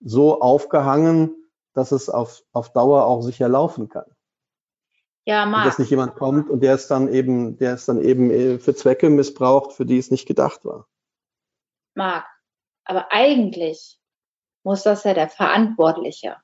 so 0.01 0.41
aufgehangen, 0.41 1.33
dass 1.73 1.91
es 1.91 2.09
auf, 2.09 2.43
auf 2.51 2.73
Dauer 2.73 3.05
auch 3.05 3.21
sicher 3.21 3.47
laufen 3.47 3.87
kann? 3.89 4.05
Ja, 5.25 5.45
Marc. 5.45 5.63
Und 5.63 5.67
dass 5.71 5.79
nicht 5.79 5.91
jemand 5.91 6.15
kommt 6.15 6.49
und 6.49 6.61
der 6.61 6.75
ist 6.75 6.89
dann 6.89 7.07
eben, 7.07 7.57
der 7.57 7.73
ist 7.73 7.87
dann 7.87 8.01
eben 8.01 8.31
äh, 8.31 8.59
für 8.59 8.75
Zwecke 8.75 9.09
missbraucht, 9.09 9.73
für 9.73 9.85
die 9.85 9.97
es 9.97 10.11
nicht 10.11 10.27
gedacht 10.27 10.63
war. 10.65 10.87
Marc, 11.95 12.25
aber 12.85 13.11
eigentlich 13.11 13.99
muss 14.63 14.83
das 14.83 15.03
ja 15.03 15.13
der 15.13 15.29
Verantwortliche. 15.29 16.37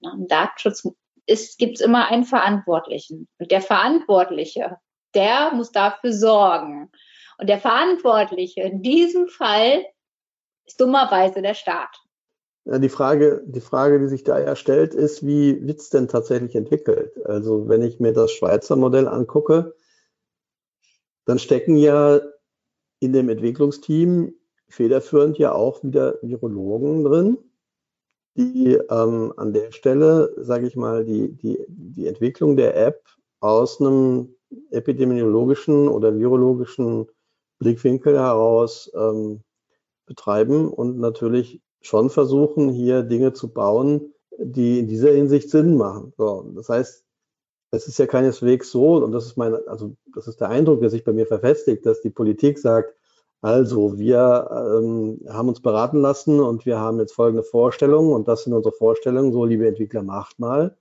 Im 0.00 0.28
Datenschutz 0.28 0.88
gibt 1.58 1.76
es 1.76 1.80
immer 1.80 2.08
einen 2.08 2.24
Verantwortlichen. 2.24 3.28
Und 3.38 3.50
der 3.50 3.60
Verantwortliche, 3.60 4.78
der 5.14 5.52
muss 5.52 5.70
dafür 5.70 6.12
sorgen. 6.12 6.90
Und 7.38 7.48
der 7.48 7.58
Verantwortliche 7.58 8.62
in 8.62 8.82
diesem 8.82 9.28
Fall 9.28 9.84
ist 10.66 10.80
dummerweise 10.80 11.42
der 11.42 11.54
Staat. 11.54 11.94
Die 12.64 12.88
Frage, 12.90 13.42
die 13.46 13.62
Frage, 13.62 13.98
die 13.98 14.08
sich 14.08 14.24
da 14.24 14.38
ja 14.38 14.54
stellt, 14.54 14.92
ist, 14.92 15.26
wie 15.26 15.66
wird 15.66 15.80
es 15.80 15.88
denn 15.88 16.06
tatsächlich 16.06 16.54
entwickelt? 16.54 17.12
Also 17.24 17.66
wenn 17.66 17.80
ich 17.82 17.98
mir 17.98 18.12
das 18.12 18.30
Schweizer 18.32 18.76
Modell 18.76 19.08
angucke, 19.08 19.74
dann 21.24 21.38
stecken 21.38 21.76
ja 21.76 22.20
in 23.00 23.12
dem 23.14 23.30
Entwicklungsteam 23.30 24.34
federführend 24.68 25.38
ja 25.38 25.52
auch 25.52 25.82
wieder 25.82 26.18
Virologen 26.20 27.04
drin, 27.04 27.38
die 28.38 28.78
ähm, 28.88 29.32
an 29.36 29.52
der 29.52 29.72
Stelle, 29.72 30.32
sage 30.36 30.68
ich 30.68 30.76
mal, 30.76 31.04
die, 31.04 31.32
die, 31.32 31.58
die 31.68 32.06
Entwicklung 32.06 32.56
der 32.56 32.76
App 32.76 33.02
aus 33.40 33.80
einem 33.80 34.34
epidemiologischen 34.70 35.88
oder 35.88 36.16
virologischen 36.16 37.08
Blickwinkel 37.58 38.16
heraus 38.16 38.90
ähm, 38.94 39.40
betreiben 40.06 40.68
und 40.68 40.98
natürlich 40.98 41.60
schon 41.80 42.10
versuchen, 42.10 42.68
hier 42.68 43.02
Dinge 43.02 43.32
zu 43.32 43.52
bauen, 43.52 44.14
die 44.38 44.78
in 44.78 44.86
dieser 44.86 45.10
Hinsicht 45.10 45.50
Sinn 45.50 45.76
machen. 45.76 46.12
So, 46.16 46.50
das 46.54 46.68
heißt, 46.68 47.04
es 47.72 47.88
ist 47.88 47.98
ja 47.98 48.06
keineswegs 48.06 48.70
so, 48.70 49.04
und 49.04 49.12
das 49.12 49.26
ist 49.26 49.36
mein, 49.36 49.54
also 49.66 49.96
das 50.14 50.28
ist 50.28 50.40
der 50.40 50.48
Eindruck, 50.48 50.80
der 50.80 50.90
sich 50.90 51.04
bei 51.04 51.12
mir 51.12 51.26
verfestigt, 51.26 51.84
dass 51.84 52.00
die 52.00 52.10
Politik 52.10 52.58
sagt, 52.58 52.94
also 53.40 53.98
wir 53.98 54.48
ähm, 54.50 55.20
haben 55.28 55.48
uns 55.48 55.60
beraten 55.60 56.00
lassen 56.00 56.40
und 56.40 56.66
wir 56.66 56.78
haben 56.78 56.98
jetzt 56.98 57.14
folgende 57.14 57.44
Vorstellungen 57.44 58.12
und 58.12 58.26
das 58.26 58.44
sind 58.44 58.52
unsere 58.52 58.74
Vorstellungen, 58.74 59.32
so 59.32 59.44
liebe 59.44 59.68
Entwickler, 59.68 60.02
macht 60.02 60.38
mal. 60.38 60.76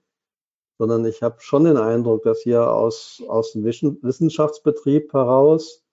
Sondern 0.79 1.05
ich 1.05 1.23
habe 1.23 1.37
schon 1.39 1.65
den 1.65 1.77
Eindruck, 1.77 2.23
dass 2.23 2.41
hier 2.41 2.71
aus, 2.71 3.23
aus 3.27 3.53
dem 3.53 3.63
Wissenschaftsbetrieb 3.63 5.13
heraus 5.13 5.83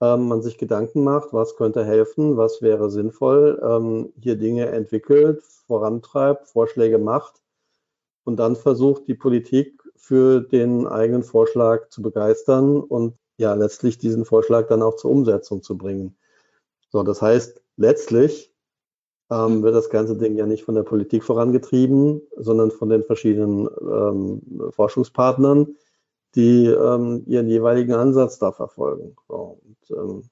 ähm, 0.00 0.28
man 0.28 0.42
sich 0.42 0.58
Gedanken 0.58 1.04
macht, 1.04 1.32
was 1.32 1.56
könnte 1.56 1.84
helfen, 1.84 2.36
was 2.36 2.62
wäre 2.62 2.90
sinnvoll, 2.90 3.60
ähm, 3.62 4.12
hier 4.20 4.36
Dinge 4.36 4.66
entwickelt, 4.66 5.42
vorantreibt, 5.42 6.48
Vorschläge 6.48 6.98
macht 6.98 7.42
und 8.24 8.36
dann 8.36 8.56
versucht 8.56 9.08
die 9.08 9.14
Politik 9.14 9.82
für 9.96 10.40
den 10.40 10.86
eigenen 10.86 11.22
Vorschlag 11.22 11.88
zu 11.88 12.02
begeistern 12.02 12.80
und 12.80 13.16
ja 13.38 13.54
letztlich 13.54 13.98
diesen 13.98 14.24
Vorschlag 14.24 14.68
dann 14.68 14.82
auch 14.82 14.96
zur 14.96 15.10
Umsetzung 15.10 15.62
zu 15.62 15.76
bringen. 15.76 16.16
So, 16.90 17.02
das 17.02 17.20
heißt, 17.20 17.62
letztlich 17.76 18.52
ähm, 19.30 19.62
wird 19.62 19.74
das 19.74 19.90
ganze 19.90 20.16
Ding 20.16 20.36
ja 20.36 20.46
nicht 20.46 20.64
von 20.64 20.74
der 20.74 20.82
Politik 20.82 21.24
vorangetrieben, 21.24 22.22
sondern 22.36 22.70
von 22.70 22.88
den 22.88 23.04
verschiedenen 23.04 23.68
ähm, 23.80 24.70
Forschungspartnern, 24.70 25.76
die 26.34 26.66
ähm, 26.66 27.24
ihren 27.26 27.48
jeweiligen 27.48 27.94
Ansatz 27.94 28.38
da 28.38 28.52
verfolgen. 28.52 29.16
So, 29.28 29.60
und, 29.64 29.90
ähm, 29.90 30.22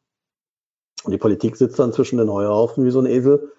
die 1.06 1.18
Politik 1.18 1.56
sitzt 1.56 1.78
dann 1.78 1.92
zwischen 1.92 2.18
den 2.18 2.32
Heuhaufen 2.32 2.84
wie 2.84 2.90
so 2.90 3.00
ein 3.00 3.06
Esel 3.06 3.52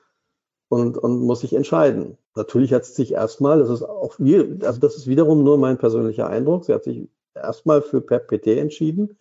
und, 0.69 0.97
und 0.97 1.19
muss 1.19 1.41
sich 1.41 1.53
entscheiden. 1.53 2.17
Natürlich 2.35 2.73
hat 2.73 2.85
sie 2.85 2.93
sich 2.93 3.13
erstmal, 3.13 3.59
das 3.59 3.69
ist 3.69 3.83
auch, 3.83 4.17
also 4.19 4.79
das 4.79 4.97
ist 4.97 5.07
wiederum 5.07 5.43
nur 5.43 5.57
mein 5.57 5.77
persönlicher 5.77 6.27
Eindruck, 6.27 6.65
sie 6.65 6.73
hat 6.73 6.83
sich 6.83 7.07
erstmal 7.35 7.81
für 7.81 8.01
PEP-PT 8.01 8.47
entschieden, 8.57 9.17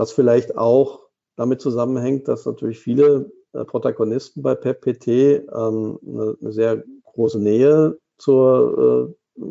was 0.00 0.12
vielleicht 0.12 0.56
auch 0.56 1.00
damit 1.36 1.60
zusammenhängt, 1.60 2.26
dass 2.26 2.46
natürlich 2.46 2.78
viele 2.78 3.30
äh, 3.52 3.66
Protagonisten 3.66 4.40
bei 4.40 4.54
PEP-PT 4.54 5.08
ähm, 5.08 5.98
eine, 6.06 6.36
eine, 6.40 6.52
sehr 6.52 6.82
große 7.04 7.38
Nähe 7.38 7.98
zur, 8.16 9.12
äh, 9.36 9.42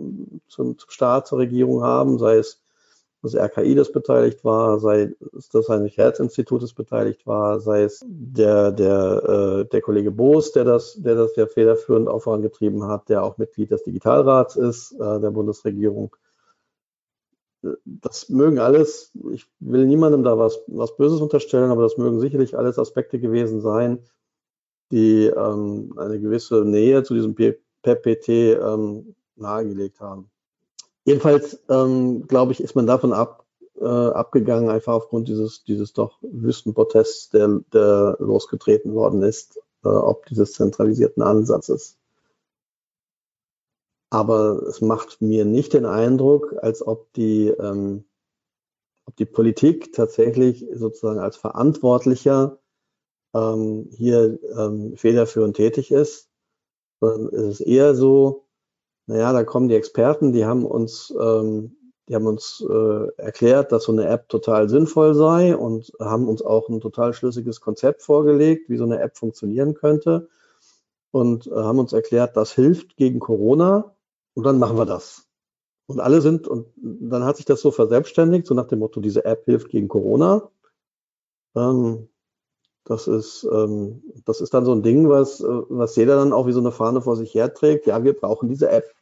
zum, 0.48 0.76
zum 0.80 0.90
Staat, 0.90 1.28
zur 1.28 1.38
Regierung 1.38 1.84
haben, 1.84 2.18
sei 2.18 2.38
es 2.38 2.64
das 3.22 3.36
RKI, 3.36 3.76
das 3.76 3.92
beteiligt 3.92 4.44
war, 4.44 4.80
sei 4.80 5.14
es 5.38 5.50
das 5.50 5.70
Heinrich-Herz-Institut, 5.70 6.64
das 6.64 6.74
beteiligt 6.74 7.28
war, 7.28 7.60
sei 7.60 7.84
es 7.84 8.04
der, 8.08 8.72
der, 8.72 9.60
äh, 9.62 9.66
der 9.66 9.82
Kollege 9.82 10.10
Boos, 10.10 10.52
der 10.52 10.64
das, 10.64 10.96
der 10.96 11.14
das 11.14 11.36
ja 11.36 11.46
federführend 11.46 12.08
auch 12.08 12.24
vorangetrieben 12.24 12.88
hat, 12.88 13.08
der 13.10 13.22
auch 13.22 13.38
Mitglied 13.38 13.70
des 13.70 13.84
Digitalrats 13.84 14.56
ist, 14.56 14.94
äh, 14.94 15.20
der 15.20 15.30
Bundesregierung. 15.30 16.16
Das 17.86 18.30
mögen 18.30 18.60
alles, 18.60 19.12
ich 19.32 19.46
will 19.60 19.86
niemandem 19.86 20.24
da 20.24 20.38
was, 20.38 20.60
was 20.68 20.96
Böses 20.96 21.20
unterstellen, 21.20 21.72
aber 21.72 21.84
das 21.84 21.98
mögen 21.98 22.20
sicherlich 22.20 22.58
alles 22.58 22.80
Aspekte 22.80 23.20
gewesen 23.20 23.62
sein, 23.62 24.00
die 24.92 25.26
ähm, 25.26 25.94
eine 25.98 26.20
gewisse 26.20 26.64
Nähe 26.64 27.04
zu 27.04 27.14
diesem 27.14 27.36
PPT 27.36 28.30
ähm, 28.30 29.16
nahegelegt 29.36 30.00
haben. 30.00 30.30
Jedenfalls, 31.04 31.60
ähm, 31.70 32.28
glaube 32.28 32.54
ich, 32.54 32.62
ist 32.62 32.76
man 32.76 32.88
davon 32.88 33.14
ab, 33.14 33.46
äh, 33.80 33.86
abgegangen, 33.86 34.70
einfach 34.70 34.94
aufgrund 34.94 35.28
dieses, 35.28 35.64
dieses 35.64 35.94
doch 35.94 36.18
Wüstenprotests, 36.22 37.30
der, 37.30 37.62
der 37.74 38.18
losgetreten 38.20 38.94
worden 38.94 39.24
ist, 39.24 39.60
äh, 39.84 39.90
ob 39.90 40.26
dieses 40.28 40.54
zentralisierten 40.54 41.24
Ansatzes. 41.24 41.99
Aber 44.10 44.64
es 44.68 44.82
macht 44.82 45.22
mir 45.22 45.46
nicht 45.46 45.74
den 45.74 45.86
Eindruck, 45.86 46.56
als 46.62 46.86
ob 46.86 47.14
die, 47.14 47.48
ähm, 47.50 48.06
ob 49.06 49.16
die 49.18 49.26
Politik 49.26 49.94
tatsächlich 49.94 50.66
sozusagen 50.74 51.20
als 51.20 51.38
Verantwortlicher 51.38 52.60
ähm, 53.36 53.88
hier 53.92 54.40
ähm, 54.58 54.98
federführend 54.98 55.56
tätig 55.56 55.92
ist, 55.92 56.30
sondern 57.00 57.34
es 57.34 57.60
ist 57.60 57.68
eher 57.68 57.96
so, 57.96 58.48
naja, 59.06 59.34
da 59.34 59.44
kommen 59.44 59.70
die 59.70 59.76
Experten, 59.76 60.34
die 60.34 60.46
haben 60.46 60.66
uns, 60.66 61.14
ähm, 61.20 61.76
die 62.08 62.16
haben 62.16 62.26
uns 62.26 62.66
äh, 62.68 63.08
erklärt, 63.18 63.72
dass 63.72 63.84
so 63.84 63.92
eine 63.92 64.08
App 64.08 64.30
total 64.30 64.70
sinnvoll 64.70 65.14
sei 65.14 65.56
und 65.56 65.92
haben 66.00 66.28
uns 66.28 66.42
auch 66.42 66.70
ein 66.70 66.82
total 66.82 67.14
schlüssiges 67.14 67.62
Konzept 67.62 68.02
vorgelegt, 68.02 68.70
wie 68.70 68.78
so 68.78 68.86
eine 68.86 69.00
App 69.00 69.18
funktionieren 69.18 69.76
könnte 69.76 70.30
und 71.12 71.48
äh, 71.48 71.52
haben 71.52 71.80
uns 71.80 71.94
erklärt, 71.94 72.36
das 72.36 72.52
hilft 72.54 72.98
gegen 72.98 73.20
Corona 73.20 73.96
und 74.40 74.46
dann 74.46 74.60
machen 74.60 74.78
wir 74.78 74.86
das. 74.86 75.28
Und 75.88 76.00
alle 76.00 76.22
sind, 76.22 76.48
und 76.48 76.68
dann 76.78 77.24
hat 77.24 77.38
sich 77.38 77.46
das 77.46 77.62
so 77.62 77.72
verselbstständigt, 77.72 78.48
so 78.48 78.54
nach 78.54 78.68
dem 78.68 78.80
Motto, 78.80 79.02
diese 79.02 79.26
App 79.26 79.46
hilft 79.46 79.70
gegen 79.70 79.88
Corona. 79.88 80.50
Ähm, 81.56 82.10
das 82.86 83.08
ist, 83.08 83.48
ähm, 83.52 84.04
das 84.26 84.42
ist 84.42 84.54
dann 84.54 84.66
so 84.66 84.72
ein 84.74 84.84
Ding, 84.84 85.10
was, 85.10 85.44
was 85.44 85.96
jeder 85.96 86.16
dann 86.16 86.34
auch 86.34 86.48
wie 86.48 86.54
so 86.54 86.60
eine 86.60 86.72
Fahne 86.72 87.02
vor 87.02 87.16
sich 87.16 87.34
herträgt. 87.34 87.86
Ja, 87.86 88.04
wir 88.04 88.14
brauchen 88.14 88.50
diese 88.50 88.70
App 88.70 88.94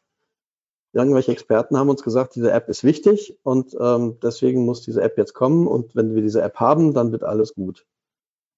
irgendwelche 0.94 1.32
Experten 1.32 1.78
haben 1.78 1.90
uns 1.90 2.04
gesagt, 2.04 2.36
diese 2.36 2.52
App 2.52 2.70
ist 2.70 2.84
wichtig 2.84 3.38
und 3.44 3.76
ähm, 3.80 4.18
deswegen 4.22 4.66
muss 4.66 4.82
diese 4.82 5.02
App 5.02 5.18
jetzt 5.18 5.34
kommen 5.34 5.68
und 5.68 5.96
wenn 5.96 6.16
wir 6.16 6.22
diese 6.22 6.42
App 6.42 6.56
haben, 6.56 6.94
dann 6.94 7.12
wird 7.12 7.24
alles 7.24 7.54
gut. 7.54 7.86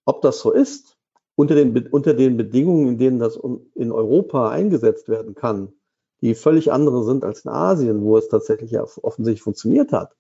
Ob 0.05 0.21
das 0.21 0.39
so 0.39 0.51
ist, 0.51 0.97
unter 1.35 1.55
den, 1.55 1.87
unter 1.87 2.13
den 2.13 2.37
Bedingungen, 2.37 2.87
in 2.87 2.97
denen 2.97 3.19
das 3.19 3.39
in 3.75 3.91
Europa 3.91 4.49
eingesetzt 4.49 5.09
werden 5.09 5.35
kann, 5.35 5.73
die 6.21 6.35
völlig 6.35 6.71
andere 6.71 7.03
sind 7.03 7.23
als 7.23 7.45
in 7.45 7.51
Asien, 7.51 8.03
wo 8.03 8.17
es 8.17 8.27
tatsächlich 8.27 8.71
ja 8.71 8.83
offensichtlich 8.83 9.41
funktioniert 9.41 9.91
hat, 9.91 10.15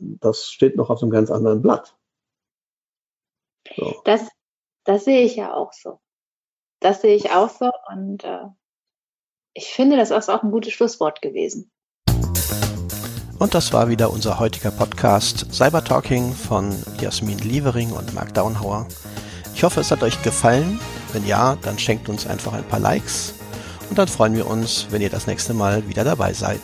das 0.00 0.46
steht 0.46 0.76
noch 0.76 0.90
auf 0.90 1.02
einem 1.02 1.10
ganz 1.10 1.30
anderen 1.30 1.62
Blatt. 1.62 1.96
So. 3.76 3.94
Das, 4.04 4.28
das 4.84 5.04
sehe 5.04 5.22
ich 5.22 5.36
ja 5.36 5.54
auch 5.54 5.72
so. 5.72 6.00
Das 6.80 7.02
sehe 7.02 7.14
ich 7.14 7.30
auch 7.30 7.50
so 7.50 7.70
und 7.88 8.24
äh, 8.24 8.46
ich 9.54 9.72
finde, 9.72 9.96
das 9.96 10.10
ist 10.10 10.28
auch 10.28 10.42
ein 10.42 10.50
gutes 10.50 10.72
Schlusswort 10.72 11.22
gewesen. 11.22 11.70
Und 13.38 13.54
das 13.54 13.72
war 13.72 13.88
wieder 13.88 14.10
unser 14.10 14.38
heutiger 14.38 14.70
Podcast 14.70 15.52
Cyber 15.52 15.84
Talking 15.84 16.32
von 16.32 16.74
Jasmin 17.00 17.38
Lievering 17.38 17.92
und 17.92 18.14
Marc 18.14 18.34
Daunhauer. 18.34 18.86
Ich 19.54 19.62
hoffe, 19.62 19.80
es 19.80 19.90
hat 19.90 20.02
euch 20.02 20.22
gefallen. 20.22 20.80
Wenn 21.12 21.26
ja, 21.26 21.56
dann 21.62 21.78
schenkt 21.78 22.08
uns 22.08 22.26
einfach 22.26 22.52
ein 22.52 22.64
paar 22.64 22.80
Likes 22.80 23.34
und 23.94 23.98
dann 23.98 24.08
freuen 24.08 24.34
wir 24.34 24.48
uns, 24.48 24.88
wenn 24.90 25.02
ihr 25.02 25.08
das 25.08 25.28
nächste 25.28 25.54
Mal 25.54 25.88
wieder 25.88 26.02
dabei 26.02 26.32
seid. 26.32 26.58